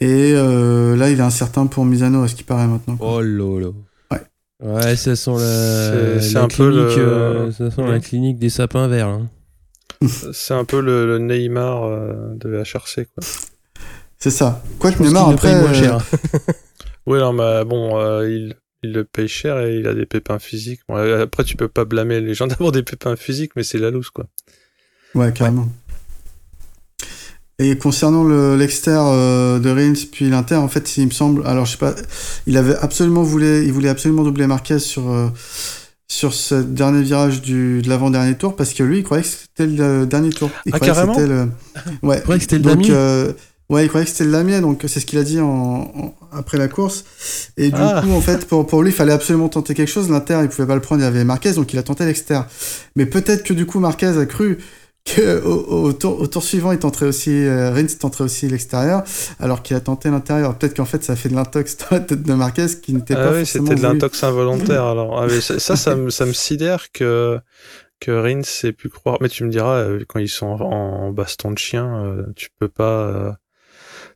Mm. 0.00 0.04
Et 0.04 0.32
là, 0.32 1.10
il 1.10 1.18
est 1.18 1.22
incertain 1.22 1.66
pour 1.66 1.84
Misano, 1.84 2.22
à 2.22 2.28
ce 2.28 2.34
qui 2.34 2.42
paraît 2.42 2.66
maintenant. 2.66 2.96
Oh 3.00 3.20
lolo. 3.20 3.74
Ouais, 4.62 4.96
ça 4.96 5.16
sent 5.16 5.32
la, 5.32 6.20
c'est, 6.20 6.36
un 6.36 6.48
clinique, 6.48 6.94
peu 6.94 7.00
euh, 7.00 7.52
ça 7.52 7.70
sent 7.70 7.82
la 7.86 8.00
clinique 8.00 8.38
des 8.38 8.48
sapins 8.48 8.88
verts. 8.88 9.08
Hein. 9.08 9.28
c'est 10.32 10.54
un 10.54 10.64
peu 10.64 10.80
le, 10.80 11.18
Neymar 11.18 11.84
euh, 11.84 12.34
de 12.36 12.62
HRC, 12.62 13.06
quoi. 13.14 13.22
C'est 14.18 14.30
ça. 14.30 14.62
Quoi 14.78 14.92
que 14.92 15.02
Neymar, 15.02 15.28
après... 15.28 15.60
Moins 15.60 15.74
cher. 15.74 15.98
oui, 17.06 17.18
non, 17.18 17.34
mais 17.34 17.64
bon, 17.66 17.98
euh, 17.98 18.30
il, 18.30 18.56
il 18.82 18.92
le 18.92 19.04
paye 19.04 19.28
cher 19.28 19.58
et 19.60 19.76
il 19.76 19.86
a 19.86 19.94
des 19.94 20.06
pépins 20.06 20.38
physiques. 20.38 20.80
Bon, 20.88 20.96
après, 20.96 21.44
tu 21.44 21.56
peux 21.56 21.68
pas 21.68 21.84
blâmer 21.84 22.20
les 22.20 22.34
gens 22.34 22.46
d'avoir 22.46 22.72
des 22.72 22.82
pépins 22.82 23.16
physiques, 23.16 23.52
mais 23.56 23.62
c'est 23.62 23.78
la 23.78 23.90
loose, 23.90 24.10
quoi. 24.10 24.26
Ouais, 25.14 25.32
carrément. 25.32 25.68
Et 27.58 27.78
concernant 27.78 28.24
l'exter 28.54 28.98
euh, 28.98 29.58
de 29.58 29.70
Reigns 29.70 30.06
puis 30.12 30.28
l'Inter, 30.28 30.56
en 30.56 30.68
fait, 30.68 30.98
il 30.98 31.06
me 31.06 31.10
semble, 31.10 31.46
alors 31.46 31.64
je 31.64 31.72
sais 31.72 31.78
pas, 31.78 31.94
il 32.46 32.58
avait 32.58 32.76
absolument 32.76 33.22
voulu, 33.22 33.64
il 33.64 33.72
voulait 33.72 33.88
absolument 33.88 34.24
doubler 34.24 34.46
Marquez 34.46 34.78
sur 34.78 35.10
euh, 35.10 35.28
sur 36.06 36.34
ce 36.34 36.54
dernier 36.56 37.02
virage 37.02 37.40
du 37.40 37.80
de 37.80 37.88
l'avant 37.88 38.10
dernier 38.10 38.34
tour 38.36 38.56
parce 38.56 38.74
que 38.74 38.82
lui, 38.82 38.98
il 38.98 39.04
croyait 39.04 39.22
que 39.22 39.28
c'était 39.28 39.66
le 39.66 40.04
dernier 40.04 40.30
tour. 40.30 40.50
Il 40.66 40.72
ah 40.74 40.80
carrément. 40.80 41.14
Que 41.14 41.22
le... 41.22 41.48
Ouais. 42.02 42.18
Il 42.18 42.22
croyait 42.22 42.38
que 42.38 42.42
c'était 42.42 42.58
le 42.58 42.62
donc, 42.62 42.90
euh, 42.90 43.32
ouais, 43.70 43.86
il 43.86 43.88
croyait 43.88 44.04
que 44.04 44.12
c'était 44.12 44.24
le 44.24 44.32
Damier, 44.32 44.60
donc 44.60 44.84
c'est 44.86 45.00
ce 45.00 45.06
qu'il 45.06 45.18
a 45.18 45.24
dit 45.24 45.40
en, 45.40 46.14
après 46.32 46.58
la 46.58 46.68
course. 46.68 47.06
Et 47.56 47.70
du 47.70 47.76
ah. 47.78 48.02
coup, 48.04 48.12
en 48.12 48.20
fait, 48.20 48.46
pour, 48.46 48.66
pour 48.66 48.82
lui, 48.82 48.90
il 48.90 48.94
fallait 48.94 49.14
absolument 49.14 49.48
tenter 49.48 49.72
quelque 49.72 49.90
chose. 49.90 50.10
L'Inter, 50.10 50.40
il 50.42 50.48
pouvait 50.50 50.68
pas 50.68 50.74
le 50.74 50.82
prendre, 50.82 51.00
il 51.00 51.04
y 51.04 51.08
avait 51.08 51.24
Marquez, 51.24 51.52
donc 51.52 51.72
il 51.72 51.78
a 51.78 51.82
tenté 51.82 52.04
l'exter. 52.04 52.38
Mais 52.96 53.06
peut-être 53.06 53.44
que 53.44 53.54
du 53.54 53.64
coup, 53.64 53.80
Marquez 53.80 54.18
a 54.18 54.26
cru 54.26 54.58
que 55.06 55.42
au, 55.44 55.92
tour, 55.92 56.20
au, 56.20 56.26
tour, 56.26 56.42
suivant, 56.42 56.72
il 56.72 56.78
tenterait 56.78 57.06
aussi, 57.06 57.30
euh, 57.30 57.70
Rins 57.70 57.86
tenterait 57.86 58.24
aussi 58.24 58.48
l'extérieur, 58.48 59.04
alors 59.40 59.62
qu'il 59.62 59.76
a 59.76 59.80
tenté 59.80 60.10
l'intérieur. 60.10 60.56
Peut-être 60.58 60.76
qu'en 60.76 60.84
fait, 60.84 61.02
ça 61.04 61.16
fait 61.16 61.28
de 61.28 61.34
l'intox 61.34 61.76
dans 61.78 61.96
la 61.96 62.00
tête 62.00 62.22
de 62.22 62.34
Marquez 62.34 62.66
qui 62.82 62.92
n'était 62.92 63.14
ah 63.14 63.28
pas 63.28 63.32
oui, 63.32 63.46
c'était 63.46 63.76
de 63.76 63.82
l'intox 63.82 64.22
involontaire. 64.24 64.84
alors, 64.84 65.22
ah, 65.22 65.28
ça, 65.40 65.76
ça, 65.76 65.94
me, 65.94 66.10
ça 66.10 66.26
me 66.26 66.32
sidère 66.34 66.90
que 66.92 67.38
que 67.98 68.10
Rins 68.10 68.42
ait 68.64 68.72
pu 68.72 68.90
croire. 68.90 69.18
Mais 69.20 69.28
tu 69.28 69.44
me 69.44 69.50
diras, 69.50 69.76
euh, 69.78 70.04
quand 70.06 70.18
ils 70.18 70.28
sont 70.28 70.46
en, 70.46 71.12
baston 71.12 71.50
de 71.52 71.58
chien, 71.58 72.04
euh, 72.04 72.26
tu 72.34 72.48
peux 72.58 72.68
pas 72.68 73.38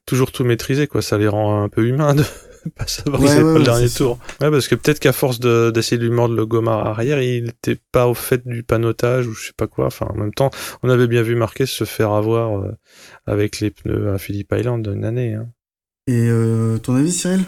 toujours 0.07 0.33
tout 0.33 0.45
maîtriser, 0.45 0.87
quoi. 0.87 1.03
Ça 1.03 1.17
les 1.17 1.29
rend 1.29 1.63
un 1.63 1.69
peu 1.69 1.87
humains 1.87 2.15
de 2.15 2.25
pas 2.77 2.87
savoir 2.87 3.21
ouais, 3.23 3.37
pas 3.37 3.59
le 3.59 3.65
dernier 3.65 3.89
tour. 3.89 4.19
Ouais, 4.41 4.51
parce 4.51 4.69
que 4.69 4.75
peut-être 4.75 5.01
qu'à 5.01 5.13
force 5.13 5.41
d'essayer 5.41 5.99
de, 5.99 6.05
lui 6.05 6.11
mordre 6.11 6.35
le 6.35 6.47
gomard 6.47 6.87
arrière, 6.87 7.23
il 7.23 7.45
n'était 7.45 7.79
pas 7.93 8.07
au 8.07 8.15
fait 8.15 8.47
du 8.47 8.63
panotage 8.63 9.27
ou 9.27 9.33
je 9.33 9.47
sais 9.47 9.55
pas 9.57 9.67
quoi. 9.67 9.87
Enfin, 9.87 10.07
en 10.11 10.15
même 10.15 10.35
temps, 10.35 10.51
on 10.83 10.89
avait 10.89 11.07
bien 11.07 11.23
vu 11.23 11.35
Marquez 11.35 11.67
se 11.67 11.85
faire 11.85 12.13
avoir 12.13 12.61
euh, 12.61 12.73
avec 13.27 13.61
les 13.61 13.71
pneus 13.71 14.13
à 14.13 14.19
Philippe 14.19 14.53
Island 14.57 14.87
une 14.87 15.05
année. 15.05 15.35
Hein. 15.35 15.49
Et 16.07 16.29
euh, 16.29 16.79
ton 16.79 16.95
avis, 16.97 17.13
Cyril? 17.13 17.45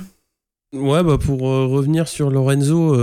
Ouais, 0.74 1.02
bah 1.02 1.18
pour 1.18 1.48
euh, 1.48 1.66
revenir 1.66 2.08
sur 2.08 2.30
Lorenzo, 2.30 2.94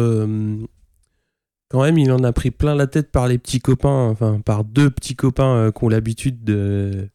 quand 1.69 1.83
même, 1.83 1.99
il 1.99 2.11
en 2.11 2.23
a 2.23 2.33
pris 2.33 2.49
plein 2.49 2.73
la 2.73 2.87
tête 2.87 3.11
par 3.11 3.27
les 3.27 3.37
petits 3.37 3.59
copains, 3.59 4.09
enfin 4.09 4.41
par 4.43 4.63
deux 4.63 4.89
petits 4.89 5.15
copains 5.15 5.55
euh, 5.55 5.71
qui 5.71 5.83
ont 5.83 5.89
l'habitude 5.89 6.43
de 6.43 7.09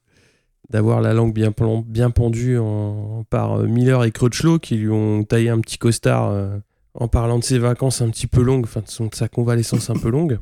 d'avoir 0.70 1.00
la 1.00 1.12
langue 1.14 1.32
bien, 1.34 1.52
bien 1.86 2.10
pendue 2.10 2.58
en, 2.58 3.24
par 3.30 3.60
euh, 3.60 3.66
Miller 3.66 4.04
et 4.04 4.10
Crutchlow 4.12 4.58
qui 4.58 4.76
lui 4.76 4.90
ont 4.90 5.24
taillé 5.24 5.50
un 5.50 5.60
petit 5.60 5.78
costard 5.78 6.30
euh, 6.30 6.56
en 6.94 7.08
parlant 7.08 7.38
de 7.38 7.44
ses 7.44 7.58
vacances 7.58 8.00
un 8.00 8.08
petit 8.10 8.26
peu 8.26 8.42
longues, 8.42 8.64
enfin 8.64 8.80
de, 8.80 9.08
de 9.08 9.14
sa 9.14 9.28
convalescence 9.28 9.90
un 9.90 9.96
peu 9.96 10.10
longue. 10.10 10.38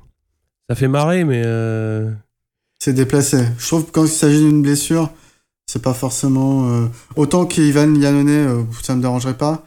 Ça 0.71 0.77
fait 0.77 0.89
marrer, 0.89 1.25
mais 1.25 1.43
euh, 1.45 2.11
C'est 2.79 2.93
déplacé. 2.95 3.45
Je 3.59 3.67
trouve 3.67 3.87
que 3.87 3.91
quand 3.91 4.05
il 4.05 4.11
s'agit 4.11 4.41
d'une 4.41 4.63
blessure, 4.63 5.11
c'est 5.67 5.83
pas 5.83 5.95
forcément. 5.95 6.71
euh, 6.71 6.87
Autant 7.17 7.47
qu'Ivan 7.47 7.95
Yannone, 7.95 8.67
ça 8.83 8.95
me 8.95 9.01
dérangerait 9.03 9.37
pas. 9.37 9.65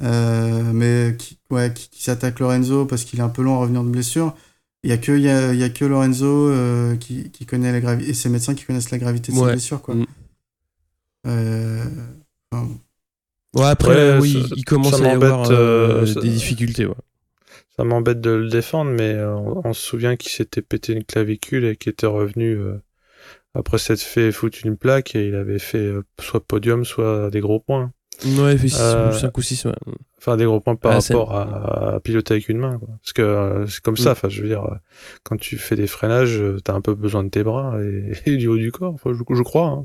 Mais 0.00 1.14
qui, 1.16 1.38
ouais, 1.50 1.72
qui, 1.72 1.88
qui 1.88 2.02
s'attaque 2.02 2.40
Lorenzo 2.40 2.86
parce 2.86 3.04
qu'il 3.04 3.20
est 3.20 3.22
un 3.22 3.28
peu 3.28 3.42
long 3.42 3.54
à 3.54 3.58
revenir 3.58 3.84
de 3.84 3.88
blessure. 3.88 4.34
Il 4.84 4.90
y 4.90 4.92
a 4.92 4.98
que, 4.98 5.12
y 5.12 5.28
a, 5.28 5.52
il 5.54 5.60
y 5.60 5.62
a 5.64 5.68
que 5.70 5.84
Lorenzo 5.84 6.48
euh, 6.50 6.96
qui, 6.96 7.30
qui 7.30 7.46
connaît 7.46 7.70
la 7.72 7.80
gravité. 7.80 8.10
Et 8.10 8.14
ses 8.14 8.28
médecins 8.28 8.54
qui 8.54 8.64
connaissent 8.64 8.90
la 8.90 8.98
gravité 8.98 9.30
de 9.32 9.36
ses 9.36 9.42
blessures, 9.52 9.80
quoi. 9.82 9.94
Mm. 9.94 10.06
Euh, 11.26 11.84
enfin, 12.50 12.68
ouais, 13.54 13.66
après, 13.66 13.94
Ouais, 14.14 14.18
oui, 14.20 14.32
ça- 14.48 14.54
il 14.56 14.64
commence 14.64 14.94
à 14.94 14.98
y 14.98 15.10
avoir 15.10 15.50
euh, 15.50 16.02
euh, 16.02 16.06
ça- 16.06 16.20
des 16.20 16.28
difficultés. 16.30 16.86
ouais. 16.86 16.94
Ça 17.76 17.84
m'embête 17.84 18.20
de 18.20 18.30
le 18.30 18.48
défendre, 18.48 18.90
mais 18.90 19.16
on, 19.22 19.66
on 19.66 19.72
se 19.72 19.80
souvient 19.80 20.16
qu'il 20.16 20.30
s'était 20.30 20.62
pété 20.62 20.92
une 20.94 21.04
clavicule 21.04 21.64
et 21.64 21.76
qu'il 21.76 21.90
était 21.92 22.06
revenu 22.06 22.56
euh, 22.56 22.74
après 23.54 23.78
s'être 23.78 24.00
fait 24.00 24.30
foutre 24.32 24.58
une 24.64 24.76
plaque 24.76 25.14
et 25.14 25.28
il 25.28 25.34
avait 25.36 25.58
fait 25.60 25.78
euh, 25.78 26.02
soit 26.20 26.44
podium, 26.44 26.84
soit 26.84 27.30
des 27.30 27.40
gros 27.40 27.60
points. 27.60 27.92
Ouais, 28.24 28.52
il 28.52 28.58
fait 28.58 28.68
5 28.68 28.80
Euh, 28.80 29.30
ou 29.36 29.42
6. 29.42 29.64
Ouais. 29.64 29.72
Enfin, 30.18 30.36
des 30.36 30.44
gros 30.44 30.60
points 30.60 30.76
par 30.76 30.92
Ah, 30.92 30.98
rapport 31.00 31.34
à, 31.34 31.94
à 31.96 32.00
piloter 32.00 32.34
avec 32.34 32.48
une 32.48 32.58
main. 32.58 32.78
Quoi. 32.78 32.88
Parce 33.02 33.12
que 33.12 33.22
euh, 33.22 33.66
c'est 33.66 33.80
comme 33.82 33.94
Mm. 33.94 33.98
ça, 33.98 34.12
enfin, 34.12 34.28
je 34.28 34.42
veux 34.42 34.48
dire, 34.48 34.64
euh, 34.64 34.76
quand 35.24 35.36
tu 35.36 35.56
fais 35.58 35.74
des 35.76 35.86
freinages, 35.88 36.40
t'as 36.64 36.74
un 36.74 36.80
peu 36.80 36.94
besoin 36.94 37.24
de 37.24 37.28
tes 37.30 37.42
bras 37.42 37.76
et, 37.82 38.12
et 38.26 38.36
du 38.36 38.46
haut 38.46 38.56
du 38.56 38.70
corps, 38.70 38.96
je, 39.04 39.12
je 39.34 39.42
crois. 39.42 39.66
hein. 39.66 39.84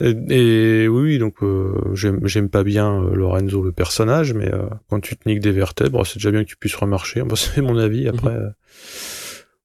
Et, 0.00 0.84
et 0.84 0.88
oui, 0.88 1.18
donc 1.18 1.42
euh, 1.42 1.74
j'aime 1.94 2.20
j'aime 2.26 2.48
pas 2.48 2.64
bien 2.64 3.02
euh, 3.02 3.14
Lorenzo 3.14 3.62
le 3.62 3.72
personnage, 3.72 4.32
mais 4.32 4.52
euh, 4.52 4.62
quand 4.88 5.00
tu 5.00 5.16
te 5.16 5.28
niques 5.28 5.40
des 5.40 5.52
vertèbres, 5.52 6.06
c'est 6.06 6.16
déjà 6.16 6.30
bien 6.30 6.44
que 6.44 6.48
tu 6.48 6.56
puisses 6.56 6.74
remarcher. 6.76 7.22
Bon, 7.22 7.34
c'est 7.36 7.60
mon 7.60 7.76
avis. 7.76 8.08
Après, 8.08 8.34
euh, 8.34 8.48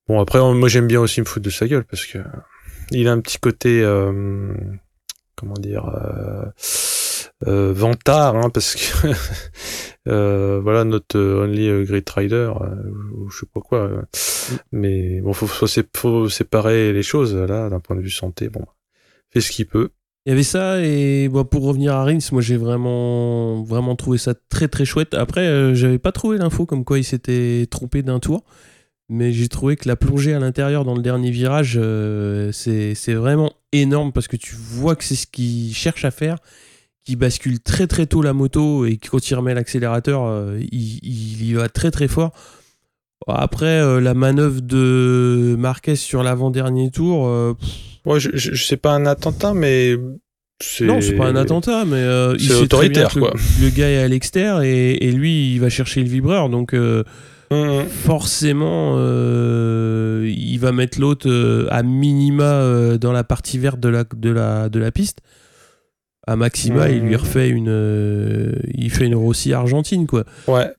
bon, 0.07 0.19
après, 0.19 0.39
moi 0.53 0.67
j'aime 0.67 0.87
bien 0.87 0.99
aussi 0.99 1.21
me 1.21 1.25
foutre 1.25 1.45
de 1.45 1.49
sa 1.49 1.67
gueule 1.67 1.85
parce 1.85 2.05
que 2.05 2.17
il 2.91 3.07
a 3.07 3.11
un 3.13 3.19
petit 3.21 3.37
côté, 3.39 3.81
euh, 3.83 4.53
comment 5.35 5.53
dire, 5.55 5.85
euh, 7.45 7.71
vantard, 7.73 8.35
hein, 8.35 8.49
parce 8.49 8.75
que 8.75 9.07
euh, 10.07 10.59
voilà 10.61 10.83
notre 10.83 11.17
euh, 11.17 11.43
only 11.43 11.85
great 11.85 12.09
rider, 12.09 12.51
euh, 12.61 12.91
ou 13.15 13.29
je 13.29 13.39
sais 13.41 13.45
pas 13.53 13.61
quoi. 13.61 13.79
euh. 13.79 14.01
Mais 14.71 15.21
bon, 15.21 15.33
faut, 15.33 15.47
faut, 15.47 15.67
sé- 15.67 15.83
faut 15.95 16.29
séparer 16.29 16.93
les 16.93 17.03
choses 17.03 17.35
là 17.35 17.69
d'un 17.69 17.79
point 17.79 17.95
de 17.95 18.01
vue 18.01 18.09
santé. 18.09 18.49
Bon, 18.49 18.65
fait 19.31 19.41
ce 19.41 19.51
qu'il 19.51 19.67
peut. 19.67 19.89
Il 20.25 20.31
y 20.31 20.33
avait 20.33 20.43
ça 20.43 20.81
et 20.83 21.29
bon, 21.29 21.45
pour 21.45 21.63
revenir 21.63 21.93
à 21.95 22.03
Rins, 22.03 22.17
moi 22.33 22.41
j'ai 22.41 22.57
vraiment 22.57 23.63
vraiment 23.63 23.95
trouvé 23.95 24.17
ça 24.17 24.33
très 24.49 24.67
très 24.67 24.83
chouette. 24.85 25.13
Après, 25.13 25.47
euh, 25.47 25.73
j'avais 25.73 25.99
pas 25.99 26.11
trouvé 26.11 26.37
l'info 26.37 26.65
comme 26.65 26.83
quoi 26.83 26.97
il 26.99 27.05
s'était 27.05 27.65
trompé 27.71 28.03
d'un 28.03 28.19
tour, 28.19 28.43
mais 29.09 29.31
j'ai 29.31 29.47
trouvé 29.47 29.77
que 29.77 29.87
la 29.87 29.95
plongée 29.95 30.33
à 30.33 30.39
l'intérieur 30.39 30.83
dans 30.83 30.95
le 30.95 31.01
dernier 31.01 31.31
virage, 31.31 31.75
euh, 31.81 32.51
c'est 32.51 33.13
vraiment 33.13 33.53
énorme 33.71 34.11
parce 34.11 34.27
que 34.27 34.35
tu 34.35 34.55
vois 34.55 34.95
que 34.97 35.03
c'est 35.05 35.15
ce 35.15 35.27
qu'il 35.27 35.73
cherche 35.73 36.03
à 36.03 36.11
faire, 36.11 36.37
qu'il 37.07 37.15
bascule 37.15 37.61
très 37.61 37.87
très 37.87 38.05
tôt 38.05 38.21
la 38.21 38.33
moto 38.33 38.85
et 38.85 38.97
que 38.97 39.09
quand 39.09 39.29
il 39.29 39.35
remet 39.35 39.53
l'accélérateur, 39.53 40.25
euh, 40.25 40.59
il, 40.73 40.99
il 41.03 41.45
y 41.49 41.53
va 41.53 41.69
très 41.69 41.89
très 41.89 42.09
fort. 42.09 42.31
Après, 43.27 43.65
euh, 43.65 44.01
la 44.01 44.13
manœuvre 44.13 44.61
de 44.61 45.55
Marquez 45.57 45.95
sur 45.95 46.21
l'avant-dernier 46.21 46.91
tour, 46.91 47.27
euh, 47.27 47.53
Ouais, 48.05 48.19
je, 48.19 48.29
je, 48.33 48.53
je 48.53 48.63
sais 48.63 48.77
pas 48.77 48.91
un 48.93 49.05
attentat, 49.05 49.53
mais 49.53 49.95
c'est 50.61 50.85
non, 50.85 50.99
c'est 51.01 51.15
pas 51.15 51.27
un 51.27 51.35
attentat, 51.37 51.85
mais 51.85 51.95
euh, 51.95 52.35
il 52.39 52.41
C'est 52.41 52.47
sait 52.47 52.67
très 52.67 52.89
bien 52.89 53.03
autoritaire, 53.03 53.13
que 53.13 53.19
quoi. 53.19 53.33
Le, 53.59 53.65
le 53.65 53.69
gars 53.69 53.89
est 53.89 53.97
à 53.97 54.07
l'extérieur 54.07 54.61
et, 54.61 54.93
et 54.93 55.11
lui, 55.11 55.53
il 55.53 55.59
va 55.59 55.69
chercher 55.69 56.01
le 56.01 56.09
vibreur. 56.09 56.49
Donc, 56.49 56.73
euh, 56.73 57.03
Hum, 57.49 57.69
hum. 57.69 57.85
forcément, 57.85 58.95
euh, 58.97 60.29
il 60.29 60.57
va 60.57 60.73
mettre 60.73 60.99
l'autre 60.99 61.29
à 61.71 61.81
minima 61.81 62.97
dans 62.97 63.13
la 63.13 63.23
partie 63.23 63.57
verte 63.57 63.79
de 63.79 63.87
la, 63.87 64.03
de 64.03 64.29
la, 64.29 64.67
de 64.67 64.79
la 64.79 64.91
piste. 64.91 65.21
À 66.27 66.35
maxima, 66.35 66.89
il 66.89 67.01
lui 67.03 67.15
refait 67.15 67.49
une, 67.49 67.69
euh, 67.69 68.51
il 68.73 68.91
fait 68.91 69.05
une 69.05 69.15
Rossi 69.15 69.53
argentine, 69.53 70.05
quoi. 70.07 70.25
Ouais, 70.47 70.71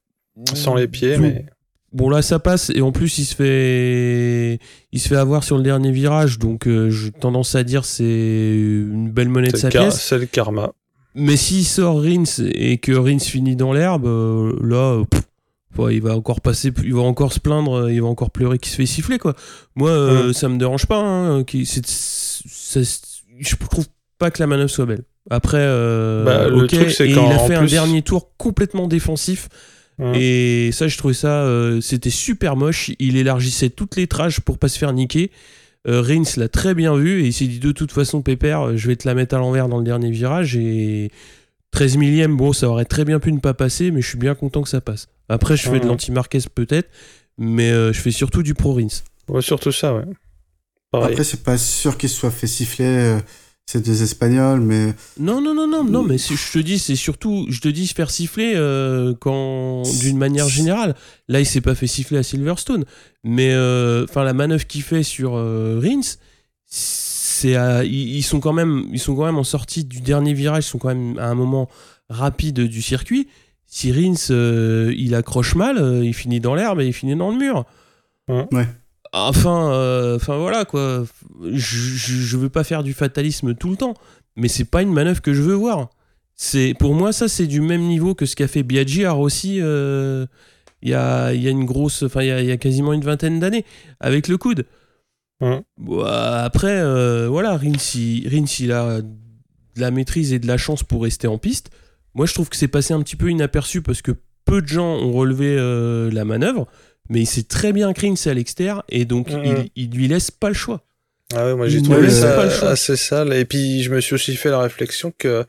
sans 0.54 0.74
les 0.74 0.86
pieds, 0.88 1.16
mais 1.18 1.46
Bon 1.90 2.10
là 2.10 2.20
ça 2.20 2.38
passe 2.38 2.68
et 2.74 2.82
en 2.82 2.92
plus 2.92 3.16
il 3.16 3.24
se 3.24 3.34
fait 3.34 4.58
il 4.92 5.00
se 5.00 5.08
fait 5.08 5.16
avoir 5.16 5.42
sur 5.42 5.56
le 5.56 5.62
dernier 5.62 5.90
virage 5.90 6.38
donc 6.38 6.66
euh, 6.68 6.90
j'ai 6.90 7.10
tendance 7.10 7.54
à 7.54 7.64
dire 7.64 7.86
c'est 7.86 8.04
une 8.04 9.10
belle 9.10 9.30
monnaie 9.30 9.50
de 9.50 9.56
sa 9.56 9.70
car- 9.70 9.84
pièce. 9.84 9.98
c'est 10.02 10.18
le 10.18 10.26
karma. 10.26 10.72
Mais 11.14 11.38
s'il 11.38 11.64
sort 11.64 12.02
Rins 12.02 12.24
et 12.52 12.76
que 12.76 12.92
Rins 12.92 13.18
finit 13.20 13.56
dans 13.56 13.72
l'herbe, 13.72 14.04
euh, 14.06 14.52
là, 14.62 15.02
pff, 15.10 15.22
ouais, 15.78 15.96
il 15.96 16.02
va 16.02 16.14
encore 16.14 16.42
passer, 16.42 16.72
il 16.84 16.92
va 16.92 17.00
encore 17.00 17.32
se 17.32 17.40
plaindre, 17.40 17.88
il 17.90 18.02
va 18.02 18.08
encore 18.08 18.30
pleurer 18.32 18.58
qu'il 18.58 18.70
se 18.70 18.76
fait 18.76 18.84
siffler 18.86 19.16
quoi. 19.18 19.34
Moi, 19.74 19.88
euh, 19.90 20.32
ça 20.34 20.50
me 20.50 20.58
dérange 20.58 20.84
pas. 20.84 21.00
Hein, 21.00 21.42
c'est- 21.64 23.00
je 23.40 23.56
trouve 23.56 23.86
pas 24.18 24.30
que 24.30 24.42
la 24.42 24.46
manœuvre 24.46 24.68
soit 24.70 24.84
belle. 24.84 25.04
Après, 25.30 25.58
euh, 25.60 26.24
Bah, 26.24 26.48
le 26.48 26.66
truc, 26.66 26.90
c'est 26.90 27.10
qu'en- 27.12 27.30
il 27.30 27.32
a 27.34 27.38
fait 27.40 27.54
un 27.54 27.64
dernier 27.64 28.02
tour 28.02 28.30
complètement 28.36 28.86
défensif. 28.88 29.48
Hum. 30.00 30.14
Et 30.14 30.70
ça, 30.72 30.86
je 30.88 30.96
trouvais 30.96 31.12
ça, 31.14 31.42
euh, 31.42 31.80
c'était 31.80 32.10
super 32.10 32.56
moche. 32.56 32.90
Il 32.98 33.16
élargissait 33.16 33.68
toutes 33.70 33.96
les 33.96 34.06
trages 34.06 34.40
pour 34.40 34.58
pas 34.58 34.68
se 34.68 34.78
faire 34.78 34.92
niquer. 34.92 35.30
Euh, 35.86 36.00
Rins 36.02 36.22
l'a 36.36 36.48
très 36.48 36.74
bien 36.74 36.96
vu 36.96 37.22
et 37.22 37.26
il 37.26 37.32
s'est 37.32 37.46
dit 37.46 37.58
de 37.58 37.72
toute 37.72 37.92
façon, 37.92 38.22
Pépère, 38.22 38.76
je 38.76 38.88
vais 38.88 38.96
te 38.96 39.06
la 39.08 39.14
mettre 39.14 39.34
à 39.34 39.38
l'envers 39.38 39.68
dans 39.68 39.78
le 39.78 39.84
dernier 39.84 40.10
virage. 40.10 40.56
Et 40.56 41.10
13 41.72 41.96
millième, 41.96 42.36
bon, 42.36 42.52
ça 42.52 42.68
aurait 42.68 42.84
très 42.84 43.04
bien 43.04 43.18
pu 43.20 43.32
ne 43.32 43.38
pas 43.40 43.54
passer, 43.54 43.90
mais 43.90 44.00
je 44.00 44.08
suis 44.08 44.18
bien 44.18 44.34
content 44.34 44.62
que 44.62 44.68
ça 44.68 44.80
passe. 44.80 45.08
Après, 45.28 45.56
je 45.56 45.62
fais 45.68 45.78
de 45.78 45.84
Mhm. 45.84 45.90
l'anti-Marquez 45.90 46.40
peut-être, 46.54 46.88
mais 47.36 47.70
euh, 47.70 47.92
je 47.92 48.00
fais 48.00 48.10
surtout 48.10 48.42
du 48.42 48.54
pro 48.54 48.74
Rins. 48.74 49.02
Ouais, 49.28 49.42
surtout 49.42 49.72
ça, 49.72 49.94
ouais. 49.94 50.04
Pareil. 50.90 51.10
Après, 51.12 51.24
c'est 51.24 51.42
pas 51.42 51.58
sûr 51.58 51.98
qu'il 51.98 52.08
se 52.08 52.16
soit 52.16 52.30
fait 52.30 52.46
siffler 52.46 53.18
euh, 53.68 53.72
ces 53.72 53.80
deux 53.80 54.02
Espagnols, 54.02 54.60
mais 54.60 54.94
Non, 55.18 55.40
non, 55.40 55.54
non, 55.54 55.66
non, 55.68 55.84
non, 55.84 56.02
mais 56.02 56.16
c'est- 56.18 56.36
je 56.36 56.52
te 56.52 56.58
dis, 56.58 56.78
c'est 56.78 56.96
surtout, 56.96 57.46
je 57.50 57.60
te 57.60 57.68
dis 57.68 57.86
se 57.86 57.94
faire 57.94 58.10
siffler 58.10 58.54
euh, 58.56 59.14
quand, 59.20 59.82
d'une 60.00 60.16
manière 60.16 60.48
générale. 60.48 60.94
Là, 61.28 61.40
il 61.40 61.46
s'est 61.46 61.60
pas 61.60 61.74
fait 61.74 61.86
siffler 61.86 62.18
à 62.18 62.22
Silverstone, 62.22 62.84
mais 63.24 63.52
euh, 63.52 64.04
enfin, 64.08 64.24
la 64.24 64.32
manœuvre 64.32 64.66
qu'il 64.66 64.82
fait 64.82 65.02
sur 65.02 65.36
euh, 65.36 65.80
Rins, 65.82 66.16
c'est, 66.66 67.54
ils, 67.86 68.22
sont 68.22 68.40
quand 68.40 68.52
même, 68.52 68.86
ils 68.92 68.98
sont 68.98 69.14
quand 69.14 69.26
même 69.26 69.38
en 69.38 69.44
sortie 69.44 69.84
du 69.84 70.00
dernier 70.00 70.34
virage, 70.34 70.64
ils 70.64 70.68
sont 70.68 70.78
quand 70.78 70.88
même 70.88 71.18
à 71.18 71.28
un 71.28 71.34
moment 71.34 71.68
rapide 72.08 72.60
du 72.60 72.82
circuit. 72.82 73.28
Si 73.66 73.92
Rins, 73.92 74.30
euh, 74.30 74.94
il 74.96 75.14
accroche 75.14 75.54
mal, 75.54 75.76
euh, 75.78 76.04
il 76.04 76.14
finit 76.14 76.40
dans 76.40 76.54
l'herbe 76.54 76.80
et 76.80 76.86
il 76.86 76.92
finit 76.94 77.14
dans 77.16 77.30
le 77.30 77.36
mur. 77.36 77.64
Ouais. 78.28 78.66
Enfin, 79.26 79.72
euh, 79.72 80.16
enfin 80.16 80.36
voilà 80.38 80.64
quoi. 80.64 81.04
Je, 81.42 81.78
je 81.78 82.36
veux 82.36 82.48
pas 82.48 82.64
faire 82.64 82.82
du 82.82 82.92
fatalisme 82.92 83.54
tout 83.54 83.70
le 83.70 83.76
temps, 83.76 83.94
mais 84.36 84.48
c'est 84.48 84.64
pas 84.64 84.82
une 84.82 84.92
manœuvre 84.92 85.20
que 85.22 85.32
je 85.32 85.42
veux 85.42 85.54
voir. 85.54 85.90
C'est 86.34 86.74
pour 86.78 86.94
moi 86.94 87.12
ça 87.12 87.28
c'est 87.28 87.46
du 87.46 87.60
même 87.60 87.82
niveau 87.82 88.14
que 88.14 88.24
ce 88.26 88.36
qu'a 88.36 88.46
fait 88.48 88.62
Biaggi 88.62 89.04
à 89.04 89.12
Rossi 89.12 89.58
euh, 89.60 90.26
il 90.82 90.90
y, 90.90 90.94
a, 90.94 91.32
y 91.34 91.48
a 91.48 91.50
une 91.50 91.64
grosse, 91.64 92.04
enfin 92.04 92.22
il 92.22 92.28
y 92.28 92.30
a, 92.30 92.40
il 92.40 92.46
y 92.46 92.52
a 92.52 92.56
quasiment 92.56 92.92
une 92.92 93.02
vingtaine 93.02 93.40
d'années 93.40 93.64
avec 93.98 94.28
le 94.28 94.38
coude. 94.38 94.64
Mhm. 95.40 95.62
Bon, 95.78 96.04
après 96.04 96.78
euh, 96.80 97.28
voilà, 97.28 97.56
Rins 97.56 97.94
il, 97.96 98.28
Rins, 98.28 98.56
il 98.60 98.72
a 98.72 99.00
de 99.00 99.80
la 99.80 99.90
maîtrise 99.90 100.32
et 100.32 100.38
de 100.38 100.46
la 100.46 100.56
chance 100.56 100.84
pour 100.84 101.02
rester 101.02 101.26
en 101.26 101.38
piste. 101.38 101.70
Moi 102.14 102.26
je 102.26 102.34
trouve 102.34 102.48
que 102.48 102.56
c'est 102.56 102.68
passé 102.68 102.94
un 102.94 103.02
petit 103.02 103.16
peu 103.16 103.30
inaperçu 103.30 103.82
parce 103.82 104.02
que 104.02 104.12
peu 104.44 104.62
de 104.62 104.68
gens 104.68 104.96
ont 104.96 105.12
relevé 105.12 105.56
la 106.12 106.24
manœuvre, 106.24 106.68
mais 107.08 107.20
il 107.20 107.26
sait 107.26 107.42
très 107.42 107.72
bien 107.72 107.90
est 107.90 108.30
à 108.30 108.34
l'extérieur 108.34 108.84
et 108.88 109.04
donc 109.04 109.30
Mhm. 109.30 109.66
il, 109.76 109.84
il 109.84 109.90
lui 109.96 110.08
laisse 110.08 110.30
pas 110.30 110.48
le 110.48 110.54
choix. 110.54 110.82
Ah 111.34 111.44
ouais, 111.44 111.54
moi 111.54 111.68
j'ai 111.68 111.82
trouvé 111.82 112.08
ça 112.08 112.40
assez 112.70 112.96
sale. 112.96 113.34
Et 113.34 113.44
puis 113.44 113.82
je 113.82 113.90
me 113.90 114.00
suis 114.00 114.14
aussi 114.14 114.34
fait 114.34 114.48
la 114.48 114.60
réflexion 114.60 115.12
que 115.18 115.44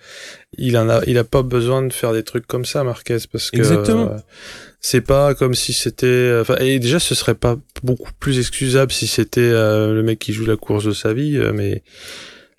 il 0.57 0.77
en 0.77 0.89
a, 0.89 1.01
il 1.07 1.17
a 1.17 1.23
pas 1.23 1.41
besoin 1.41 1.81
de 1.81 1.93
faire 1.93 2.11
des 2.11 2.23
trucs 2.23 2.45
comme 2.47 2.65
ça, 2.65 2.83
Marquez, 2.83 3.17
parce 3.31 3.49
que 3.49 3.57
Exactement. 3.57 4.09
euh, 4.11 4.17
c'est 4.81 4.99
pas 5.01 5.33
comme 5.35 5.53
si 5.55 5.71
c'était. 5.71 6.37
Enfin, 6.41 6.57
et 6.59 6.79
déjà, 6.79 6.99
ce 6.99 7.15
serait 7.15 7.33
pas 7.35 7.57
beaucoup 7.81 8.11
plus 8.19 8.39
excusable 8.39 8.91
si 8.91 9.07
c'était 9.07 9.39
euh, 9.39 9.93
le 9.93 10.03
mec 10.03 10.19
qui 10.19 10.33
joue 10.33 10.45
la 10.45 10.57
course 10.57 10.83
de 10.83 10.91
sa 10.91 11.13
vie, 11.13 11.37
euh, 11.37 11.53
mais. 11.53 11.81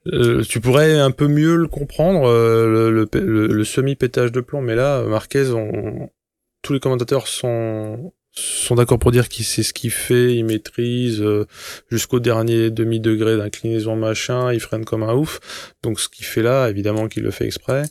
euh, 0.06 0.42
tu 0.42 0.60
pourrais 0.60 0.98
un 0.98 1.10
peu 1.10 1.28
mieux 1.28 1.56
le 1.56 1.68
comprendre, 1.68 2.26
euh, 2.26 2.90
le, 2.90 2.90
le, 2.90 3.20
le- 3.20 3.46
le 3.48 3.64
semi-pétage 3.64 4.32
de 4.32 4.40
plomb, 4.40 4.62
mais 4.62 4.74
là, 4.74 5.02
Marquez, 5.02 5.50
on, 5.50 6.08
tous 6.62 6.72
les 6.72 6.80
commentateurs 6.80 7.28
sont, 7.28 8.14
sont 8.32 8.74
d'accord 8.76 8.98
pour 8.98 9.10
dire 9.10 9.28
qu'il 9.28 9.44
sait 9.44 9.62
ce 9.62 9.72
qu'il 9.72 9.90
fait, 9.90 10.34
il 10.36 10.44
maîtrise 10.44 11.20
euh, 11.20 11.46
jusqu'au 11.90 12.20
dernier 12.20 12.70
demi-degré 12.70 13.36
d'inclinaison 13.36 13.96
machin, 13.96 14.52
il 14.52 14.60
freine 14.60 14.84
comme 14.84 15.02
un 15.02 15.14
ouf. 15.14 15.40
Donc 15.82 15.98
ce 16.00 16.08
qu'il 16.08 16.24
fait 16.26 16.42
là, 16.42 16.68
évidemment 16.70 17.08
qu'il 17.08 17.22
le 17.22 17.30
fait 17.30 17.46
exprès. 17.46 17.82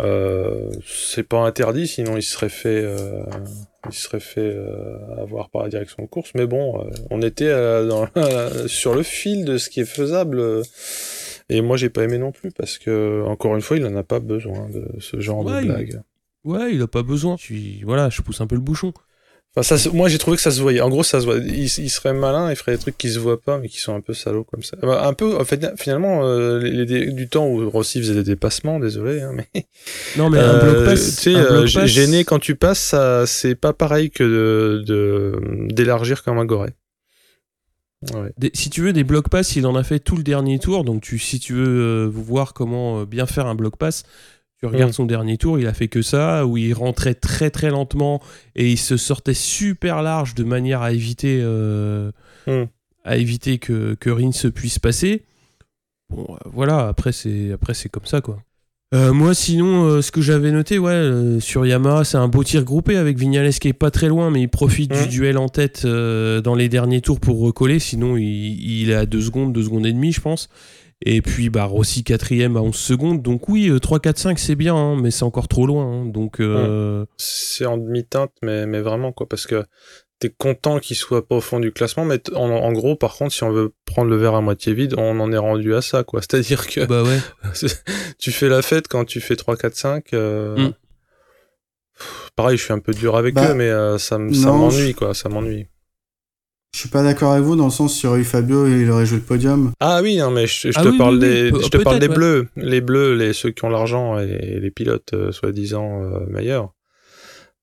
Euh, 0.00 0.70
c'est 0.86 1.24
pas 1.24 1.38
interdit, 1.40 1.88
sinon 1.88 2.16
il 2.16 2.22
serait 2.22 2.48
fait, 2.50 2.82
euh, 2.84 3.24
il 3.88 3.94
serait 3.94 4.20
fait 4.20 4.56
avoir 5.18 5.50
par 5.50 5.64
la 5.64 5.68
direction 5.70 6.02
de 6.04 6.08
course. 6.08 6.30
Mais 6.34 6.46
bon, 6.46 6.86
on 7.10 7.20
était 7.22 7.50
dans, 7.86 8.06
sur 8.68 8.94
le 8.94 9.02
fil 9.02 9.44
de 9.44 9.58
ce 9.58 9.70
qui 9.70 9.80
est 9.80 9.84
faisable. 9.86 10.62
et 11.48 11.62
moi, 11.62 11.76
j'ai 11.76 11.88
pas 11.88 12.04
aimé 12.04 12.18
non 12.18 12.30
plus 12.30 12.52
parce 12.52 12.78
que, 12.78 13.24
encore 13.26 13.56
une 13.56 13.62
fois, 13.62 13.76
il 13.76 13.86
en 13.86 13.96
a 13.96 14.04
pas 14.04 14.20
besoin 14.20 14.68
de 14.68 14.84
ce 15.00 15.18
genre 15.20 15.44
Ouais, 15.44 15.54
de 15.62 15.66
il- 15.66 15.68
blague. 15.72 16.00
Ouais, 16.44 16.72
il 16.74 16.80
a 16.82 16.86
pas 16.86 17.02
besoin. 17.02 17.36
Voilà, 17.84 18.08
je 18.10 18.22
pousse 18.22 18.40
un 18.40 18.46
peu 18.46 18.54
le 18.54 18.60
bouchon. 18.60 18.92
Enfin, 19.56 19.62
ça, 19.62 19.78
se- 19.78 19.88
moi, 19.88 20.08
j'ai 20.08 20.18
trouvé 20.18 20.36
que 20.36 20.42
ça 20.42 20.50
se 20.50 20.60
voyait. 20.60 20.80
En 20.82 20.88
gros, 20.90 21.02
ça 21.02 21.20
se 21.20 21.24
voit. 21.24 21.38
Il, 21.38 21.64
il 21.64 21.90
serait 21.90 22.12
malin, 22.12 22.50
il 22.50 22.54
ferait 22.56 22.72
des 22.72 22.78
trucs 22.78 22.96
qui 22.98 23.08
se 23.10 23.18
voient 23.18 23.40
pas, 23.40 23.58
mais 23.58 23.68
qui 23.68 23.78
sont 23.80 23.94
un 23.94 24.00
peu 24.00 24.12
salauds 24.14 24.44
comme 24.44 24.62
ça. 24.62 24.76
Un 24.82 25.14
peu, 25.14 25.36
en 25.36 25.44
fait, 25.44 25.66
finalement, 25.78 26.20
euh, 26.24 26.58
les, 26.60 26.84
les- 26.84 27.12
du 27.12 27.28
temps 27.28 27.48
où 27.48 27.68
Rossi 27.68 27.98
faisait 28.00 28.14
des 28.14 28.22
dépassements, 28.22 28.78
désolé, 28.78 29.20
hein, 29.22 29.32
mais 29.34 29.48
Non, 30.16 30.30
mais 30.30 30.38
un 30.38 30.42
Euh, 30.54 30.72
bloc 30.74 30.84
pass. 30.84 31.16
tu 31.16 31.22
sais, 31.22 31.34
euh, 31.34 31.48
bloc 31.50 31.66
g- 31.66 31.80
pass- 31.80 31.90
gêner 31.90 32.24
quand 32.24 32.38
tu 32.38 32.54
passes, 32.54 32.78
ça, 32.78 33.26
c'est 33.26 33.54
pas 33.56 33.72
pareil 33.72 34.10
que 34.10 34.82
de, 34.86 35.40
d'élargir 35.72 36.22
comme 36.22 36.38
un. 36.38 36.46
Ouais. 38.14 38.30
Des- 38.38 38.52
si 38.54 38.70
tu 38.70 38.82
veux 38.82 38.92
des 38.92 39.02
block 39.02 39.28
pass, 39.28 39.56
il 39.56 39.66
en 39.66 39.74
a 39.74 39.82
fait 39.82 39.98
tout 39.98 40.16
le 40.16 40.22
dernier 40.22 40.60
tour. 40.60 40.84
Donc 40.84 41.02
tu, 41.02 41.18
si 41.18 41.40
tu 41.40 41.54
veux 41.54 41.66
euh, 41.66 42.08
voir 42.12 42.52
comment 42.54 43.02
bien 43.04 43.26
faire 43.26 43.46
un 43.46 43.56
block 43.56 43.76
pass, 43.76 44.04
tu 44.60 44.66
regardes 44.66 44.90
Mm. 44.90 44.94
son 44.94 45.06
dernier 45.06 45.36
tour. 45.38 45.58
Il 45.58 45.66
a 45.66 45.72
fait 45.74 45.88
que 45.88 46.02
ça, 46.02 46.44
où 46.46 46.56
il 46.56 46.72
rentrait 46.74 47.14
très 47.14 47.50
très 47.50 47.70
lentement 47.70 48.20
et 48.56 48.70
il 48.70 48.76
se 48.78 48.96
sortait 48.96 49.34
super 49.34 50.02
large 50.02 50.34
de 50.34 50.44
manière 50.44 50.82
à 50.82 50.92
éviter, 50.92 51.40
euh, 51.42 52.10
Mm. 52.46 52.64
à 53.04 53.16
éviter 53.16 53.58
que, 53.58 53.94
que 53.94 54.10
Rins 54.10 54.32
se 54.32 54.48
puisse 54.48 54.78
passer. 54.78 55.22
Bon, 56.10 56.26
euh, 56.30 56.36
voilà. 56.52 56.88
Après 56.88 57.12
c'est 57.12 57.52
après 57.52 57.74
c'est 57.74 57.88
comme 57.88 58.06
ça 58.06 58.20
quoi. 58.20 58.38
Euh, 58.94 59.12
moi, 59.12 59.34
sinon, 59.34 60.00
ce 60.00 60.10
que 60.10 60.22
j'avais 60.22 60.50
noté, 60.50 60.78
ouais, 60.78 61.36
sur 61.40 61.66
Yamaha, 61.66 62.04
c'est 62.04 62.16
un 62.16 62.26
beau 62.26 62.42
tir 62.42 62.64
groupé 62.64 62.96
avec 62.96 63.18
Vignales 63.18 63.52
qui 63.52 63.68
est 63.68 63.74
pas 63.74 63.90
très 63.90 64.08
loin, 64.08 64.30
mais 64.30 64.40
il 64.40 64.48
profite 64.48 64.90
du 64.90 65.08
duel 65.08 65.36
en 65.36 65.50
tête 65.50 65.84
dans 65.86 66.54
les 66.54 66.70
derniers 66.70 67.02
tours 67.02 67.20
pour 67.20 67.38
recoller. 67.38 67.80
Sinon, 67.80 68.16
il, 68.16 68.24
il 68.24 68.88
est 68.88 68.94
à 68.94 69.04
2 69.04 69.20
secondes, 69.20 69.52
2 69.52 69.62
secondes 69.64 69.84
et 69.84 69.92
demie, 69.92 70.12
je 70.12 70.22
pense. 70.22 70.48
Et 71.04 71.22
puis, 71.22 71.48
bah, 71.48 71.64
Rossi 71.64 72.02
quatrième 72.02 72.56
à 72.56 72.60
11 72.60 72.74
secondes. 72.74 73.22
Donc, 73.22 73.48
oui, 73.48 73.68
euh, 73.70 73.78
3, 73.78 74.00
4, 74.00 74.18
5, 74.18 74.38
c'est 74.38 74.56
bien, 74.56 74.74
hein, 74.74 74.96
mais 75.00 75.10
c'est 75.12 75.22
encore 75.22 75.46
trop 75.48 75.66
loin. 75.66 75.84
hein. 75.84 76.06
donc, 76.06 76.40
euh, 76.40 77.04
C'est 77.18 77.66
en 77.66 77.76
demi-teinte, 77.78 78.32
mais, 78.42 78.66
mais 78.66 78.80
vraiment, 78.80 79.12
quoi, 79.12 79.28
parce 79.28 79.46
que 79.46 79.64
t'es 80.18 80.34
content 80.36 80.80
qu'il 80.80 80.96
soit 80.96 81.24
pas 81.28 81.36
au 81.36 81.40
fond 81.40 81.60
du 81.60 81.70
classement, 81.70 82.04
mais 82.04 82.20
en, 82.34 82.50
en 82.50 82.72
gros, 82.72 82.96
par 82.96 83.14
contre, 83.14 83.32
si 83.32 83.44
on 83.44 83.52
veut 83.52 83.72
prendre 83.84 84.10
le 84.10 84.16
verre 84.16 84.34
à 84.34 84.40
moitié 84.40 84.74
vide, 84.74 84.94
on 84.98 85.20
en 85.20 85.30
est 85.32 85.36
rendu 85.38 85.72
à 85.76 85.82
ça, 85.82 86.02
quoi. 86.02 86.20
C'est-à-dire 86.28 86.66
que 86.66 86.84
bah 86.84 87.04
ouais. 87.04 87.20
tu 88.18 88.32
fais 88.32 88.48
la 88.48 88.62
fête 88.62 88.88
quand 88.88 89.04
tu 89.04 89.20
fais 89.20 89.36
3, 89.36 89.56
4, 89.56 89.76
5. 89.76 90.12
euh, 90.14 90.56
Mm. 90.56 90.72
pff, 91.96 92.30
Pareil, 92.34 92.56
je 92.58 92.64
suis 92.64 92.72
un 92.72 92.80
peu 92.80 92.92
dur 92.92 93.14
avec 93.16 93.34
Bah, 93.36 93.50
eux, 93.52 93.54
mais 93.54 93.68
euh, 93.70 93.98
ça, 93.98 94.18
m'ennuie, 94.18 94.94
quoi, 94.94 95.14
ça 95.14 95.28
m'ennuie. 95.28 95.66
Je 96.74 96.80
suis 96.80 96.88
pas 96.90 97.02
d'accord 97.02 97.32
avec 97.32 97.44
vous 97.44 97.56
dans 97.56 97.64
le 97.64 97.70
sens 97.70 97.94
sur 97.94 98.14
eu 98.16 98.24
Fabio, 98.24 98.66
il 98.68 98.88
aurait 98.90 99.06
joué 99.06 99.18
le 99.18 99.24
podium. 99.24 99.72
Ah 99.80 100.00
oui, 100.02 100.16
non, 100.18 100.30
mais 100.30 100.46
je, 100.46 100.70
je 100.70 100.78
Ah 100.78 100.82
te 100.82 100.88
oui, 100.88 100.98
parle 100.98 101.14
oui, 101.14 101.20
des, 101.20 101.48
je 101.50 101.68
te 101.68 101.78
parle 101.78 101.98
des 101.98 102.08
ouais. 102.08 102.14
bleus, 102.14 102.48
les 102.56 102.80
bleus, 102.80 103.14
les 103.14 103.32
ceux 103.32 103.50
qui 103.50 103.64
ont 103.64 103.70
l'argent 103.70 104.18
et 104.18 104.60
les 104.60 104.70
pilotes 104.70 105.14
euh, 105.14 105.32
soi-disant 105.32 106.02
euh, 106.02 106.26
meilleurs. 106.28 106.72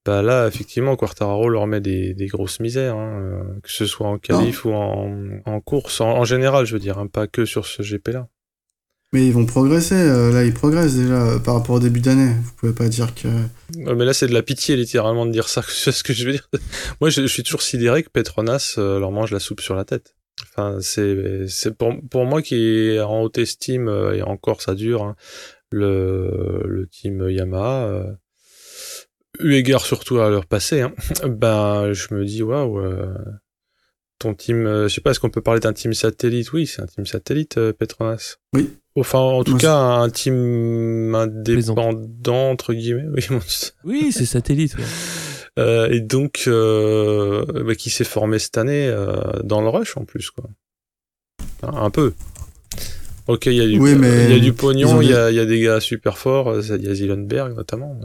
Bah 0.05 0.21
là, 0.21 0.47
effectivement, 0.47 0.95
Quartararo 0.95 1.49
leur 1.49 1.65
met 1.65 1.81
des, 1.81 2.13
des 2.13 2.27
grosses 2.27 2.59
misères, 2.59 2.95
hein, 2.95 3.19
euh, 3.21 3.43
que 3.63 3.71
ce 3.71 3.85
soit 3.85 4.07
en 4.07 4.17
qualif 4.17 4.65
ou 4.65 4.71
en, 4.73 5.09
en 5.45 5.61
course, 5.61 6.01
en, 6.01 6.09
en 6.09 6.25
général, 6.25 6.65
je 6.65 6.73
veux 6.73 6.79
dire, 6.79 6.99
hein, 6.99 7.07
pas 7.07 7.25
que 7.27 7.45
sur 7.45 7.65
ce 7.65 7.81
GP-là. 7.81 8.27
Mais 9.15 9.27
ils 9.27 9.31
vont 9.31 9.45
progresser, 9.45 9.95
euh, 9.95 10.33
là 10.33 10.43
ils 10.43 10.53
progressent 10.53 10.95
déjà 10.95 11.25
euh, 11.25 11.39
par 11.39 11.53
rapport 11.53 11.77
au 11.77 11.79
début 11.79 12.01
d'année. 12.01 12.33
Vous 12.33 12.51
pouvez 12.57 12.73
pas 12.73 12.89
dire 12.89 13.15
que. 13.15 13.29
Ouais, 13.77 13.95
mais 13.95 14.03
là, 14.03 14.13
c'est 14.13 14.27
de 14.27 14.33
la 14.33 14.43
pitié, 14.43 14.75
littéralement, 14.75 15.25
de 15.25 15.31
dire 15.31 15.47
ça. 15.47 15.61
C'est 15.69 15.93
ce 15.93 16.03
que 16.03 16.11
je 16.11 16.25
veux 16.25 16.33
dire? 16.33 16.49
Moi, 16.99 17.09
je, 17.09 17.25
suis 17.25 17.41
toujours 17.41 17.61
sidéré 17.61 18.03
que 18.03 18.09
Petronas 18.09 18.75
euh, 18.77 18.99
leur 18.99 19.11
mange 19.11 19.31
la 19.31 19.39
soupe 19.39 19.61
sur 19.61 19.73
la 19.73 19.85
tête. 19.85 20.17
Enfin, 20.49 20.79
c'est, 20.81 21.47
c'est 21.47 21.77
pour, 21.77 21.93
pour 22.11 22.25
moi 22.25 22.41
qui 22.41 22.55
est 22.55 22.99
en 22.99 23.21
haute 23.21 23.37
estime, 23.37 23.87
et 24.13 24.21
encore 24.21 24.61
ça 24.61 24.75
dure, 24.75 25.03
hein, 25.03 25.15
le, 25.71 26.63
le 26.65 26.85
team 26.85 27.29
Yamaha, 27.29 28.17
eu 29.39 29.53
égard 29.53 29.85
surtout 29.85 30.19
à 30.19 30.29
leur 30.29 30.45
passé, 30.45 30.81
hein, 30.81 30.93
ben, 31.25 31.93
je 31.93 32.13
me 32.13 32.25
dis, 32.25 32.43
waouh, 32.43 32.81
ton 34.19 34.33
team, 34.33 34.65
euh, 34.65 34.87
je 34.87 34.93
sais 34.95 35.01
pas, 35.01 35.11
est-ce 35.11 35.19
qu'on 35.19 35.29
peut 35.29 35.41
parler 35.41 35.59
d'un 35.59 35.73
team 35.73 35.93
satellite? 35.93 36.51
Oui, 36.53 36.65
c'est 36.67 36.81
un 36.81 36.85
team 36.87 37.05
satellite, 37.05 37.57
euh, 37.57 37.73
Petronas. 37.73 38.35
Oui. 38.53 38.69
Enfin, 38.97 39.19
en 39.19 39.43
tout 39.43 39.57
cas, 39.57 39.75
un 39.75 40.09
team 40.09 41.13
indépendant, 41.13 42.49
entre 42.51 42.73
guillemets. 42.73 43.05
Oui, 43.83 44.11
c'est 44.13 44.25
satellite. 44.25 44.75
ouais. 44.77 44.83
euh, 45.59 45.89
et 45.91 45.99
donc, 45.99 46.43
euh, 46.47 47.45
bah, 47.65 47.75
qui 47.75 47.89
s'est 47.89 48.05
formé 48.05 48.39
cette 48.39 48.57
année 48.57 48.87
euh, 48.87 49.15
dans 49.43 49.61
le 49.61 49.67
rush 49.67 49.97
en 49.97 50.05
plus, 50.05 50.31
quoi. 50.31 50.45
Un, 51.63 51.75
un 51.75 51.89
peu. 51.89 52.13
Ok, 53.27 53.47
il 53.47 53.53
y 53.55 53.61
a 53.61 53.67
du, 53.67 53.79
Oui, 53.79 53.95
mais 53.95 54.29
y 54.29 54.33
a 54.35 54.39
du 54.39 54.53
pognon, 54.53 55.01
il 55.01 55.07
y 55.07 55.09
des- 55.09 55.15
a, 55.15 55.31
il 55.31 55.35
y 55.35 55.39
a 55.39 55.45
des 55.45 55.59
gars 55.59 55.79
super 55.81 56.17
forts, 56.17 56.55
il 56.61 56.83
y 56.85 56.87
a 56.87 56.93
Zielenberg 56.93 57.53
notamment. 57.55 57.99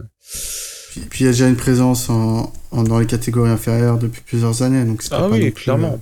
Puis 1.01 1.09
puis 1.09 1.21
il 1.21 1.27
y 1.27 1.29
a 1.29 1.33
déjà 1.33 1.49
une 1.49 1.57
présence 1.57 2.09
en, 2.11 2.53
en- 2.71 2.83
dans 2.85 2.99
les 2.99 3.07
catégories 3.07 3.51
inférieures 3.51 3.99
depuis 3.99 4.23
plusieurs 4.25 4.63
années. 4.63 4.85
Donc 4.85 5.03
Ah 5.11 5.19
pas 5.21 5.29
oui, 5.29 5.51
plus, 5.51 5.65
clairement. 5.65 6.01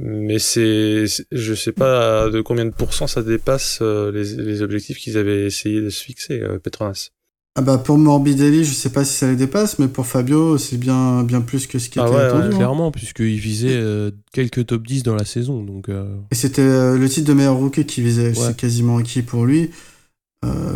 euh, 0.00 0.02
Mais 0.26 0.38
c'est, 0.38 1.04
je 1.30 1.54
sais 1.54 1.72
pas 1.72 2.28
de 2.28 2.40
combien 2.40 2.64
de 2.64 2.70
pourcents 2.70 3.06
ça 3.06 3.22
dépasse 3.22 3.78
euh, 3.82 4.10
les, 4.10 4.42
les 4.42 4.62
objectifs 4.62 4.98
qu'ils 4.98 5.16
avaient 5.16 5.46
essayé 5.46 5.80
de 5.80 5.90
se 5.90 6.02
fixer, 6.02 6.40
euh, 6.40 6.58
Petronas. 6.58 7.10
Ah 7.56 7.62
bah 7.62 7.78
pour 7.78 7.96
Morbidelli, 7.98 8.64
je 8.64 8.72
sais 8.74 8.90
pas 8.90 9.04
si 9.04 9.12
ça 9.14 9.28
les 9.30 9.36
dépasse, 9.36 9.78
mais 9.78 9.86
pour 9.86 10.06
Fabio, 10.06 10.58
c'est 10.58 10.76
bien, 10.76 11.22
bien 11.22 11.40
plus 11.40 11.68
que 11.68 11.78
ce 11.78 11.88
qui 11.88 12.00
Ah 12.00 12.06
était 12.08 12.16
ouais, 12.16 12.22
attendu. 12.22 12.46
hein. 12.52 12.56
Clairement, 12.56 12.90
puisqu'il 12.90 13.38
visait 13.38 13.76
euh, 13.76 14.10
quelques 14.32 14.66
top 14.66 14.84
10 14.84 15.04
dans 15.04 15.14
la 15.14 15.24
saison. 15.24 15.62
Donc, 15.62 15.88
euh, 15.88 16.16
Et 16.32 16.34
c'était 16.34 16.62
euh, 16.62 16.98
le 16.98 17.08
titre 17.08 17.28
de 17.28 17.32
meilleur 17.32 17.54
rookie 17.54 17.86
qui 17.86 18.02
visait, 18.02 18.30
Ouais. 18.30 18.34
c'est 18.34 18.56
quasiment 18.56 18.96
acquis 18.96 19.22
pour 19.22 19.44
lui. 19.46 19.70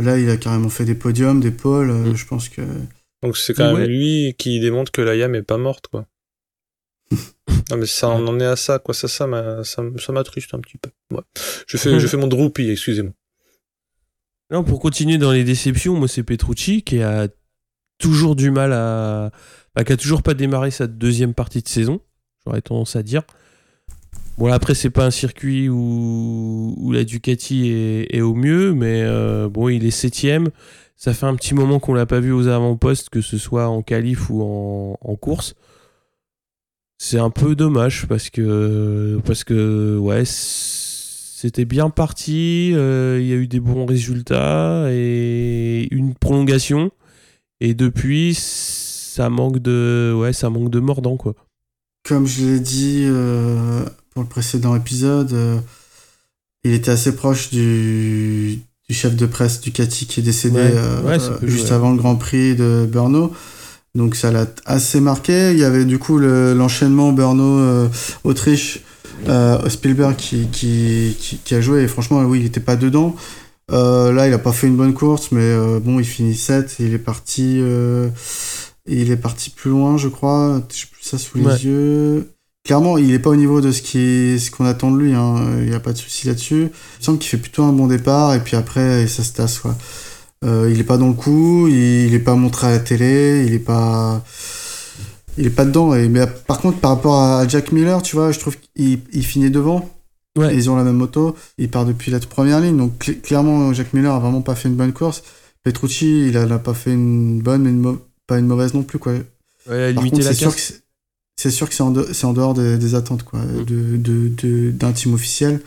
Là, 0.01 0.19
il 0.19 0.31
a 0.31 0.37
carrément 0.39 0.69
fait 0.71 0.85
des 0.87 0.95
podiums, 0.95 1.41
des 1.41 1.51
pôles. 1.51 1.93
Mm. 1.93 2.15
Je 2.17 2.25
pense 2.27 2.49
que. 2.49 2.63
Donc 3.23 3.37
c'est 3.37 3.55
quand 3.55 3.73
Ouais. 3.75 3.81
même 3.81 3.91
lui 3.91 4.35
qui 4.39 4.61
démontre 4.61 4.93
que 4.93 5.01
la 5.03 5.17
YAM 5.17 5.35
est 5.35 5.43
pas 5.43 5.59
morte, 5.59 5.89
quoi. 5.89 6.07
non 7.71 7.77
mais 7.77 7.87
ça, 7.87 8.09
on 8.11 8.27
en 8.27 8.39
est 8.41 8.45
à 8.45 8.57
ça, 8.57 8.79
quoi. 8.79 8.95
Ça, 8.95 9.09
ça 9.09 9.27
m'attriste 10.13 10.55
un 10.55 10.61
petit 10.61 10.79
peu. 10.79 10.91
Ouais. 11.13 11.23
Je 11.67 11.77
fais, 11.77 11.99
je 12.01 12.07
fais 12.07 12.17
mon 12.17 12.27
droupie, 12.29 12.71
excusez-moi. 12.71 13.13
Non, 14.51 14.65
pour 14.65 14.81
continuer 14.81 15.19
dans 15.19 15.33
les 15.33 15.45
déceptions, 15.45 15.95
moi 15.95 16.09
c'est 16.09 16.23
Petrucci 16.23 16.83
qui 16.83 17.03
a 17.03 17.29
toujours 17.99 18.35
du 18.37 18.51
mal 18.51 18.73
à. 18.73 19.31
bah, 19.75 19.85
qui 19.85 19.93
a 19.93 19.97
toujours 19.97 20.23
pas 20.23 20.35
démarré 20.35 20.71
sa 20.71 20.87
deuxième 20.87 21.35
partie 21.35 21.61
de 21.61 21.69
saison, 21.69 22.01
j'aurais 22.47 22.63
tendance 22.63 22.97
à 22.97 23.03
dire. 23.03 23.23
Bon, 24.39 24.47
après, 24.53 24.75
c'est 24.77 24.91
pas 24.91 25.05
un 25.05 25.11
circuit 25.11 25.69
où, 25.69 26.75
où 26.79 26.93
la 26.93 27.03
Ducati 27.03 27.71
est, 27.71 28.15
est 28.17 28.21
au 28.21 28.35
mieux, 28.35 28.73
mais 28.73 29.03
euh, 29.03 29.49
bon, 29.49 29.69
il 29.69 29.85
est 29.85 29.91
septième. 29.91 30.51
Ça 30.99 31.15
fait 31.15 31.27
un 31.27 31.37
petit 31.37 31.55
moment 31.55 31.79
qu'on 31.79 31.95
l'a 31.95 32.07
pas 32.07 32.19
vu 32.19 32.33
aux 32.33 32.49
avant-postes, 32.49 33.09
que 33.09 33.21
ce 33.21 33.39
soit 33.39 33.69
en 33.69 33.83
qualif 33.83 34.31
ou 34.31 34.43
en, 34.43 35.17
course. 35.17 35.55
C'est 36.99 37.21
un 37.21 37.31
peu 37.31 37.55
dommage 37.55 38.07
parce 38.09 38.31
que, 38.31 39.21
parce 39.25 39.45
que 39.45 39.97
ouais, 39.97 40.25
c'était 40.25 41.65
bien 41.67 41.89
parti. 41.89 42.73
euh, 42.75 43.19
Il 43.21 43.29
y 43.29 43.33
a 43.33 43.37
eu 43.37 43.47
des 43.47 43.61
bons 43.61 43.87
résultats 43.87 44.89
et 44.91 45.87
une 45.93 46.15
prolongation. 46.15 46.91
Et 47.61 47.75
depuis, 47.75 48.35
ça 48.35 49.31
manque 49.31 49.61
de, 49.61 50.13
ouais, 50.17 50.33
ça 50.33 50.51
manque 50.51 50.71
de 50.71 50.81
mordant 50.81 51.17
quoi. 51.17 51.37
Comme 52.09 52.27
je 52.27 52.45
l'ai 52.45 52.61
dit 52.61 53.05
euh, 53.07 53.85
pour 54.11 54.25
le 54.25 54.29
précédent 54.29 54.75
épisode, 54.75 55.33
euh, 55.33 55.61
il 56.65 56.73
était 56.73 56.91
assez 56.91 57.15
proche 57.15 57.51
du, 57.51 58.63
du 58.89 58.95
chef 58.95 59.15
de 59.17 59.27
presse 59.27 59.61
Ducati 59.61 60.07
qui 60.07 60.21
est 60.21 60.23
décédé 60.23 60.57
Ouais, 60.61 60.73
euh, 60.75 61.03
ouais, 61.03 61.19
juste 61.43 61.73
avant 61.73 61.91
le 61.93 61.99
Grand 61.99 62.17
Prix 62.17 62.57
de 62.57 62.89
Brno. 62.91 63.33
Donc 63.95 64.15
ça 64.17 64.31
l'a 64.31 64.47
assez 64.65 65.01
marqué. 65.01 65.53
Il 65.53 65.59
y 65.59 65.65
avait 65.65 65.85
du 65.85 65.99
coup 65.99 66.19
le- 66.19 66.55
l'enchaînement 66.55 67.13
Brno-Autriche, 67.13 68.81
euh, 69.29 69.69
Spielberg 69.69 70.17
qui, 70.17 70.47
qui, 70.53 71.17
qui, 71.19 71.39
qui 71.39 71.55
a 71.55 71.61
joué. 71.61 71.83
Et 71.83 71.89
franchement, 71.89 72.23
oui, 72.23 72.39
il 72.39 72.45
n'était 72.45 72.61
pas 72.61 72.77
dedans. 72.77 73.15
Euh, 73.71 74.13
là, 74.13 74.27
il 74.27 74.33
a 74.33 74.39
pas 74.39 74.53
fait 74.53 74.67
une 74.67 74.77
bonne 74.77 74.95
course, 74.95 75.33
mais 75.33 75.43
euh, 75.43 75.81
bon, 75.81 75.99
il 75.99 76.07
finit 76.07 76.35
7 76.35 76.77
il 76.81 76.95
est 76.95 76.99
parti. 76.99 77.59
euh, 77.61 78.09
il 78.87 79.11
est 79.11 79.17
parti 79.19 79.51
plus 79.51 79.71
loin, 79.71 79.99
je 79.99 80.09
crois. 80.09 80.63
J'ai 80.75 80.87
plus 80.91 81.03
ça 81.03 81.19
sous 81.19 81.37
les 81.37 81.45
yeux. 81.67 82.31
Clairement, 82.69 82.99
il 82.99 83.15
est 83.15 83.19
pas 83.19 83.31
au 83.31 83.37
niveau 83.37 83.63
de 83.63 83.73
ce 83.73 83.81
qui 83.81 84.39
ce 84.39 84.51
qu'on 84.51 84.67
attend 84.67 84.91
de 84.91 84.99
lui. 84.99 85.15
hein. 85.15 85.37
Il 85.63 85.71
n'y 85.71 85.75
a 85.75 85.81
pas 85.81 85.95
de 85.95 85.97
souci 85.97 86.27
là-dessus. 86.27 86.55
Il 86.65 86.65
me 87.01 87.03
semble 87.03 87.19
qu'il 87.19 87.31
fait 87.31 87.39
plutôt 87.39 87.63
un 87.65 87.73
bon 87.73 87.87
départ 87.87 88.35
et 88.35 88.41
puis 88.41 88.57
après, 88.57 89.07
ça 89.07 89.25
se 89.25 89.33
tasse. 89.33 89.59
Quoi. 89.59 89.75
Euh, 90.45 90.69
il 90.71 90.79
est 90.79 90.85
pas 90.85 90.99
dans 90.99 91.09
le 91.09 91.15
coup, 91.15 91.67
il, 91.69 91.75
il 92.09 92.13
est 92.15 92.19
pas 92.19 92.35
montré 92.35 92.67
à 92.67 92.71
la 92.73 92.79
télé, 92.79 93.45
il 93.47 93.55
est 93.55 93.59
pas, 93.59 94.23
il 95.39 95.47
est 95.47 95.51
pas 95.51 95.65
dedans. 95.65 95.95
Et 95.95 96.11
mais 96.11 96.27
par 96.47 96.61
contre, 96.61 96.79
par 96.79 96.91
rapport 96.91 97.23
à 97.23 97.49
Jack 97.49 97.73
Miller, 97.73 98.03
tu 98.03 98.17
vois, 98.17 98.33
je 98.33 98.39
trouve 98.39 98.57
qu'il 98.77 99.01
il 99.15 99.25
finit 99.25 99.51
devant. 99.51 99.89
Ouais. 100.37 100.55
Ils 100.55 100.69
ont 100.69 100.77
la 100.77 100.85
même 100.85 100.97
moto. 100.97 101.35
Il 101.57 101.71
part 101.71 101.87
depuis 101.87 102.11
la 102.11 102.21
première 102.21 102.61
ligne. 102.61 102.77
Donc 102.77 102.93
cl- 103.03 103.19
clairement, 103.23 103.73
Jack 103.73 103.95
Miller 103.95 104.13
a 104.15 104.19
vraiment 104.19 104.43
pas 104.43 104.55
fait 104.55 104.69
une 104.69 104.77
bonne 104.77 104.93
course. 104.93 105.23
Petrucci, 105.65 106.29
il 106.29 106.37
a, 106.37 106.45
n'a 106.45 106.59
pas 106.59 106.75
fait 106.75 106.93
une 106.93 107.41
bonne, 107.41 107.63
mais 107.63 107.71
une 107.71 107.97
pas 108.27 108.39
une 108.39 108.47
mauvaise 108.47 108.75
non 108.75 108.83
plus, 108.83 108.99
quoi. 108.99 109.15
Ouais, 109.69 109.95
Par 109.95 110.05
contre, 110.05 110.19
la 110.19 110.23
c'est 110.25 110.35
sûr 110.35 110.55
casse. 110.55 110.71
que 110.73 110.77
c'est- 111.39 111.51
sûr 111.51 111.69
que 111.69 111.75
c'est 111.75 111.83
en, 111.83 111.91
de- 111.91 112.09
c'est 112.13 112.27
en 112.27 112.33
dehors 112.33 112.55
des, 112.55 112.77
des 112.79 112.95
attentes 112.95 113.23
quoi, 113.23 113.41
Mm. 113.41 113.65
de, 113.65 114.29
de- 114.29 114.71
d'un 114.73 114.93
team 114.93 115.15
officiel. 115.15 115.61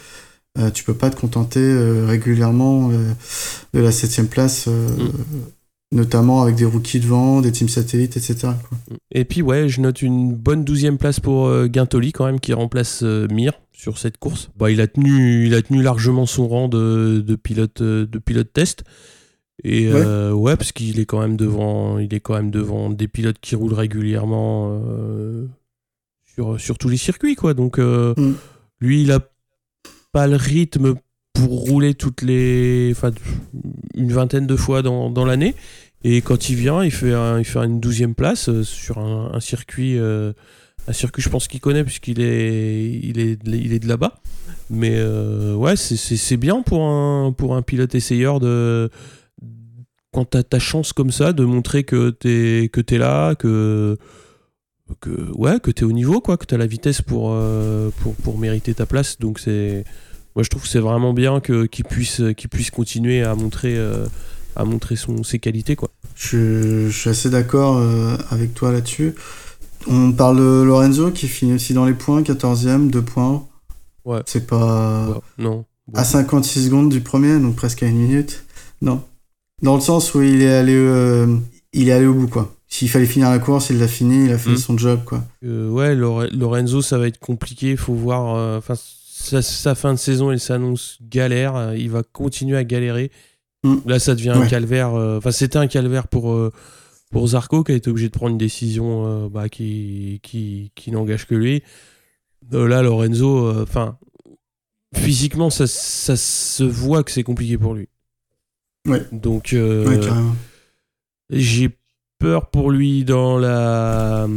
Euh, 0.59 0.69
tu 0.69 0.83
peux 0.83 0.93
pas 0.93 1.09
te 1.09 1.15
contenter 1.19 1.61
euh, 1.61 2.05
régulièrement 2.05 2.89
euh, 2.91 3.13
de 3.73 3.79
la 3.79 3.91
septième 3.91 4.27
place, 4.27 4.65
euh, 4.67 4.87
Mm. 4.89 5.95
notamment 5.97 6.41
avec 6.43 6.55
des 6.55 6.65
rookies 6.65 6.99
devant, 6.99 7.41
des 7.41 7.51
teams 7.51 7.69
satellites, 7.69 8.17
etc. 8.17 8.35
quoi. 8.67 8.77
Et 9.11 9.25
puis 9.25 9.41
ouais, 9.41 9.69
je 9.69 9.81
note 9.81 10.01
une 10.01 10.33
bonne 10.33 10.63
douzième 10.65 10.97
place 10.97 11.19
pour 11.19 11.49
Guintoli 11.67 12.11
quand 12.11 12.25
même 12.25 12.39
qui 12.39 12.53
remplace 12.53 13.01
Mir 13.01 13.53
sur 13.73 13.97
cette 13.97 14.17
course. 14.17 14.49
Bah, 14.57 14.69
il 14.71 14.79
a 14.81 14.87
tenu, 14.87 15.47
il 15.47 15.53
a 15.55 15.61
tenu 15.61 15.81
largement 15.81 16.25
son 16.25 16.47
rang 16.47 16.67
de, 16.67 17.23
de 17.25 17.35
pilote, 17.35 17.81
de 17.81 18.19
pilote 18.19 18.51
test. 18.53 18.83
Et 19.63 19.87
Ouais. 19.91 20.01
euh, 20.03 20.31
ouais, 20.33 20.55
parce 20.57 20.71
qu'il 20.71 20.99
est 20.99 21.05
quand 21.05 21.19
même 21.19 21.35
devant, 21.37 21.97
il 21.99 22.13
est 22.13 22.19
quand 22.19 22.33
même 22.33 22.51
devant 22.51 22.89
des 22.89 23.07
pilotes 23.07 23.37
qui 23.41 23.55
roulent 23.55 23.73
régulièrement 23.73 24.79
euh, 24.87 25.45
sur, 26.41 26.59
sur 26.59 26.77
tous 26.77 26.89
les 26.89 26.97
circuits 26.97 27.35
quoi. 27.35 27.53
Donc 27.53 27.77
euh, 27.79 28.13
Mm. 28.17 28.33
lui, 28.79 29.01
il 29.03 29.11
a 29.11 29.19
pas 30.11 30.27
le 30.27 30.35
rythme 30.35 30.95
pour 31.33 31.49
rouler 31.67 31.93
toutes 31.93 32.21
les, 32.21 32.89
enfin 32.91 33.11
une 33.95 34.11
vingtaine 34.11 34.47
de 34.47 34.55
fois 34.55 34.81
dans, 34.81 35.09
dans 35.09 35.25
l'année. 35.25 35.55
Et 36.03 36.21
quand 36.21 36.49
il 36.49 36.55
vient, 36.55 36.83
il 36.83 36.91
fait, 36.91 37.13
un- 37.13 37.37
il 37.39 37.45
fait 37.45 37.59
une 37.59 37.79
douzième 37.79 38.15
place 38.15 38.49
euh, 38.49 38.63
sur 38.63 38.97
un, 38.97 39.31
un 39.33 39.39
circuit, 39.39 39.97
euh, 39.99 40.33
un 40.87 40.93
circuit, 40.93 41.21
je 41.21 41.29
pense 41.29 41.47
qu'il 41.47 41.59
connaît 41.59 41.83
puisqu'il 41.83 42.19
est, 42.21 42.91
il 43.03 43.19
est, 43.19 43.37
il 43.45 43.71
est 43.73 43.79
de 43.79 43.87
là-bas. 43.87 44.15
Mais 44.69 44.93
euh, 44.95 45.53
ouais, 45.55 45.75
c'est- 45.75 46.37
bien 46.37 46.61
pour 46.63 46.81
un, 46.83 47.31
pour 47.33 47.55
un 47.55 47.61
pilote 47.61 47.93
essayeur 47.95 48.39
de 48.39 48.89
quand 50.13 50.25
t'as 50.25 50.43
ta 50.43 50.59
chance 50.59 50.91
comme 50.91 51.11
ça 51.11 51.31
de 51.33 51.45
montrer 51.45 51.83
que 51.85 52.09
t'es 52.09 52.69
que 52.73 52.81
t'es 52.81 52.97
là, 52.97 53.35
que 53.35 53.97
que 54.99 55.31
ouais, 55.33 55.59
que 55.59 55.71
t'es 55.71 55.83
au 55.83 55.91
niveau 55.91 56.21
quoi, 56.21 56.37
que 56.37 56.45
t'as 56.45 56.57
la 56.57 56.67
vitesse 56.67 57.01
pour 57.01 57.31
euh, 57.31 57.89
pour 58.01 58.15
pour 58.15 58.37
mériter 58.37 58.73
ta 58.73 58.85
place. 58.85 59.17
Donc 59.19 59.39
c'est 59.39 59.83
moi 60.35 60.43
je 60.43 60.49
trouve 60.49 60.63
que 60.63 60.67
c'est 60.67 60.79
vraiment 60.79 61.13
bien 61.13 61.39
que 61.39 61.65
qu'il 61.65 61.85
puisse 61.85 62.21
qu'il 62.37 62.49
puisse 62.49 62.71
continuer 62.71 63.23
à 63.23 63.35
montrer 63.35 63.77
euh, 63.77 64.05
à 64.55 64.65
montrer 64.65 64.95
son 64.95 65.23
ses 65.23 65.39
qualités 65.39 65.75
quoi. 65.75 65.89
Je, 66.15 66.89
je 66.89 66.97
suis 66.97 67.09
assez 67.09 67.29
d'accord 67.29 67.77
euh, 67.77 68.15
avec 68.29 68.53
toi 68.53 68.71
là-dessus. 68.71 69.15
On 69.87 70.11
parle 70.11 70.37
de 70.37 70.61
Lorenzo 70.61 71.11
qui 71.11 71.27
finit 71.27 71.53
aussi 71.53 71.73
dans 71.73 71.85
les 71.85 71.93
points, 71.93 72.21
14ème, 72.21 72.91
2 72.91 73.01
points. 73.01 73.47
Ouais. 74.05 74.21
C'est 74.27 74.45
pas. 74.45 75.09
Ouais, 75.09 75.15
non. 75.39 75.65
Bon. 75.87 75.99
À 75.99 76.03
56 76.03 76.65
secondes 76.65 76.89
du 76.89 77.01
premier, 77.01 77.39
donc 77.39 77.55
presque 77.55 77.81
à 77.81 77.87
une 77.87 77.97
minute. 77.97 78.45
Non. 78.83 79.03
Dans 79.63 79.73
le 79.73 79.81
sens 79.81 80.13
où 80.13 80.21
il 80.21 80.43
est 80.43 80.53
allé, 80.53 80.73
il 81.73 81.89
est 81.89 81.91
allé 81.91 82.05
au 82.05 82.13
bout, 82.13 82.27
quoi. 82.27 82.53
S'il 82.73 82.89
fallait 82.89 83.05
finir 83.05 83.29
la 83.29 83.39
course, 83.39 83.69
il 83.69 83.79
l'a 83.79 83.87
fini, 83.87 84.25
il 84.25 84.31
a 84.31 84.37
fait 84.37 84.51
Mm. 84.51 84.57
son 84.57 84.77
job, 84.77 85.01
quoi. 85.05 85.23
Euh, 85.43 85.67
ouais, 85.69 85.93
Lore- 85.93 86.27
Lorenzo, 86.31 86.81
ça 86.81 86.97
va 86.97 87.07
être 87.07 87.19
compliqué. 87.19 87.75
Faut 87.75 87.93
voir. 87.93 88.35
euh, 88.35 88.57
Enfin, 88.57 88.75
sa, 88.77 89.41
sa 89.41 89.75
fin 89.75 89.93
de 89.93 89.99
saison, 89.99 90.31
elle 90.31 90.39
s'annonce 90.39 90.97
galère. 91.01 91.55
euh, 91.57 91.75
Il 91.77 91.89
va 91.91 92.01
continuer 92.03 92.55
à 92.57 92.63
galérer. 92.63 93.11
Mm. 93.65 93.75
Là, 93.85 93.99
ça 93.99 94.15
devient 94.15 94.29
un 94.29 94.47
calvaire. 94.47 94.95
euh, 94.95 95.17
Enfin, 95.17 95.31
c'était 95.31 95.57
un 95.57 95.67
calvaire 95.67 96.07
pour 96.07 96.31
euh, 96.31 96.51
pour 97.11 97.27
Zarco 97.27 97.61
qui 97.65 97.73
a 97.73 97.75
été 97.75 97.89
obligé 97.89 98.07
de 98.07 98.13
prendre 98.13 98.31
une 98.31 98.37
décision 98.37 99.05
euh, 99.05 99.27
bah, 99.29 99.49
qui 99.49 100.21
qui, 100.23 100.71
qui 100.73 100.91
n'engage 100.91 101.27
que 101.27 101.35
lui. 101.35 101.61
Euh, 102.53 102.67
là, 102.69 102.81
Lorenzo, 102.81 103.47
euh, 103.47 103.63
enfin, 103.63 103.97
physiquement, 104.95 105.49
ça, 105.49 105.67
ça 105.67 106.15
se 106.15 106.63
voit 106.63 107.03
que 107.03 107.11
c'est 107.11 107.23
compliqué 107.23 107.57
pour 107.57 107.73
lui. 107.73 107.89
Ouais. 108.87 109.05
Donc, 109.11 109.51
euh, 109.53 109.85
Ouais, 109.85 109.99
j'ai 111.29 111.69
peur 112.21 112.51
pour 112.51 112.69
lui 112.69 113.03
dans 113.03 113.39
la 113.39 114.27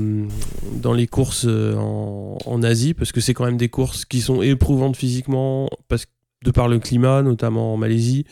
dans 0.80 0.94
les 0.94 1.06
courses 1.06 1.44
euh, 1.46 1.76
en, 1.76 2.38
en 2.46 2.62
Asie 2.62 2.94
parce 2.94 3.12
que 3.12 3.20
c'est 3.20 3.34
quand 3.34 3.44
même 3.44 3.58
des 3.58 3.68
courses 3.68 4.06
qui 4.06 4.22
sont 4.22 4.40
éprouvantes 4.40 4.96
physiquement 4.96 5.68
parce 5.88 6.06
de 6.44 6.50
par 6.50 6.68
le 6.68 6.78
climat 6.78 7.22
notamment 7.22 7.74
en 7.74 7.76
Malaisie 7.76 8.24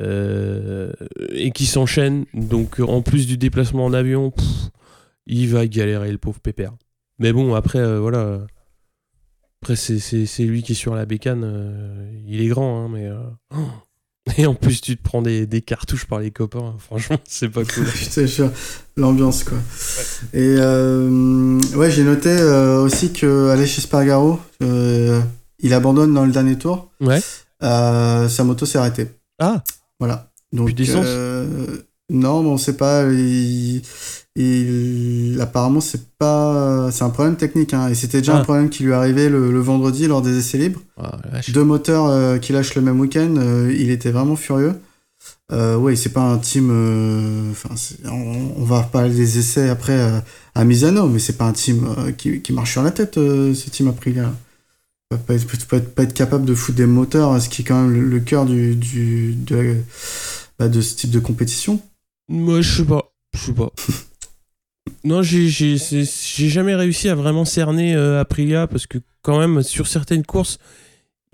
euh, 0.00 0.92
et 1.30 1.52
qui 1.52 1.66
s'enchaînent. 1.66 2.24
Donc 2.34 2.80
en 2.80 3.02
plus 3.02 3.26
du 3.26 3.38
déplacement 3.38 3.84
en 3.84 3.92
avion 3.92 4.32
il 5.26 5.48
va 5.48 5.66
galérer 5.68 6.10
le 6.10 6.18
pauvre 6.18 6.40
pépère. 6.40 6.72
Mais 7.20 7.32
bon 7.32 7.54
après 7.54 7.78
euh, 7.78 8.00
voilà. 8.00 8.40
Après 9.62 9.76
c'est, 9.76 10.44
lui 10.44 10.64
qui 10.64 10.72
est 10.72 10.74
sur 10.74 10.96
la 10.96 11.06
bécane 11.06 12.10
il 12.26 12.40
est 12.40 12.48
grand 12.48 12.84
hein, 12.84 12.88
mais 12.92 13.08
et 14.36 14.46
en 14.46 14.54
plus 14.54 14.80
tu 14.80 14.96
te 14.96 15.02
prends 15.02 15.22
des, 15.22 15.46
des 15.46 15.62
cartouches 15.62 16.06
par 16.06 16.20
les 16.20 16.30
copains 16.30 16.74
franchement 16.78 17.18
c'est 17.28 17.48
pas 17.48 17.64
cool 17.64 17.84
Putain, 17.92 18.26
l'ambiance, 18.96 19.44
quoi. 19.44 19.58
Et 20.34 20.56
euh, 20.58 21.58
ouais, 21.74 21.90
j'ai 21.90 22.04
noté 22.04 22.28
euh, 22.28 22.82
aussi 22.82 23.12
que 23.12 23.48
Aleix 23.48 23.64
Espargaro, 23.78 24.38
euh, 24.62 25.20
il 25.60 25.72
abandonne 25.72 26.12
dans 26.12 26.24
le 26.26 26.32
dernier 26.32 26.58
tour. 26.58 26.90
ouais 27.00 27.20
sa 27.60 28.44
moto 28.44 28.66
s'est 28.66 28.78
arrêtée. 28.78 29.08
ah 29.38 29.62
Voilà. 30.00 30.30
Donc, 30.52 30.66
Plus 30.66 30.74
d'essence 30.74 31.06
euh, 31.06 31.78
non, 32.10 32.42
mais 32.42 32.48
on 32.50 32.58
sait 32.58 32.76
pas. 32.76 33.04
Il, 33.10 33.82
il- 34.36 35.38
apparemment, 35.40 35.80
c'est 35.80 36.08
pas, 36.18 36.90
c'est 36.92 37.04
un 37.04 37.10
problème 37.10 37.36
technique. 37.36 37.74
Hein, 37.74 37.88
et 37.88 37.94
c'était 37.94 38.18
déjà 38.18 38.36
Ah. 38.36 38.40
un 38.40 38.44
problème 38.44 38.68
qui 38.70 38.82
lui 38.84 38.92
arrivait 38.92 39.28
le, 39.28 39.50
le 39.52 39.60
vendredi 39.60 40.06
lors 40.06 40.22
des 40.22 40.36
essais 40.38 40.58
libres. 40.58 40.80
Ah. 40.98 41.18
Deux 41.48 41.64
moteurs 41.64 42.06
euh, 42.06 42.38
qui 42.38 42.52
lâchent 42.52 42.74
le 42.74 42.82
même 42.82 43.00
week-end. 43.00 43.34
euh, 43.38 43.74
il 43.78 43.90
était 43.90 44.10
vraiment 44.10 44.36
furieux. 44.36 44.74
Euh, 45.52 45.76
ouais, 45.76 45.96
c'est 45.96 46.08
pas 46.12 46.22
un 46.22 46.38
team. 46.38 46.70
Enfin, 47.50 47.74
c'est- 47.76 48.06
on, 48.08 48.52
on 48.56 48.64
va 48.64 48.82
parler 48.82 49.14
des 49.14 49.38
essais 49.38 49.68
après 49.68 50.22
à 50.54 50.64
Misano, 50.64 51.08
mais 51.08 51.18
c'est 51.18 51.36
pas 51.36 51.44
un 51.44 51.52
team 51.52 51.86
qui, 52.16 52.40
qui 52.40 52.52
marche 52.52 52.72
sur 52.72 52.82
la 52.82 52.90
tête. 52.90 53.14
ce 53.16 53.70
team 53.70 53.88
Aprilia. 53.88 54.32
Pas, 55.10 55.18
pas, 55.18 55.34
être- 55.34 55.66
pas 55.66 55.76
être- 55.76 55.94
pas 55.94 56.02
être 56.04 56.14
capable 56.14 56.46
de 56.46 56.54
foutre 56.54 56.78
des 56.78 56.86
moteurs, 56.86 57.40
ce 57.40 57.48
qui 57.50 57.62
est 57.62 57.64
quand 57.66 57.82
même 57.82 57.92
le, 57.92 58.00
le 58.08 58.20
cœur 58.20 58.46
du, 58.46 58.74
du 58.76 59.34
de, 59.34 59.56
la- 59.56 59.74
bah, 60.58 60.68
de 60.68 60.80
ce 60.80 60.96
type 60.96 61.10
de 61.10 61.18
compétition. 61.20 61.80
Moi, 62.32 62.62
je 62.62 62.78
sais 62.78 62.84
pas. 62.86 63.12
Je 63.34 63.40
sais 63.40 63.52
pas. 63.52 63.70
non, 65.04 65.22
j'ai, 65.22 65.48
j'ai, 65.48 66.48
jamais 66.48 66.74
réussi 66.74 67.10
à 67.10 67.14
vraiment 67.14 67.44
cerner 67.44 67.94
euh, 67.94 68.20
Aprilia 68.20 68.66
parce 68.66 68.86
que, 68.86 68.98
quand 69.20 69.38
même, 69.38 69.62
sur 69.62 69.86
certaines 69.86 70.24
courses, 70.24 70.58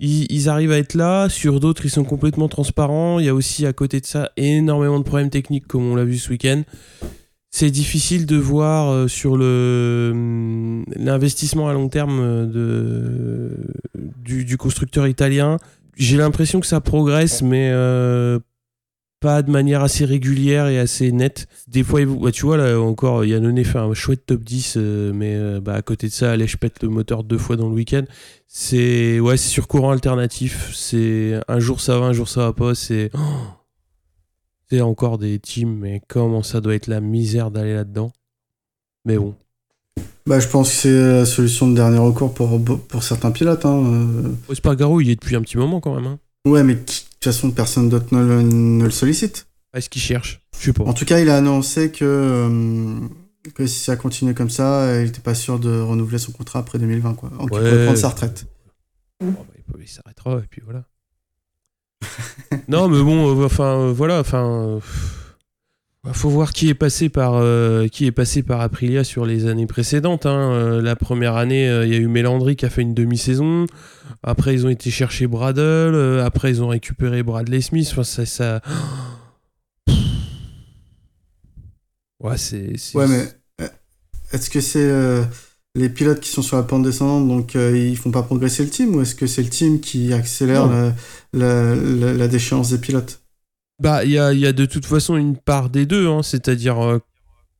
ils, 0.01 0.29
ils 0.29 0.49
arrivent 0.49 0.73
à 0.73 0.77
être 0.77 0.95
là. 0.95 1.29
Sur 1.29 1.61
d'autres, 1.61 1.85
ils 1.85 1.89
sont 1.89 2.03
complètement 2.03 2.49
transparents. 2.49 3.19
Il 3.19 3.25
y 3.25 3.29
a 3.29 3.33
aussi, 3.33 3.65
à 3.65 3.71
côté 3.71 4.01
de 4.01 4.05
ça, 4.05 4.31
énormément 4.35 4.99
de 4.99 5.05
problèmes 5.05 5.29
techniques, 5.29 5.67
comme 5.67 5.89
on 5.89 5.95
l'a 5.95 6.03
vu 6.03 6.17
ce 6.17 6.31
week-end. 6.31 6.63
C'est 7.49 7.71
difficile 7.71 8.25
de 8.25 8.35
voir 8.35 8.89
euh, 8.89 9.07
sur 9.07 9.37
le 9.37 10.09
hum, 10.11 10.83
l'investissement 10.97 11.69
à 11.69 11.73
long 11.73 11.87
terme 11.87 12.19
euh, 12.21 12.45
de, 12.45 13.57
du, 13.95 14.43
du 14.43 14.57
constructeur 14.57 15.07
italien. 15.07 15.59
J'ai 15.95 16.17
l'impression 16.17 16.59
que 16.59 16.67
ça 16.67 16.81
progresse, 16.81 17.41
mais 17.41 17.69
euh, 17.71 18.39
pas 19.19 19.41
de 19.41 19.51
manière 19.51 19.81
assez 19.81 20.05
régulière 20.05 20.67
et 20.67 20.79
assez 20.79 21.11
nette. 21.11 21.47
Des 21.67 21.83
fois, 21.83 22.05
bah, 22.05 22.31
tu 22.31 22.45
vois, 22.45 22.57
là 22.57 22.79
encore, 22.79 23.25
Yannone 23.25 23.63
fait 23.63 23.77
un 23.77 23.93
chouette 23.93 24.25
top 24.25 24.43
10, 24.43 24.75
euh, 24.77 25.11
mais 25.13 25.35
euh, 25.35 25.59
bah, 25.59 25.75
à 25.75 25.81
côté 25.81 26.07
de 26.07 26.13
ça, 26.13 26.31
Alèche 26.31 26.57
pète 26.57 26.81
le 26.81 26.89
moteur 26.89 27.23
deux 27.23 27.37
fois 27.37 27.57
dans 27.57 27.67
le 27.67 27.75
week-end. 27.75 28.03
C'est 28.47 29.19
ouais, 29.19 29.37
sur 29.37 29.67
courant 29.67 29.91
alternatif. 29.91 30.71
C'est 30.73 31.39
un 31.47 31.59
jour 31.59 31.81
ça 31.81 31.99
va, 31.99 32.07
un 32.07 32.13
jour 32.13 32.29
ça 32.29 32.41
va 32.41 32.53
pas. 32.53 32.75
C'est 32.75 33.11
oh, 33.13 33.19
c'est 34.69 34.81
encore 34.81 35.17
des 35.17 35.39
teams, 35.39 35.77
mais 35.77 36.01
comment 36.07 36.43
ça 36.43 36.61
doit 36.61 36.75
être 36.75 36.87
la 36.87 37.01
misère 37.01 37.51
d'aller 37.51 37.73
là-dedans. 37.73 38.11
Mais 39.05 39.17
bon, 39.17 39.35
Bah, 40.25 40.39
je 40.39 40.47
pense 40.47 40.69
que 40.69 40.75
c'est 40.75 41.01
la 41.19 41.25
solution 41.25 41.69
de 41.69 41.75
dernier 41.75 41.99
recours 41.99 42.33
pour, 42.33 42.59
pour 42.63 43.03
certains 43.03 43.31
pilotes. 43.31 43.65
Hein. 43.65 44.35
Espargaro, 44.49 45.01
il 45.01 45.07
y 45.07 45.11
est 45.11 45.15
depuis 45.15 45.35
un 45.35 45.41
petit 45.41 45.57
moment 45.57 45.81
quand 45.81 45.95
même. 45.95 46.07
Hein. 46.07 46.19
Ouais, 46.47 46.63
mais 46.63 46.75
de 46.75 46.79
toute 46.81 47.23
façon, 47.23 47.51
personne 47.51 47.89
d'autre 47.89 48.07
ne, 48.15 48.23
le- 48.23 48.41
ne 48.41 48.83
le 48.83 48.91
sollicite. 48.91 49.47
Est-ce 49.73 49.89
qu'il 49.89 50.01
cherche? 50.01 50.41
Je 50.59 50.65
sais 50.65 50.73
pas. 50.73 50.83
En 50.83 50.93
tout 50.93 51.05
cas, 51.05 51.19
il 51.19 51.29
a 51.29 51.37
annoncé 51.37 51.91
que, 51.91 52.03
euh, 52.05 52.99
que 53.53 53.67
si 53.67 53.79
ça 53.83 53.95
continuait 53.95 54.33
comme 54.33 54.49
ça, 54.49 54.99
il 54.99 55.05
n'était 55.05 55.19
pas 55.21 55.35
sûr 55.35 55.59
de 55.59 55.79
renouveler 55.79 56.17
son 56.17 56.31
contrat 56.31 56.59
après 56.59 56.79
2020. 56.79 57.13
Quoi. 57.15 57.29
Donc, 57.29 57.39
il 57.39 57.43
Ouais. 57.43 57.49
pourrait 57.69 57.83
prendre 57.85 57.97
sa 57.99 58.09
retraite. 58.09 58.45
Bon, 59.21 59.31
bah, 59.31 59.45
il 59.57 59.63
peut- 59.63 59.79
il 59.81 59.87
s'arrêtera 59.87 60.39
et 60.39 60.47
puis 60.49 60.61
voilà. 60.63 60.85
non, 62.67 62.87
mais 62.87 63.03
bon, 63.03 63.37
euh, 63.41 63.45
enfin 63.45 63.77
euh, 63.79 63.91
voilà, 63.93 64.19
enfin, 64.21 64.79
euh, 66.05 66.09
bah, 66.09 66.13
faut 66.13 66.29
voir 66.29 66.53
qui 66.53 66.69
est 66.69 66.73
passé 66.73 67.09
par 67.09 67.35
euh, 67.35 67.87
qui 67.87 68.05
est 68.05 68.11
passé 68.11 68.43
par 68.43 68.61
Aprilia 68.61 69.03
sur 69.03 69.25
les 69.25 69.45
années 69.47 69.67
précédentes. 69.67 70.25
hein. 70.25 70.51
Euh, 70.53 70.81
la 70.81 70.95
première 70.95 71.35
année, 71.35 71.67
euh, 71.69 71.85
il 71.85 71.91
y 71.93 71.95
a 71.95 71.99
eu 71.99 72.07
Mélandry 72.07 72.55
qui 72.55 72.65
a 72.65 72.69
fait 72.69 72.81
une 72.81 72.93
demi-saison. 72.93 73.65
Après, 74.23 74.53
ils 74.53 74.65
ont 74.65 74.69
été 74.69 74.89
chercher 74.91 75.27
Bradle. 75.27 76.21
après, 76.25 76.49
ils 76.51 76.61
ont 76.63 76.67
récupéré 76.67 77.23
Bradley 77.23 77.61
Smith. 77.61 77.87
Enfin, 77.91 78.03
ça, 78.03 78.25
ça... 78.25 78.61
Ouais, 82.21 82.37
c'est. 82.37 82.73
Ouais, 82.95 83.07
mais 83.07 83.25
est-ce 84.33 84.49
que 84.49 84.59
c'est 84.59 84.91
les 85.75 85.89
pilotes 85.89 86.19
qui 86.19 86.29
sont 86.29 86.41
sur 86.41 86.57
la 86.57 86.63
pente 86.63 86.83
descendante, 86.83 87.27
donc 87.29 87.53
ils 87.55 87.95
font 87.95 88.11
pas 88.11 88.23
progresser 88.23 88.63
le 88.63 88.69
team, 88.69 88.95
ou 88.95 89.01
est-ce 89.01 89.15
que 89.15 89.25
c'est 89.27 89.43
le 89.43 89.49
team 89.49 89.79
qui 89.79 90.11
accélère 90.11 90.67
Non. 90.67 90.93
la, 91.33 91.75
la, 91.75 91.75
la- 91.75 92.13
la 92.13 92.27
déchéance 92.27 92.71
des 92.71 92.79
pilotes? 92.79 93.21
Bah, 93.79 94.03
il 94.03 94.11
y 94.11 94.19
a, 94.19 94.33
y 94.33 94.45
a 94.45 94.51
de 94.51 94.65
toute 94.65 94.85
façon 94.85 95.15
une 95.15 95.37
part 95.37 95.69
des 95.69 95.85
deux, 95.85 96.07
hein, 96.07 96.21
c'est-à-dire 96.21 96.83
euh, 96.83 96.99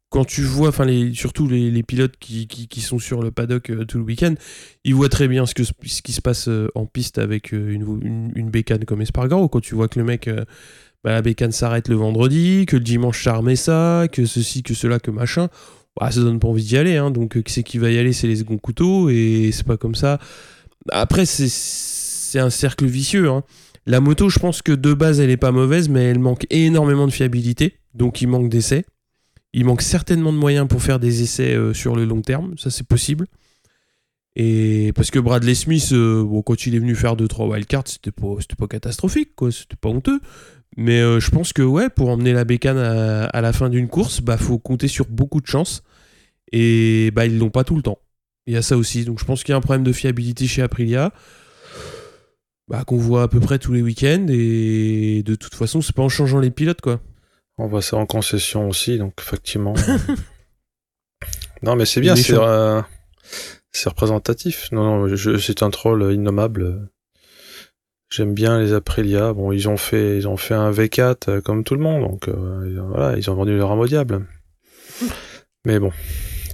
quand 0.09 0.25
tu 0.25 0.41
vois, 0.41 0.69
enfin, 0.69 0.83
les, 0.83 1.13
surtout 1.13 1.47
les, 1.47 1.71
les 1.71 1.83
pilotes 1.83 2.17
qui, 2.19 2.47
qui, 2.47 2.67
qui 2.67 2.81
sont 2.81 2.99
sur 2.99 3.21
le 3.21 3.31
paddock 3.31 3.69
euh, 3.69 3.85
tout 3.85 3.99
le 3.99 4.03
week-end, 4.03 4.35
ils 4.83 4.93
voient 4.93 5.07
très 5.07 5.29
bien 5.29 5.45
ce, 5.45 5.53
que, 5.53 5.63
ce 5.63 6.01
qui 6.01 6.11
se 6.11 6.19
passe 6.19 6.49
euh, 6.49 6.67
en 6.75 6.85
piste 6.85 7.19
avec 7.19 7.53
une, 7.53 8.31
une, 8.35 8.49
bécane 8.49 8.83
comme 8.83 9.01
Espargaro. 9.01 9.47
Quand 9.47 9.61
tu 9.61 9.75
vois 9.75 9.87
que 9.87 9.97
le 9.97 10.03
mec, 10.03 10.29
bah, 11.05 11.11
la 11.11 11.21
bécane 11.21 11.53
s'arrête 11.53 11.87
le 11.87 11.95
vendredi, 11.95 12.65
que 12.65 12.75
le 12.75 12.83
dimanche 12.83 13.23
ça 13.23 13.35
remet 13.35 13.55
ça, 13.55 14.07
que 14.11 14.25
ceci, 14.25 14.61
que 14.61 14.73
cela, 14.73 14.99
que 14.99 15.11
machin, 15.11 15.47
bah, 15.97 16.11
ça 16.11 16.19
donne 16.19 16.39
pas 16.39 16.49
envie 16.49 16.63
d'y 16.63 16.75
aller. 16.75 16.97
Hein, 16.97 17.11
donc, 17.11 17.39
c'est 17.47 17.63
qui 17.63 17.77
va 17.77 17.91
y 17.91 17.97
aller, 17.97 18.11
c'est 18.11 18.27
les 18.27 18.37
seconds 18.37 18.57
couteaux, 18.57 19.09
et 19.09 19.51
c'est 19.53 19.65
pas 19.65 19.77
comme 19.77 19.95
ça. 19.95 20.19
Après, 20.91 21.25
c'est, 21.25 21.49
c'est 21.49 22.39
un 22.39 22.49
cercle 22.49 22.87
vicieux. 22.87 23.29
Hein. 23.29 23.43
La 23.85 23.99
moto, 23.99 24.29
je 24.29 24.39
pense 24.39 24.61
que 24.61 24.71
de 24.71 24.93
base, 24.93 25.19
elle 25.19 25.29
est 25.29 25.37
pas 25.37 25.51
mauvaise, 25.51 25.89
mais 25.89 26.03
elle 26.03 26.19
manque 26.19 26.45
énormément 26.49 27.07
de 27.07 27.11
fiabilité. 27.11 27.79
Donc, 27.93 28.21
il 28.21 28.27
manque 28.27 28.49
d'essais. 28.49 28.85
Il 29.53 29.65
manque 29.65 29.81
certainement 29.81 30.31
de 30.31 30.37
moyens 30.37 30.67
pour 30.67 30.81
faire 30.81 30.99
des 30.99 31.23
essais 31.23 31.55
euh, 31.55 31.73
sur 31.73 31.95
le 31.95 32.05
long 32.05 32.21
terme. 32.21 32.55
Ça, 32.57 32.69
c'est 32.69 32.85
possible. 32.85 33.25
Et 34.35 34.91
parce 34.95 35.09
que 35.09 35.17
Bradley 35.17 35.55
Smith, 35.55 35.89
euh, 35.91 36.23
bon, 36.23 36.41
quand 36.41 36.65
il 36.67 36.75
est 36.75 36.79
venu 36.79 36.95
faire 36.95 37.15
2-3 37.15 37.49
wildcards, 37.49 37.87
c'était 37.87 38.11
pas, 38.11 38.35
pas 38.57 38.67
catastrophique, 38.67 39.35
quoi. 39.35 39.51
C'était 39.51 39.75
pas 39.75 39.89
honteux. 39.89 40.19
Mais 40.77 41.01
euh, 41.01 41.19
je 41.19 41.31
pense 41.31 41.51
que, 41.51 41.63
ouais, 41.63 41.89
pour 41.89 42.09
emmener 42.09 42.31
la 42.31 42.45
bécane 42.45 42.77
à, 42.77 43.25
à 43.25 43.41
la 43.41 43.53
fin 43.53 43.69
d'une 43.69 43.87
course, 43.87 44.21
bah, 44.21 44.37
faut 44.37 44.59
compter 44.59 44.87
sur 44.87 45.07
beaucoup 45.07 45.41
de 45.41 45.47
chance. 45.47 45.83
Et 46.51 47.11
bah, 47.15 47.25
ils 47.25 47.37
l'ont 47.37 47.49
pas 47.49 47.63
tout 47.63 47.75
le 47.75 47.81
temps. 47.81 47.99
Il 48.45 48.53
y 48.53 48.57
a 48.57 48.61
ça 48.61 48.77
aussi. 48.77 49.03
Donc, 49.03 49.19
je 49.19 49.25
pense 49.25 49.43
qu'il 49.43 49.51
y 49.51 49.55
a 49.55 49.57
un 49.57 49.61
problème 49.61 49.83
de 49.83 49.93
fiabilité 49.93 50.45
chez 50.45 50.61
Aprilia 50.61 51.11
bah, 52.69 52.83
qu'on 52.85 52.97
voit 52.97 53.23
à 53.23 53.27
peu 53.27 53.39
près 53.39 53.59
tous 53.59 53.73
les 53.73 53.81
week-ends 53.81 54.27
et 54.29 55.23
de 55.23 55.35
toute 55.35 55.55
façon 55.55 55.81
c'est 55.81 55.95
pas 55.95 56.03
en 56.03 56.09
changeant 56.09 56.39
les 56.39 56.51
pilotes 56.51 56.81
quoi. 56.81 56.99
On 57.57 57.67
voit 57.67 57.81
ça 57.81 57.97
en 57.97 58.05
concession 58.05 58.69
aussi, 58.69 58.97
donc 58.97 59.13
effectivement. 59.19 59.73
non, 61.61 61.75
mais 61.75 61.85
c'est 61.85 61.99
bien, 62.01 62.15
c'est 62.15 62.33
euh, 62.33 62.81
c'est 63.71 63.89
représentatif. 63.89 64.69
Non, 64.71 65.07
non, 65.07 65.15
c'est 65.39 65.61
un 65.63 65.69
troll 65.69 66.13
innommable. 66.13 66.89
J'aime 68.11 68.33
bien 68.33 68.59
les 68.59 68.73
Aprilia. 68.73 69.33
Bon, 69.33 69.51
ils 69.51 69.67
ont 69.67 69.77
fait, 69.77 70.17
ils 70.17 70.27
ont 70.27 70.37
fait 70.37 70.53
un 70.55 70.71
V4 70.71 71.15
euh, 71.29 71.41
comme 71.41 71.63
tout 71.63 71.75
le 71.75 71.81
monde, 71.81 72.01
donc 72.09 72.27
euh, 72.29 72.67
ils 72.71 72.79
ont- 72.79 72.87
voilà, 72.87 73.17
ils 73.17 73.29
ont 73.29 73.35
vendu 73.35 73.55
leur 73.55 73.71
âme 73.71 73.79
au 73.79 73.87
diable. 73.87 74.25
Mais 75.65 75.79
bon, 75.79 75.91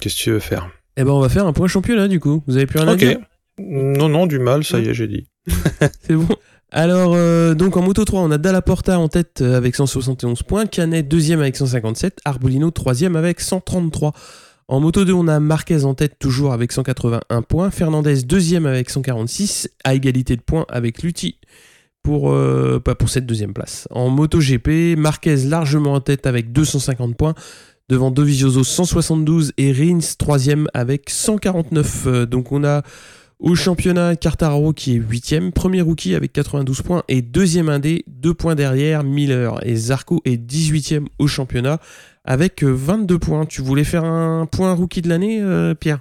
qu'est-ce 0.02 0.18
que 0.18 0.22
tu 0.24 0.32
veux 0.32 0.40
faire? 0.40 0.70
Eh 0.98 1.04
ben 1.04 1.12
on 1.12 1.20
va 1.20 1.30
faire 1.30 1.46
un 1.46 1.54
point 1.54 1.68
championnat 1.68 2.08
du 2.08 2.20
coup. 2.20 2.44
Vous 2.48 2.58
avez 2.58 2.66
plus 2.66 2.80
rien 2.80 2.88
à 2.88 2.94
Ok. 2.94 3.00
dire? 3.00 3.20
Non, 3.60 4.10
non, 4.10 4.26
du 4.26 4.40
mal, 4.40 4.64
ça 4.64 4.80
y 4.80 4.88
est, 4.90 4.94
j'ai 4.94 5.08
dit. 5.08 5.28
C'est 6.02 6.16
bon. 6.16 6.28
Alors 6.72 7.14
euh, 7.14 7.54
donc 7.54 7.78
en 7.78 7.82
moto 7.82 8.04
3 8.04 8.22
on 8.22 8.32
a 8.32 8.38
Dallaporta 8.38 9.00
en 9.00 9.08
tête 9.08 9.40
euh, 9.42 9.56
avec 9.56 9.76
171 9.76 10.44
points, 10.44 10.66
Canet 10.66 11.08
deuxième 11.08 11.40
avec 11.40 11.56
157, 11.56 12.20
Arbolino 12.26 12.72
troisième 12.72 13.16
avec 13.16 13.40
133. 13.40 14.14
En 14.68 14.80
moto 14.80 15.06
2 15.06 15.14
on 15.14 15.28
a 15.28 15.40
Marquez 15.40 15.86
en 15.86 15.94
tête 15.94 16.18
toujours 16.20 16.52
avec 16.52 16.72
181 16.72 17.44
points, 17.44 17.70
Fernandez 17.70 18.24
deuxième 18.24 18.66
avec 18.66 18.90
146, 18.90 19.70
à 19.84 19.94
égalité 19.94 20.36
de 20.36 20.42
points 20.42 20.66
avec 20.70 21.04
Lutti 21.04 21.38
pour, 22.06 22.32
euh, 22.32 22.80
pas 22.80 22.96
pour 22.96 23.10
cette 23.10 23.26
deuxième 23.26 23.54
place. 23.54 23.88
En 23.90 24.10
moto 24.10 24.40
GP, 24.40 24.96
Marquez 24.98 25.38
largement 25.38 25.94
en 25.94 26.02
tête 26.02 26.28
avec 26.28 26.52
250 26.52 27.18
points, 27.18 27.34
devant 27.90 28.12
Dovizioso 28.12 28.64
172 28.64 29.54
et 29.58 29.74
Rins 29.74 30.16
troisième 30.18 30.68
avec 30.74 31.10
149. 31.10 32.04
Euh, 32.06 32.26
donc 32.26 32.52
on 32.52 32.64
a 32.64 32.84
au 33.40 33.56
championnat, 33.56 34.16
Cartararo 34.16 34.74
qui 34.74 34.96
est 34.96 35.00
8ème, 35.00 35.52
premier 35.52 35.82
rookie 35.82 36.16
avec 36.16 36.32
92 36.34 36.82
points 36.82 37.04
et 37.08 37.22
deuxième 37.22 37.70
indé, 37.70 38.04
2 38.08 38.34
points 38.34 38.56
derrière 38.56 39.04
Miller. 39.04 39.60
Et 39.66 39.76
Zarco 39.76 40.22
est 40.26 40.38
18ème 40.38 41.06
au 41.20 41.28
championnat 41.28 41.80
avec 42.24 42.64
euh, 42.64 42.72
22 42.72 43.20
points. 43.20 43.46
Tu 43.46 43.62
voulais 43.62 43.84
faire 43.84 44.04
un 44.06 44.46
point 44.46 44.74
rookie 44.74 45.02
de 45.02 45.10
l'année, 45.10 45.42
euh, 45.42 45.74
Pierre? 45.76 46.00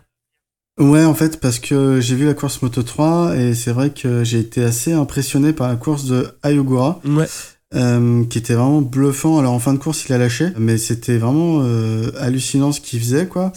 Ouais, 0.81 1.05
en 1.05 1.15
fait, 1.15 1.39
parce 1.41 1.59
que 1.61 2.01
j'ai 2.01 2.17
vu 2.17 2.27
la 2.27 2.35
course 2.35 2.61
Moto 2.63 2.83
3 2.83 3.37
et 3.37 3.55
c'est 3.55 3.71
vrai 3.73 3.91
que 3.91 4.25
j'ai 4.25 4.41
été 4.41 4.63
assez 4.65 4.93
impressionné 4.93 5.53
par 5.53 5.69
la 5.69 5.77
course 5.77 6.05
de 6.07 6.29
Ayogura, 6.43 7.01
Ouais. 7.05 7.27
euh, 7.75 8.25
qui 8.25 8.39
était 8.39 8.55
vraiment 8.55 8.81
bluffant. 8.83 9.39
Alors 9.39 9.53
en 9.53 9.61
fin 9.61 9.73
de 9.73 9.79
course, 9.79 10.05
il 10.09 10.13
a 10.13 10.19
lâché, 10.19 10.49
mais 10.59 10.77
c'était 10.79 11.19
vraiment 11.19 11.61
euh, 11.63 12.11
hallucinant 12.19 12.73
ce 12.73 12.81
qu'il 12.81 12.99
faisait, 12.99 13.27
quoi. 13.29 13.53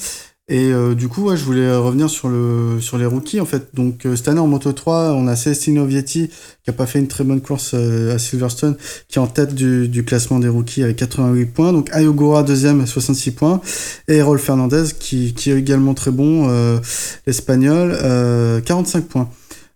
Et 0.49 0.71
euh, 0.71 0.95
du 0.95 1.09
coup, 1.09 1.23
ouais, 1.27 1.35
je 1.35 1.43
voulais 1.43 1.75
revenir 1.75 2.09
sur 2.09 2.29
le 2.29 2.79
sur 2.79 2.97
les 2.97 3.05
rookies 3.05 3.41
en 3.41 3.45
fait. 3.45 3.75
Donc 3.75 4.05
euh, 4.05 4.15
cette 4.15 4.29
année 4.29 4.39
en 4.39 4.47
Moto 4.47 4.71
3, 4.71 5.11
on 5.11 5.27
a 5.27 5.35
Celestino 5.35 5.85
Vietti 5.85 6.29
qui 6.63 6.69
a 6.69 6.73
pas 6.73 6.85
fait 6.85 6.99
une 6.99 7.09
très 7.09 7.25
bonne 7.25 7.41
course 7.41 7.71
euh, 7.73 8.15
à 8.15 8.19
Silverstone, 8.19 8.77
qui 9.09 9.19
est 9.19 9.21
en 9.21 9.27
tête 9.27 9.53
du, 9.53 9.89
du 9.89 10.05
classement 10.05 10.39
des 10.39 10.47
rookies 10.47 10.83
avec 10.83 10.95
88 10.95 11.45
points. 11.47 11.73
Donc 11.73 11.89
Ayogura 11.91 12.43
deuxième, 12.43 12.87
66 12.87 13.31
points, 13.31 13.59
et 14.07 14.15
Errol 14.15 14.39
Fernandez 14.39 14.85
qui 14.97 15.33
qui 15.33 15.51
est 15.51 15.57
également 15.57 15.93
très 15.93 16.11
bon, 16.11 16.47
euh, 16.49 16.79
l'espagnol, 17.25 17.91
euh, 18.01 18.61
45 18.61 19.05
points. 19.05 19.29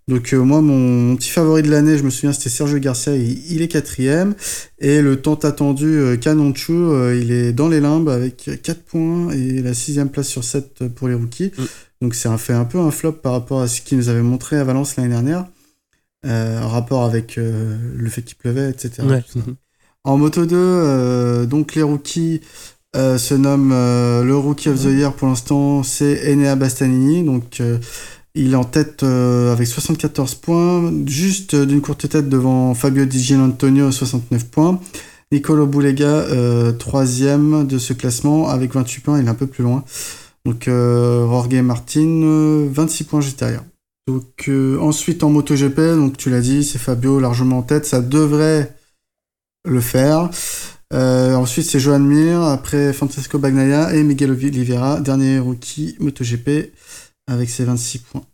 Donc 0.08 0.34
euh, 0.34 0.40
moi, 0.40 0.62
mon, 0.62 0.78
mon 0.78 1.16
petit 1.16 1.30
favori 1.30 1.62
de 1.62 1.70
l'année, 1.70 1.98
je 1.98 2.04
me 2.04 2.10
souviens, 2.10 2.34
c'était 2.34 2.50
Sergio 2.50 2.80
Garcia, 2.80 3.16
il, 3.16 3.52
il 3.52 3.62
est 3.62 3.68
quatrième. 3.68 4.36
Et 4.80 5.02
le 5.02 5.22
tant 5.22 5.36
attendu 5.36 5.86
euh, 5.88 6.18
Canonchu, 6.18 6.74
euh, 6.74 7.18
il 7.18 7.32
est 7.32 7.54
dans 7.54 7.70
les 7.70 7.80
limbes 7.80 8.10
avec 8.10 8.50
4 8.62 8.84
points 8.84 9.32
et 9.32 9.62
la 9.62 9.74
sixième 9.74 10.10
place 10.10 10.28
sur 10.28 10.44
7 10.44 10.88
pour 10.90 11.08
les 11.08 11.14
rookies. 11.14 11.52
Mm. 11.58 11.64
Donc 12.02 12.16
c'est 12.16 12.30
un 12.30 12.38
fait 12.38 12.54
un 12.54 12.66
peu 12.66 12.80
un 12.80 12.92
flop 12.92 13.14
par 13.14 13.34
rapport 13.34 13.62
à 13.62 13.68
ce 13.68 13.82
qu'il 13.82 13.98
nous 13.98 14.10
avait 14.10 14.24
montré 14.24 14.58
à 14.58 14.64
Valence 14.64 14.96
l'année 14.96 15.10
dernière, 15.10 15.46
euh, 16.26 16.60
en 16.62 16.68
rapport 16.68 17.04
avec 17.04 17.38
euh, 17.38 17.78
le 17.96 18.10
fait 18.10 18.24
qu'il 18.24 18.38
pleuvait, 18.38 18.72
etc. 18.72 19.04
Ouais. 19.08 19.24
En 20.04 20.18
Moto 20.18 20.48
2, 20.48 20.56
euh, 20.58 21.46
donc 21.46 21.76
les 21.76 21.84
rookies 21.84 22.42
euh, 22.96 23.18
se 23.18 23.34
nomment 23.36 23.72
euh, 23.72 24.24
le 24.24 24.36
Rookie 24.36 24.70
of 24.70 24.82
the 24.82 24.90
Year 24.90 25.14
pour 25.14 25.28
l'instant, 25.28 25.84
c'est 25.84 26.34
Enea 26.34 26.56
Bastianini. 26.56 27.24
Donc 27.24 27.62
euh, 27.62 27.78
il 28.36 28.54
est 28.54 28.56
en 28.56 28.64
tête 28.64 29.04
euh, 29.04 29.52
avec 29.52 29.68
74 29.68 30.36
points, 30.36 30.92
juste 31.06 31.54
euh, 31.54 31.66
d'une 31.66 31.82
courte 31.82 32.08
tête 32.08 32.30
devant 32.30 32.74
Fabio 32.74 33.06
Di 33.06 33.22
Gianantonio, 33.22 33.92
69 33.92 34.46
points. 34.46 34.80
Nicolo 35.34 35.66
Boulega, 35.66 36.06
euh, 36.06 36.72
troisième 36.74 37.66
de 37.66 37.78
ce 37.78 37.94
classement 37.94 38.50
avec 38.50 38.74
28 38.74 39.02
points, 39.02 39.20
il 39.20 39.26
est 39.26 39.30
un 39.30 39.36
peu 39.36 39.48
plus 39.48 39.64
loin. 39.64 39.84
Donc 40.46 40.64
Jorge 40.66 41.54
Martin, 41.62 42.24
euh, 42.24 42.68
26 42.72 43.04
points 43.06 43.22
juste 43.22 43.40
derrière. 43.40 43.64
Donc 44.08 44.50
ensuite 44.82 45.24
en 45.24 45.30
MotoGP, 45.30 45.96
donc 45.96 46.18
tu 46.18 46.30
l'as 46.30 46.42
dit, 46.42 46.64
c'est 46.64 46.80
Fabio 46.80 47.20
largement 47.20 47.60
en 47.60 47.62
tête, 47.62 47.86
ça 47.86 48.02
devrait 48.02 48.76
le 49.64 49.80
faire. 49.80 50.30
Ensuite 50.92 51.66
c'est 51.66 51.80
Johan 51.80 52.00
Mir, 52.00 52.42
après 52.42 52.92
Francesco 52.92 53.38
Bagnaia 53.38 53.94
et 53.94 54.04
Miguel 54.04 54.32
Oliveira, 54.32 55.00
dernier 55.00 55.40
rookie 55.40 55.96
MotoGP 56.00 56.74
avec 57.32 57.50
ses 57.50 57.66
26 57.66 58.00
points. 58.00 58.26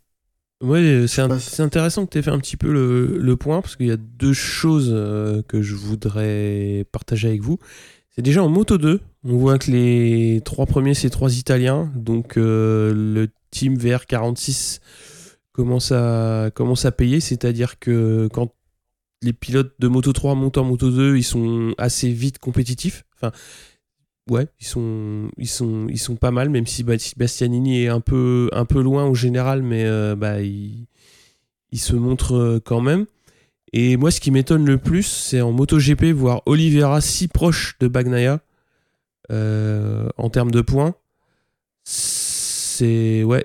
Ouais, 0.62 1.04
c'est 1.06 1.22
Ouais. 1.22 1.38
c'est 1.38 1.62
intéressant 1.62 2.04
que 2.04 2.10
tu 2.10 2.18
aies 2.18 2.22
fait 2.22 2.30
un 2.32 2.38
petit 2.40 2.56
peu 2.56 2.72
le, 2.72 3.18
le 3.18 3.36
point 3.36 3.60
parce 3.62 3.76
qu'il 3.76 3.86
y 3.86 3.92
a 3.92 3.96
deux 3.96 4.32
choses 4.32 4.90
euh, 4.92 5.40
que 5.42 5.62
je 5.62 5.74
voudrais 5.76 6.84
partager 6.90 7.28
avec 7.28 7.42
vous. 7.42 7.58
C'est 8.10 8.22
déjà 8.22 8.42
en 8.42 8.48
Moto 8.48 8.76
2, 8.78 9.00
on 9.22 9.36
voit 9.36 9.58
que 9.58 9.70
les 9.70 10.42
trois 10.44 10.66
premiers, 10.66 10.94
c'est 10.94 11.10
trois 11.10 11.36
Italiens. 11.36 11.92
Donc 11.94 12.36
euh, 12.36 12.92
le 12.92 13.28
team 13.52 13.76
VR46 13.78 14.80
commence 15.52 15.92
à, 15.92 16.50
commence 16.54 16.84
à 16.84 16.90
payer, 16.90 17.20
c'est-à-dire 17.20 17.78
que 17.78 18.28
quand 18.32 18.52
les 19.22 19.32
pilotes 19.32 19.74
de 19.78 19.86
Moto 19.88 20.12
3 20.12 20.34
montent 20.34 20.58
en 20.58 20.64
Moto 20.64 20.90
2, 20.90 21.16
ils 21.16 21.22
sont 21.24 21.72
assez 21.78 22.10
vite 22.10 22.38
compétitifs. 22.38 23.04
Enfin, 23.16 23.32
ouais, 24.30 24.46
ils 24.60 24.66
sont, 24.66 25.30
ils 25.38 25.48
sont, 25.48 25.86
ils 25.88 25.98
sont 25.98 26.16
pas 26.16 26.30
mal, 26.30 26.48
même 26.50 26.66
si 26.66 26.84
Basti- 26.84 27.14
Bastianini 27.16 27.82
est 27.84 27.88
un 27.88 28.00
peu, 28.00 28.48
un 28.52 28.64
peu 28.64 28.80
loin 28.82 29.04
au 29.06 29.14
général, 29.14 29.62
mais 29.62 29.84
euh, 29.84 30.14
bah, 30.16 30.40
il, 30.42 30.86
il 31.72 31.78
se 31.78 31.94
montre 31.94 32.34
euh, 32.36 32.60
quand 32.64 32.80
même. 32.80 33.06
Et 33.72 33.96
moi, 33.98 34.10
ce 34.10 34.20
qui 34.20 34.30
m'étonne 34.30 34.64
le 34.64 34.78
plus, 34.78 35.02
c'est 35.02 35.40
en 35.42 35.52
MotoGP 35.52 36.04
voir 36.14 36.42
Oliveira 36.46 37.00
si 37.00 37.28
proche 37.28 37.76
de 37.80 37.88
Bagnaia 37.88 38.40
euh, 39.30 40.08
en 40.16 40.30
termes 40.30 40.50
de 40.50 40.62
points. 40.62 40.94
C'est 41.84 43.24
ouais, 43.24 43.44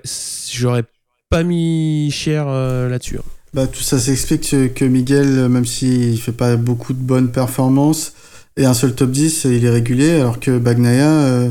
j'aurais 0.50 0.84
pas 1.28 1.42
mis 1.42 2.10
cher 2.10 2.46
euh, 2.48 2.88
là-dessus. 2.88 3.18
hein. 3.18 3.22
Bah, 3.52 3.66
tout 3.68 3.80
ça 3.82 3.98
s'explique 4.00 4.50
que- 4.50 4.66
que 4.66 4.84
Miguel, 4.84 5.48
même 5.48 5.64
s'il 5.64 6.20
fait 6.20 6.32
pas 6.32 6.56
beaucoup 6.56 6.92
de 6.92 6.98
bonnes 6.98 7.30
performances, 7.30 8.14
et 8.56 8.64
un 8.64 8.74
seul 8.74 8.94
top 8.94 9.10
10, 9.10 9.44
il 9.44 9.64
est 9.64 9.70
régulier, 9.70 10.12
alors 10.20 10.38
que 10.40 10.58
Bagnaia, 10.58 11.10
euh, 11.10 11.50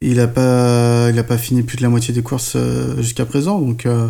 il 0.00 0.20
a 0.20 0.26
pas, 0.26 1.08
il 1.10 1.18
a 1.18 1.22
pas 1.22 1.38
fini 1.38 1.62
plus 1.62 1.76
de 1.76 1.82
la 1.82 1.88
moitié 1.88 2.12
des 2.12 2.22
courses 2.22 2.54
euh, 2.56 3.00
jusqu'à 3.00 3.24
présent, 3.24 3.60
donc, 3.60 3.86
euh, 3.86 4.08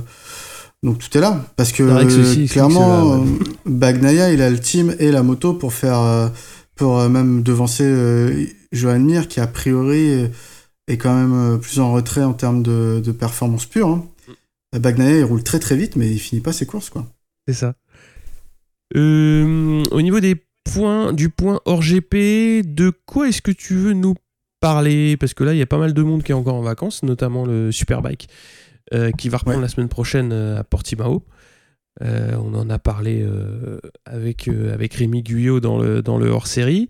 donc 0.83 0.99
tout 0.99 1.17
est 1.17 1.21
là. 1.21 1.45
Parce 1.57 1.73
que, 1.73 1.83
que 2.05 2.11
ceci 2.11 2.47
clairement, 2.47 3.21
ouais. 3.21 3.27
euh, 3.27 3.45
Bagnaia, 3.67 4.33
il 4.33 4.41
a 4.41 4.51
le 4.51 4.59
team 4.59 4.95
et 4.99 5.11
la 5.11 5.23
moto 5.23 5.53
pour 5.53 5.75
faire, 5.75 6.31
pour 6.75 6.99
même 7.09 7.43
devancer 7.43 8.55
Johan 8.73 9.01
Mir, 9.01 9.29
qui 9.29 9.41
a 9.41 9.47
priori 9.47 10.31
est 10.89 10.97
quand 10.97 11.15
même 11.15 11.61
plus 11.61 11.81
en 11.81 11.93
retrait 11.93 12.25
en 12.25 12.33
termes 12.33 12.63
de, 12.63 13.03
de 13.05 13.13
performance 13.13 13.67
pure. 13.67 13.89
Hein. 13.89 14.07
Bagnaia, 14.79 15.19
il 15.19 15.25
roule 15.25 15.43
très 15.43 15.59
très 15.59 15.77
vite, 15.77 15.97
mais 15.97 16.11
il 16.11 16.19
finit 16.19 16.41
pas 16.41 16.53
ses 16.53 16.65
courses, 16.65 16.89
quoi. 16.89 17.07
C'est 17.47 17.55
ça. 17.55 17.75
Euh, 18.97 19.83
au 19.91 20.03
niveau 20.03 20.21
des 20.21 20.37
point, 20.65 21.13
du 21.13 21.29
point 21.29 21.61
hors 21.65 21.83
GP, 21.83 22.63
de 22.65 22.93
quoi 23.07 23.29
est-ce 23.29 23.43
que 23.43 23.51
tu 23.53 23.75
veux 23.75 23.93
nous 23.93 24.15
parler? 24.61 25.17
Parce 25.17 25.35
que 25.35 25.45
là, 25.45 25.53
il 25.55 25.59
y 25.59 25.63
a 25.63 25.67
pas 25.67 25.79
mal 25.79 25.93
de 25.95 26.03
monde 26.03 26.23
qui 26.23 26.33
est 26.33 26.35
encore 26.35 26.55
en 26.55 26.63
vacances, 26.63 27.03
notamment 27.03 27.45
le 27.45 27.73
Superbike, 27.73 28.29
euh, 28.95 29.11
qui 29.13 29.29
va 29.29 29.39
reprendre 29.39 29.59
Ouais. 29.59 29.63
la 29.63 29.69
semaine 29.69 29.89
prochaine 29.89 30.31
euh, 30.33 30.59
à 30.61 30.65
Portimao. 30.65 31.25
Euh, 32.03 32.35
on 32.43 32.55
en 32.55 32.71
a 32.71 32.79
parlé 32.79 33.23
euh, 33.23 33.79
avec, 34.07 34.49
avec 34.49 34.95
Rémi 34.95 35.23
Guyot 35.23 35.61
dans 35.61 35.79
le, 35.79 36.01
dans 36.03 36.17
le 36.19 36.31
hors-série. 36.31 36.89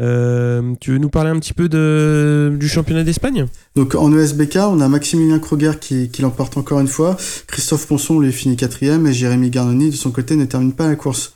Euh, 0.00 0.74
tu 0.80 0.92
veux 0.92 0.98
nous 0.98 1.10
parler 1.10 1.30
un 1.30 1.38
petit 1.38 1.52
peu 1.52 1.68
de, 1.68 2.56
du 2.58 2.66
championnat 2.66 3.04
d'Espagne? 3.04 3.46
Donc 3.76 3.94
en 3.94 4.12
ESBK, 4.16 4.56
on 4.56 4.80
a 4.80 4.88
Maximilien 4.88 5.38
Kruger 5.38 5.72
qui, 5.80 6.08
qui 6.08 6.22
l'emporte 6.22 6.56
encore 6.56 6.80
une 6.80 6.88
fois. 6.88 7.16
Christophe 7.46 7.86
Ponson 7.86 8.18
lui 8.18 8.32
finit 8.32 8.56
quatrième 8.56 9.06
et 9.06 9.12
Jérémy 9.12 9.50
Garnoni 9.50 9.90
de 9.90 9.94
son 9.96 10.10
côté 10.10 10.34
ne 10.36 10.46
termine 10.46 10.72
pas 10.72 10.88
la 10.88 10.96
course. 10.96 11.34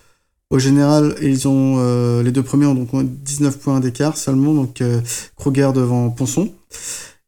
Au 0.50 0.58
général, 0.58 1.16
ils 1.22 1.48
ont 1.48 1.76
euh, 1.78 2.22
les 2.22 2.30
deux 2.30 2.42
premiers 2.42 2.66
ont 2.66 2.74
donc 2.74 2.88
19 3.04 3.58
points 3.58 3.80
d'écart 3.80 4.16
seulement, 4.16 4.54
donc 4.54 4.80
euh, 4.80 5.00
Kruger 5.36 5.70
devant 5.74 6.08
Ponson. 6.10 6.52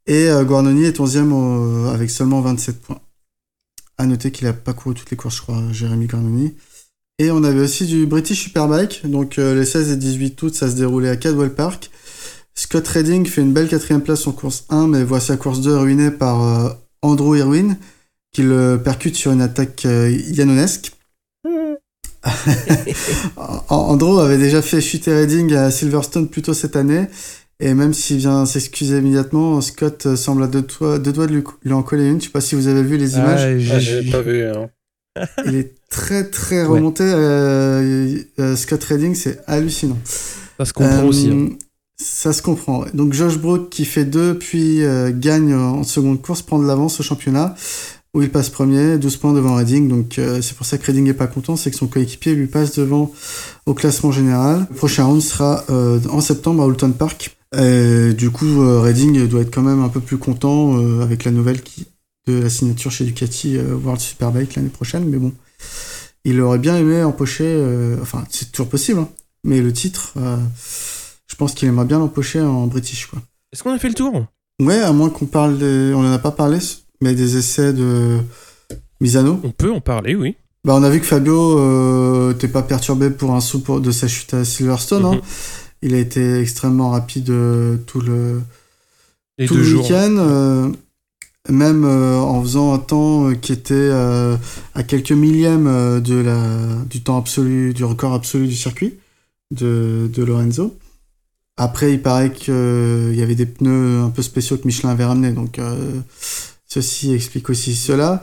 Et 0.06 0.28
euh, 0.30 0.44
Guarnoni 0.44 0.84
est 0.84 0.98
11e 1.00 1.32
au- 1.32 1.86
avec 1.88 2.10
seulement 2.10 2.40
27 2.40 2.80
points. 2.80 3.00
À 3.98 4.06
noter 4.06 4.30
qu'il 4.30 4.46
a 4.46 4.52
pas 4.52 4.72
couru 4.72 4.94
toutes 4.94 5.10
les 5.10 5.16
courses, 5.16 5.36
je 5.36 5.42
crois, 5.42 5.60
Jérémy 5.72 6.06
Guarnoni. 6.06 6.54
Et 7.18 7.32
on 7.32 7.42
avait 7.42 7.60
aussi 7.60 7.86
du 7.86 8.06
British 8.06 8.44
Superbike, 8.44 9.04
donc 9.04 9.38
euh, 9.40 9.54
les 9.58 9.64
16 9.64 9.90
et 9.90 9.96
18 9.96 10.40
août, 10.42 10.54
ça 10.54 10.70
se 10.70 10.76
déroulait 10.76 11.08
à 11.08 11.16
Cadwell 11.16 11.52
Park. 11.52 11.90
Scott 12.54 12.86
Redding 12.86 13.26
fait 13.26 13.40
une 13.42 13.52
belle 13.52 13.68
quatrième 13.68 14.02
place 14.02 14.26
en 14.28 14.32
course 14.32 14.64
1, 14.68 14.86
mais 14.86 15.02
voit 15.02 15.18
sa 15.20 15.36
course 15.36 15.60
2 15.60 15.76
ruinée 15.76 16.12
par 16.12 16.42
euh, 16.42 16.70
Andrew 17.02 17.36
Irwin, 17.36 17.76
qui 18.32 18.42
le 18.42 18.80
percute 18.82 19.16
sur 19.16 19.32
une 19.32 19.42
attaque 19.42 19.84
euh, 19.86 20.08
yanonesque. 20.28 20.92
An- 23.36 23.62
Andrew 23.68 24.18
avait 24.20 24.38
déjà 24.38 24.62
fait 24.62 24.80
chuter 24.80 25.12
Redding 25.12 25.54
à 25.54 25.70
Silverstone 25.70 26.28
plus 26.28 26.42
tôt 26.42 26.54
cette 26.54 26.76
année, 26.76 27.06
et 27.60 27.74
même 27.74 27.92
s'il 27.94 28.18
vient 28.18 28.46
s'excuser 28.46 28.98
immédiatement, 28.98 29.60
Scott 29.60 30.06
euh, 30.06 30.16
semble 30.16 30.42
à 30.44 30.46
deux, 30.46 30.62
doigts- 30.62 30.98
deux 30.98 31.12
doigts 31.12 31.26
de 31.26 31.34
lui, 31.34 31.44
lui 31.64 31.72
en 31.72 31.82
coller 31.82 32.06
une. 32.08 32.20
Je 32.20 32.26
sais 32.26 32.30
pas 32.30 32.40
si 32.40 32.54
vous 32.54 32.68
avez 32.68 32.82
vu 32.82 32.96
les 32.96 33.14
images. 33.14 33.40
Ah, 33.42 33.58
j'ai- 33.58 33.72
Ah, 33.74 33.78
j'ai 33.78 34.10
pas 34.10 34.22
vu. 34.22 34.42
hein. 34.44 34.68
Il 35.46 35.56
est 35.56 35.74
très 35.90 36.24
très 36.24 36.62
Ouais. 36.66 36.78
remonté. 36.78 37.02
euh, 37.04 38.18
euh, 38.38 38.56
Scott 38.56 38.82
Redding, 38.84 39.14
c'est 39.14 39.40
hallucinant. 39.46 39.98
Ça 40.58 40.64
se 40.64 40.72
comprend 40.72 40.98
Euh, 41.04 41.08
aussi. 41.08 41.30
hein. 41.32 41.48
Ça 42.00 42.32
se 42.32 42.42
comprend. 42.42 42.84
Donc 42.94 43.12
Josh 43.12 43.38
Brook 43.38 43.70
qui 43.70 43.84
fait 43.84 44.04
deux, 44.04 44.38
puis 44.38 44.84
euh, 44.84 45.10
gagne 45.12 45.52
en 45.54 45.82
seconde 45.82 46.22
course, 46.22 46.42
prend 46.42 46.60
de 46.60 46.66
l'avance 46.66 47.00
au 47.00 47.02
championnat, 47.02 47.56
où 48.14 48.22
il 48.22 48.30
passe 48.30 48.48
premier, 48.48 48.98
12 48.98 49.16
points 49.16 49.32
devant 49.32 49.54
Redding. 49.56 49.88
Donc 49.88 50.18
euh, 50.18 50.40
c'est 50.42 50.56
pour 50.56 50.66
ça 50.66 50.78
que 50.78 50.86
Redding 50.86 51.08
est 51.08 51.14
pas 51.14 51.26
content, 51.26 51.56
c'est 51.56 51.70
que 51.70 51.76
son 51.76 51.86
coéquipier 51.86 52.34
lui 52.34 52.46
passe 52.46 52.76
devant 52.78 53.12
au 53.66 53.74
classement 53.74 54.12
général. 54.12 54.66
Le 54.70 54.76
prochain 54.76 55.04
round 55.04 55.22
sera 55.22 55.64
euh, 55.70 56.00
en 56.10 56.20
septembre 56.20 56.62
à 56.62 56.66
Houlton 56.66 56.92
Park. 56.92 57.36
Et 57.56 58.12
du 58.12 58.30
coup, 58.30 58.62
euh, 58.62 58.80
Redding 58.80 59.26
doit 59.26 59.42
être 59.42 59.54
quand 59.54 59.62
même 59.62 59.82
un 59.82 59.88
peu 59.88 60.00
plus 60.00 60.18
content 60.18 60.78
euh, 60.78 61.02
avec 61.02 61.24
la 61.24 61.30
nouvelle 61.30 61.62
qui, 61.62 61.86
de 62.26 62.34
la 62.34 62.50
signature 62.50 62.90
chez 62.90 63.04
Ducati 63.04 63.58
World 63.58 64.00
Superbike 64.00 64.54
l'année 64.54 64.68
prochaine. 64.68 65.04
Mais 65.08 65.18
bon, 65.18 65.32
il 66.24 66.40
aurait 66.40 66.58
bien 66.58 66.76
aimé 66.76 67.02
empocher, 67.02 67.56
enfin 68.02 68.24
c'est 68.28 68.52
toujours 68.52 68.68
possible, 68.68 69.00
hein, 69.00 69.08
mais 69.44 69.62
le 69.62 69.72
titre, 69.72 70.12
je 71.26 71.36
pense 71.36 71.54
qu'il 71.54 71.68
aimerait 71.68 71.86
bien 71.86 71.98
l'empocher 71.98 72.40
en 72.40 72.66
British. 72.66 73.06
Quoi. 73.06 73.22
Est-ce 73.50 73.62
qu'on 73.62 73.72
a 73.72 73.78
fait 73.78 73.88
le 73.88 73.94
tour? 73.94 74.26
Ouais, 74.60 74.80
à 74.80 74.92
moins 74.92 75.08
qu'on 75.08 75.26
parle 75.26 75.56
des... 75.56 75.92
On 75.94 76.00
en 76.00 76.12
a 76.12 76.18
pas 76.18 76.32
parlé, 76.32 76.58
mais 77.00 77.14
des 77.14 77.36
essais 77.36 77.72
de 77.72 78.18
Misano. 79.00 79.40
On 79.44 79.50
peut 79.50 79.70
en 79.72 79.80
parler, 79.80 80.14
oui. 80.16 80.36
Bah, 80.64 80.74
on 80.74 80.82
a 80.82 80.90
vu 80.90 81.00
que 81.00 81.06
Fabio 81.06 81.58
euh, 81.58 82.32
t'es 82.34 82.48
pas 82.48 82.62
perturbé 82.62 83.10
pour 83.10 83.34
un 83.34 83.40
sou 83.40 83.60
pour- 83.60 83.80
de 83.80 83.90
sa 83.90 84.08
chute 84.08 84.34
à 84.34 84.44
Silverstone. 84.44 85.04
hein. 85.04 85.14
Mhm. 85.14 85.20
Il 85.82 85.94
a 85.94 85.98
été 85.98 86.40
extrêmement 86.40 86.90
rapide 86.90 87.30
euh, 87.30 87.76
tout 87.86 88.00
le, 88.00 88.40
Les 89.38 89.46
tout 89.46 89.54
le 89.54 89.76
week-end, 89.76 90.16
euh, 90.18 90.68
même 91.48 91.84
euh, 91.84 92.18
en 92.18 92.42
faisant 92.42 92.74
un 92.74 92.78
temps 92.78 93.32
qui 93.40 93.52
était 93.52 93.90
à 94.74 94.82
quelques 94.82 95.12
millièmes 95.12 96.00
de 96.00 96.16
la, 96.16 96.84
du 96.90 97.00
temps 97.02 97.16
absolu, 97.16 97.72
du 97.74 97.84
record 97.84 98.12
absolu 98.12 98.48
du 98.48 98.56
circuit 98.56 98.94
de, 99.52 100.10
de 100.12 100.24
Lorenzo. 100.24 100.76
Après, 101.56 101.92
il 101.92 102.02
paraît 102.02 102.32
qu'il 102.32 103.14
y 103.14 103.22
avait 103.22 103.34
des 103.36 103.46
pneus 103.46 104.00
un 104.00 104.10
peu 104.10 104.22
spéciaux 104.22 104.56
que 104.58 104.66
Michelin 104.66 104.90
avait 104.90 105.04
ramenés, 105.04 105.30
donc 105.32 105.58
ceci 106.68 107.12
explique 107.12 107.50
aussi 107.50 107.74
cela. 107.74 108.22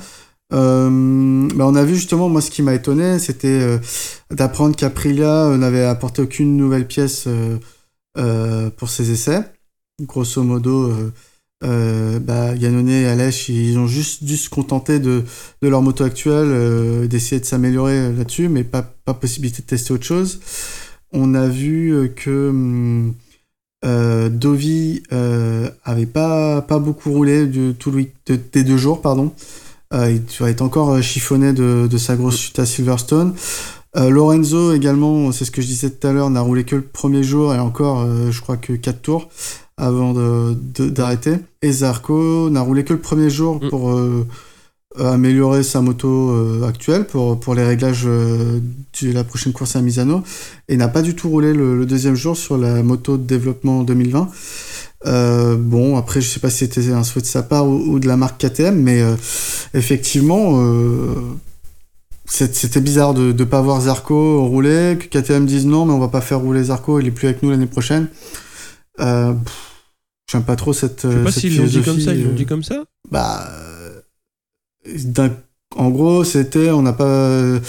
Euh, 0.54 1.50
bah, 1.56 1.66
on 1.68 1.76
a 1.76 1.84
vu 1.84 1.96
justement, 1.96 2.30
moi 2.30 2.42
ce 2.42 2.52
qui 2.52 2.62
m'a 2.62 2.74
étonné, 2.74 3.20
c'était 3.20 3.48
euh, 3.48 3.80
d'apprendre 4.32 4.76
qu'Aprilia 4.76 5.46
euh, 5.46 5.58
n'avait 5.58 5.84
apporté 5.84 6.22
aucune 6.22 6.56
nouvelle 6.56 6.88
pièce 6.88 7.28
pour 8.78 8.90
ses 8.90 9.12
essais. 9.12 9.42
Grosso 10.02 10.44
modo, 10.44 10.94
bah, 11.62 12.56
et 12.56 13.06
Alèche, 13.08 13.50
ils 13.50 13.78
ont 13.78 13.88
juste 13.88 14.24
dû 14.24 14.38
se 14.38 14.50
contenter 14.50 15.00
de, 15.00 15.24
leur 15.62 15.82
moto 15.82 16.04
actuelle, 16.04 17.08
d'essayer 17.08 17.42
de 17.42 17.46
s'améliorer 17.46 18.14
là-dessus, 18.14 18.50
mais 18.50 18.64
pas, 18.64 18.84
possibilité 19.14 19.62
de 19.62 19.68
tester 19.68 19.94
autre 19.94 20.06
chose. 20.06 20.40
On 21.12 21.34
a 21.34 21.48
vu 21.48 22.12
que 22.16 22.50
hum, 22.50 23.14
euh, 23.86 24.30
Dovi 24.30 25.04
euh, 25.14 25.70
avait 25.84 26.06
pas, 26.08 26.62
pas 26.62 26.80
beaucoup 26.80 27.12
roulé 27.12 27.46
de, 27.46 27.72
tout 27.72 27.92
le 27.92 27.98
week- 27.98 28.14
de- 28.28 28.40
des 28.52 28.64
deux 28.64 28.78
jours, 28.78 29.02
pardon. 29.02 29.32
Euh, 29.94 30.12
il 30.12 30.22
être 30.50 30.62
encore 30.62 30.92
euh, 30.92 31.02
chiffonné 31.02 31.54
de, 31.54 31.88
de 31.90 31.98
sa 31.98 32.16
grosse 32.16 32.38
chute 32.38 32.60
à 32.60 32.66
Silverstone. 32.66 33.34
Lorenzo 34.10 34.74
également, 34.74 35.32
c'est 35.32 35.46
ce 35.46 35.52
que 35.52 35.62
je 35.62 35.68
disais 35.68 35.90
tout 35.90 36.06
à 36.06 36.12
l'heure, 36.12 36.30
n'a 36.30 36.42
roulé 36.42 36.66
que 36.66 36.76
le 36.76 36.82
premier 36.82 37.24
jour 37.24 37.54
et 37.54 37.60
encore, 37.60 38.06
je 38.30 38.42
crois 38.42 38.58
que 38.58 38.74
4 38.74 39.02
tours 39.02 39.30
avant 39.78 40.12
de- 40.14 40.58
de- 40.76 40.90
d'arrêter. 40.90 41.36
Et 41.62 41.72
Zarco 41.72 42.50
n'a 42.50 42.60
roulé 42.60 42.84
que 42.84 42.92
le 42.92 43.00
premier 43.00 43.30
jour 43.30 43.64
Mm. 43.64 43.70
pour 43.70 43.98
améliorer 45.00 45.64
sa 45.64 45.82
moto 45.82 46.32
euh, 46.32 46.68
actuelle 46.68 47.06
pour, 47.06 47.40
pour 47.40 47.56
les 47.56 47.64
réglages 47.64 48.06
euh, 48.06 48.60
de 49.02 49.12
la 49.12 49.24
prochaine 49.24 49.54
course 49.54 49.76
à 49.76 49.82
Misano 49.82 50.24
et 50.68 50.78
n'a 50.78 50.88
pas 50.88 51.02
du 51.02 51.16
tout 51.16 51.30
roulé 51.30 51.54
le, 51.54 51.78
le 51.78 51.86
deuxième 51.86 52.16
jour 52.16 52.38
sur 52.38 52.58
la 52.58 52.82
moto 52.84 53.18
de 53.18 53.24
développement 53.24 53.84
2020. 53.84 54.30
Euh, 55.06 55.56
bon, 55.58 55.98
après, 55.98 56.22
je 56.22 56.28
sais 56.28 56.40
pas 56.40 56.50
si 56.50 56.60
c'était 56.60 56.92
un 56.92 57.04
souhait 57.04 57.22
de 57.22 57.28
sa 57.28 57.44
part 57.44 57.68
ou, 57.68 57.94
ou 57.94 58.00
de 58.00 58.08
la 58.08 58.18
marque 58.18 58.40
KTM, 58.40 58.76
mais 58.76 59.02
euh, 59.02 59.16
effectivement, 59.74 60.62
euh, 60.62 61.14
c'était 62.26 62.82
bizarre 62.82 63.14
de 63.14 63.32
ne 63.32 63.44
pas 63.44 63.62
voir 63.62 63.82
Zarco 63.82 64.46
rouler, 64.46 64.98
que 65.00 65.06
KTM 65.06 65.46
dise 65.46 65.66
non, 65.66 65.86
mais 65.86 65.94
on 65.94 66.00
va 66.00 66.08
pas 66.08 66.22
faire 66.22 66.40
rouler 66.40 66.64
Zarco, 66.66 67.00
il 67.00 67.08
est 67.08 67.12
plus 67.12 67.28
avec 67.28 67.44
nous 67.44 67.52
l'année 67.52 67.68
prochaine. 67.68 68.08
Euh, 69.00 69.34
pff, 69.34 69.76
J'aime 70.32 70.44
pas 70.44 70.56
trop 70.56 70.74
cette. 70.74 71.04
Je 71.04 71.18
sais 71.18 71.24
pas 71.24 71.32
s'ils 71.32 71.58
l'ont 71.58 71.66
dit 71.66 71.82
comme 71.84 72.00
ça, 72.00 72.14
ils 72.14 72.24
l'ont 72.24 72.32
euh, 72.32 72.34
dit 72.34 72.46
comme 72.46 72.64
ça 72.64 72.84
bah, 73.12 73.48
euh, 73.52 73.95
en 75.76 75.90
gros, 75.90 76.24
c'était, 76.24 76.72
on 76.72 76.82
n'a 76.82 76.94
pas, 76.94 77.06
euh, 77.06 77.60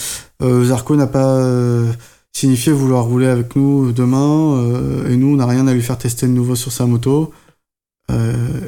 Zarco 0.64 0.96
n'a 0.96 1.06
pas 1.06 1.36
euh, 1.36 1.92
signifié 2.32 2.72
vouloir 2.72 3.04
rouler 3.04 3.26
avec 3.26 3.56
nous 3.56 3.92
demain, 3.92 4.58
euh, 4.58 5.08
et 5.10 5.16
nous, 5.16 5.28
on 5.34 5.36
n'a 5.36 5.46
rien 5.46 5.66
à 5.66 5.74
lui 5.74 5.82
faire 5.82 5.98
tester 5.98 6.26
de 6.26 6.32
nouveau 6.32 6.54
sur 6.56 6.72
sa 6.72 6.86
moto. 6.86 7.32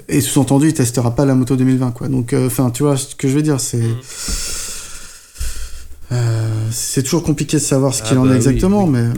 Et 0.08 0.20
sous-entendu, 0.20 0.68
il 0.68 0.74
testera 0.74 1.14
pas 1.14 1.24
la 1.24 1.34
moto 1.34 1.54
2020, 1.54 1.92
quoi. 1.92 2.08
Donc, 2.08 2.34
enfin, 2.34 2.70
tu 2.70 2.82
vois 2.82 2.96
ce 2.96 3.14
que 3.14 3.28
je 3.28 3.34
veux 3.34 3.42
dire, 3.42 3.60
c'est. 3.60 3.80
Euh, 6.12 6.68
c'est 6.70 7.02
toujours 7.02 7.22
compliqué 7.22 7.58
de 7.58 7.62
savoir 7.62 7.94
ce 7.94 8.02
Ah 8.02 8.06
qu'il 8.08 8.18
en 8.18 8.26
bah 8.26 8.34
est 8.34 8.36
oui, 8.36 8.36
exactement, 8.36 8.84
oui. 8.84 8.90
mais 8.90 9.10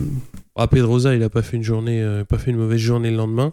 Ah, 0.56 0.66
Pedrosa, 0.66 1.14
il 1.14 1.22
a 1.22 1.30
pas 1.30 1.42
fait 1.42 1.56
une 1.56 1.62
journée, 1.62 2.02
euh, 2.02 2.24
pas 2.24 2.38
fait 2.38 2.50
une 2.50 2.56
mauvaise 2.58 2.80
journée 2.80 3.10
le 3.10 3.16
lendemain? 3.16 3.52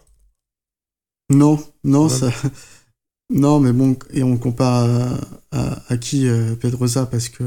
non, 1.30 1.58
non, 1.84 2.08
ça. 2.08 2.30
Non, 3.30 3.60
mais 3.60 3.72
bon, 3.72 3.96
et 4.12 4.22
on 4.22 4.36
compare 4.38 4.84
à, 5.52 5.58
à- 5.58 5.82
à 5.92 5.96
qui 5.98 6.26
euh, 6.28 6.54
Pedrosa 6.56 7.06
parce 7.06 7.28
que 7.28 7.44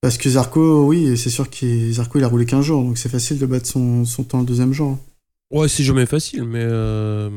parce 0.00 0.16
que 0.16 0.30
Zarco, 0.30 0.86
oui, 0.86 1.16
c'est 1.18 1.30
sûr 1.30 1.50
que 1.50 1.90
Zarco 1.92 2.18
il 2.18 2.24
a 2.24 2.28
roulé 2.28 2.46
15 2.46 2.64
jours, 2.64 2.82
donc 2.84 2.98
c'est 2.98 3.08
facile 3.08 3.38
de 3.38 3.46
battre 3.46 3.66
son, 3.66 4.04
son 4.04 4.22
temps 4.22 4.38
le 4.40 4.46
deuxième 4.46 4.72
jour. 4.72 4.96
Ouais, 5.50 5.66
c'est 5.68 5.82
jamais 5.82 6.06
facile, 6.06 6.44
mais 6.44 6.62
euh, 6.62 7.30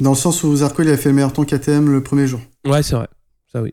Dans 0.00 0.10
le 0.10 0.16
sens 0.16 0.42
où 0.42 0.56
Zarco 0.56 0.82
il 0.82 0.88
a 0.88 0.96
fait 0.96 1.10
le 1.10 1.14
meilleur 1.14 1.32
temps 1.32 1.44
KTM 1.44 1.88
le 1.90 2.02
premier 2.02 2.26
jour. 2.26 2.40
ouais, 2.66 2.82
c'est 2.82 2.96
vrai. 2.96 3.08
Ça 3.52 3.62
oui. 3.62 3.72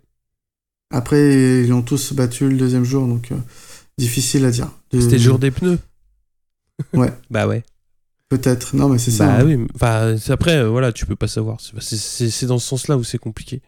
Après, 0.92 1.64
ils 1.64 1.74
ont 1.74 1.82
tous 1.82 2.14
battu 2.14 2.48
le 2.50 2.58
deuxième 2.58 2.84
jour, 2.84 3.08
donc 3.08 3.32
euh, 3.32 3.38
difficile 3.98 4.46
à 4.46 4.52
dire. 4.52 4.70
De- 4.92 5.00
C'était 5.00 5.16
le 5.18 5.24
jour 5.24 5.40
des 5.40 5.50
pneus. 5.52 5.80
Ouais. 6.94 7.12
bah 7.32 7.48
ouais. 7.48 7.64
Peut-être. 8.32 8.76
Non, 8.78 8.88
mais 8.88 8.98
c'est 8.98 9.12
ça. 9.12 9.26
Bah 9.28 9.38
hein. 9.42 9.44
oui. 9.46 9.68
Enfin, 9.76 10.16
après, 10.30 10.56
euh, 10.56 10.70
voilà, 10.70 10.94
tu 10.94 11.06
peux 11.06 11.18
pas 11.18 11.28
savoir. 11.28 11.58
C'est- 11.60 12.46
dans 12.46 12.60
ce 12.60 12.68
sens-là 12.68 12.96
où 12.98 13.04
c'est 13.04 13.18
compliqué. 13.18 13.62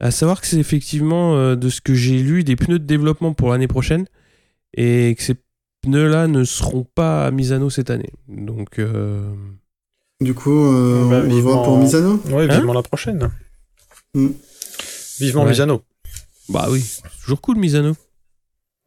À 0.00 0.10
savoir 0.10 0.40
que 0.40 0.48
c'est 0.48 0.58
effectivement, 0.58 1.36
euh, 1.36 1.54
de 1.54 1.68
ce 1.70 1.80
que 1.80 1.94
j'ai 1.94 2.18
lu, 2.18 2.42
des 2.42 2.56
pneus 2.56 2.80
de 2.80 2.84
développement 2.84 3.34
pour 3.34 3.50
l'année 3.50 3.68
prochaine 3.68 4.06
et 4.76 5.14
que 5.16 5.22
ces 5.22 5.36
pneus-là 5.82 6.26
ne 6.26 6.42
seront 6.42 6.84
pas 6.92 7.24
à 7.26 7.30
Misano 7.30 7.70
cette 7.70 7.90
année. 7.90 8.10
Donc, 8.26 8.80
euh, 8.80 9.32
Du 10.20 10.34
coup, 10.34 10.50
euh, 10.50 11.08
Bah, 11.08 11.22
on 11.24 11.28
vivement- 11.28 11.52
voit 11.54 11.62
pour 11.62 11.78
Misano. 11.78 12.20
Ouais, 12.30 12.50
Hein 12.50 12.56
vivement 12.56 12.72
la 12.72 12.82
prochaine. 12.82 13.30
Mm. 14.14 14.26
Vivement 15.20 15.44
Ouais. 15.44 15.50
Misano. 15.50 15.82
bah 16.48 16.66
oui, 16.68 16.80
c'est 16.80 17.02
toujours 17.22 17.40
cool 17.40 17.58
Misano. 17.58 17.94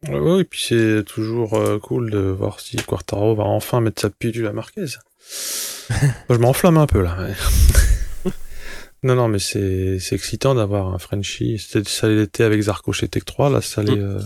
Ouais, 0.08 0.40
et 0.40 0.44
puis 0.44 0.64
c'est 0.68 1.04
toujours 1.04 1.54
euh, 1.54 1.78
cool 1.78 2.10
de 2.10 2.18
voir 2.18 2.58
si 2.60 2.76
Quartaro 2.76 3.34
va 3.36 3.44
enfin 3.44 3.80
mettre 3.80 4.02
sa 4.02 4.10
pilule 4.10 4.46
à 4.46 4.52
Marquez. 4.52 4.84
Moi, 5.90 5.98
je 6.30 6.36
m'enflamme 6.38 6.76
un 6.78 6.86
peu 6.86 7.02
là. 7.02 7.16
mais- 7.20 8.30
non, 9.04 9.14
non, 9.14 9.28
mais 9.28 9.38
c'est 9.38 9.98
c'est 10.00 10.14
excitant 10.16 10.54
d'avoir 10.54 10.92
un 10.94 10.98
Frenchie. 10.98 11.58
C'était- 11.58 11.88
Ça 11.88 12.08
l'était 12.08 12.44
avec 12.44 12.60
Zarco 12.62 12.92
chez 12.92 13.08
Tech 13.08 13.24
3, 13.24 13.50
là, 13.50 13.60
ça 13.60 13.82
l'est 13.82 13.98
euh, 13.98 14.20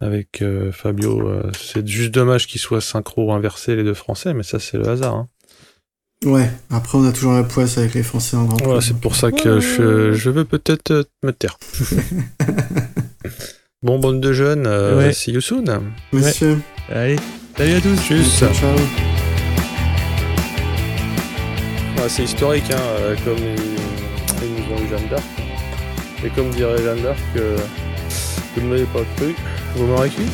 avec 0.00 0.42
euh, 0.42 0.70
Fabio. 0.72 1.26
euh, 1.28 1.50
c'est 1.58 1.86
juste 1.86 2.10
dommage 2.12 2.46
qu'ils 2.46 2.60
soient 2.60 2.80
synchro 2.80 3.32
inversés 3.32 3.76
les 3.76 3.84
deux 3.84 3.94
Français, 3.94 4.34
mais 4.34 4.42
ça 4.42 4.58
c'est 4.58 4.76
le 4.78 4.86
hasard. 4.88 5.14
Hein. 5.14 5.28
Ouais, 6.26 6.50
après 6.68 6.98
on 6.98 7.04
a 7.06 7.12
toujours 7.12 7.32
la 7.32 7.44
poisse 7.44 7.78
avec 7.78 7.94
les 7.94 8.02
Français 8.02 8.36
en 8.36 8.44
grand 8.44 8.58
Voilà, 8.62 8.80
c'est 8.82 8.98
pour 9.00 9.16
ça 9.16 9.32
que 9.32 9.60
je, 9.60 10.12
je 10.12 10.28
veux 10.30 10.44
peut-être 10.44 11.08
me 11.22 11.32
taire. 11.32 11.58
bon, 13.82 13.98
bande 13.98 14.20
de 14.20 14.32
jeunes, 14.32 14.66
euh, 14.66 14.98
Ouais. 14.98 15.12
see 15.12 15.32
you 15.32 15.40
soon. 15.40 15.64
Messieurs, 16.12 16.60
Allez, 16.92 17.16
salut 17.56 17.74
à 17.76 17.80
tous. 17.80 17.96
Tchuss. 18.02 18.38
ciao, 18.38 18.52
ciao. 18.52 18.68
Ouais, 21.96 22.08
c'est 22.08 22.24
historique, 22.24 22.70
hein, 22.70 22.76
euh, 23.00 23.14
comme 23.24 23.38
ils, 23.38 24.44
ils 24.44 24.52
nous 24.54 24.74
ont 24.74 24.84
eu 24.84 24.88
Jeanne 24.90 25.08
d'Arc. 25.08 25.24
Et 26.24 26.28
comme 26.30 26.50
dirait 26.50 26.82
Jeanne 26.82 27.02
d'Arc, 27.02 27.18
euh, 27.36 27.56
vous 28.54 28.62
ne 28.62 28.66
m'avez 28.68 28.84
pas 28.84 29.00
cru, 29.16 29.34
vous 29.76 29.86
m'aurez 29.86 30.08
cuit. 30.10 30.26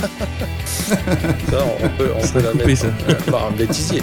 ça, 0.64 1.64
on 1.80 1.88
peut, 1.90 2.10
on 2.16 2.20
Ça 2.22 2.32
peut 2.34 2.38
va 2.40 2.46
la 2.46 2.52
couper, 2.52 2.66
mettre. 2.66 2.80
ça. 2.82 2.86
hein. 2.88 3.16
Bah, 3.30 3.48
un 3.48 3.52
bêtisier. 3.56 4.02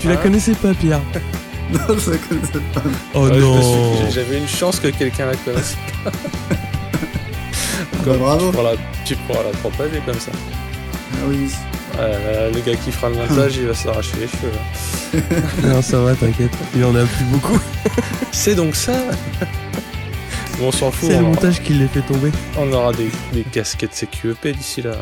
Tu 0.00 0.08
la 0.08 0.14
Hein 0.14 0.18
connaissais 0.22 0.52
pas, 0.54 0.72
Pierre 0.74 1.00
Non, 1.72 1.96
je 1.98 2.10
la 2.12 2.18
connaissais 2.18 2.60
pas. 2.72 2.82
Oh 3.14 3.24
Ouais, 3.24 3.30
me 3.36 3.40
non 3.40 4.10
J'avais 4.10 4.38
une 4.38 4.48
chance 4.48 4.78
que 4.80 4.88
quelqu'un 4.88 5.26
la 5.26 5.36
connaisse. 5.36 5.76
Bah, 8.04 8.12
bravo. 8.18 8.50
Tu 8.50 8.56
pourras 8.56 8.62
la, 8.72 8.76
tu 9.04 9.16
pourras 9.16 9.42
la 9.42 9.50
propager 9.58 10.00
comme 10.06 10.18
ça. 10.20 10.30
Ah 11.14 11.24
oui. 11.28 11.50
Là, 11.96 12.50
le 12.50 12.60
gars 12.60 12.76
qui 12.76 12.92
fera 12.92 13.08
le 13.08 13.16
montage, 13.16 13.56
il 13.56 13.66
va 13.66 13.74
s'arracher 13.74 14.12
les 14.20 14.28
cheveux. 14.28 14.52
là. 14.52 15.20
Non, 15.74 15.82
ça 15.82 15.98
va, 16.00 16.14
t'inquiète. 16.14 16.52
Il 16.76 16.84
en 16.84 16.94
a 16.94 17.04
plus 17.04 17.24
beaucoup. 17.24 17.58
C'est 18.32 18.54
donc 18.54 18.76
ça 18.76 18.92
Bon, 20.58 20.68
on 20.68 20.72
s'en 20.72 20.90
fout, 20.90 21.08
C'est 21.10 21.18
le 21.18 21.24
on, 21.24 21.28
montage 21.30 21.60
qui 21.62 21.72
les 21.74 21.88
fait 21.88 22.00
tomber. 22.02 22.30
on 22.58 22.72
aura 22.72 22.92
des, 22.92 23.10
des 23.32 23.42
casquettes 23.42 23.92
CQEP 23.92 24.48
d'ici 24.56 24.82
là. 24.82 24.92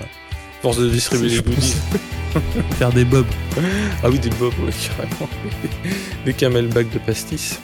Force 0.65 0.79
de 0.79 0.89
distribuer 0.89 1.29
les 1.29 1.43
goodies. 1.43 1.75
Faire 2.79 2.91
des 2.91 3.05
bobs. 3.05 3.27
Ah 4.03 4.09
oui, 4.09 4.19
des 4.19 4.31
bobs, 4.31 4.59
ouais, 4.61 4.73
carrément. 4.73 5.29
des 6.25 6.33
camelbacks 6.33 6.91
de 6.91 6.99
pastis. 7.01 7.61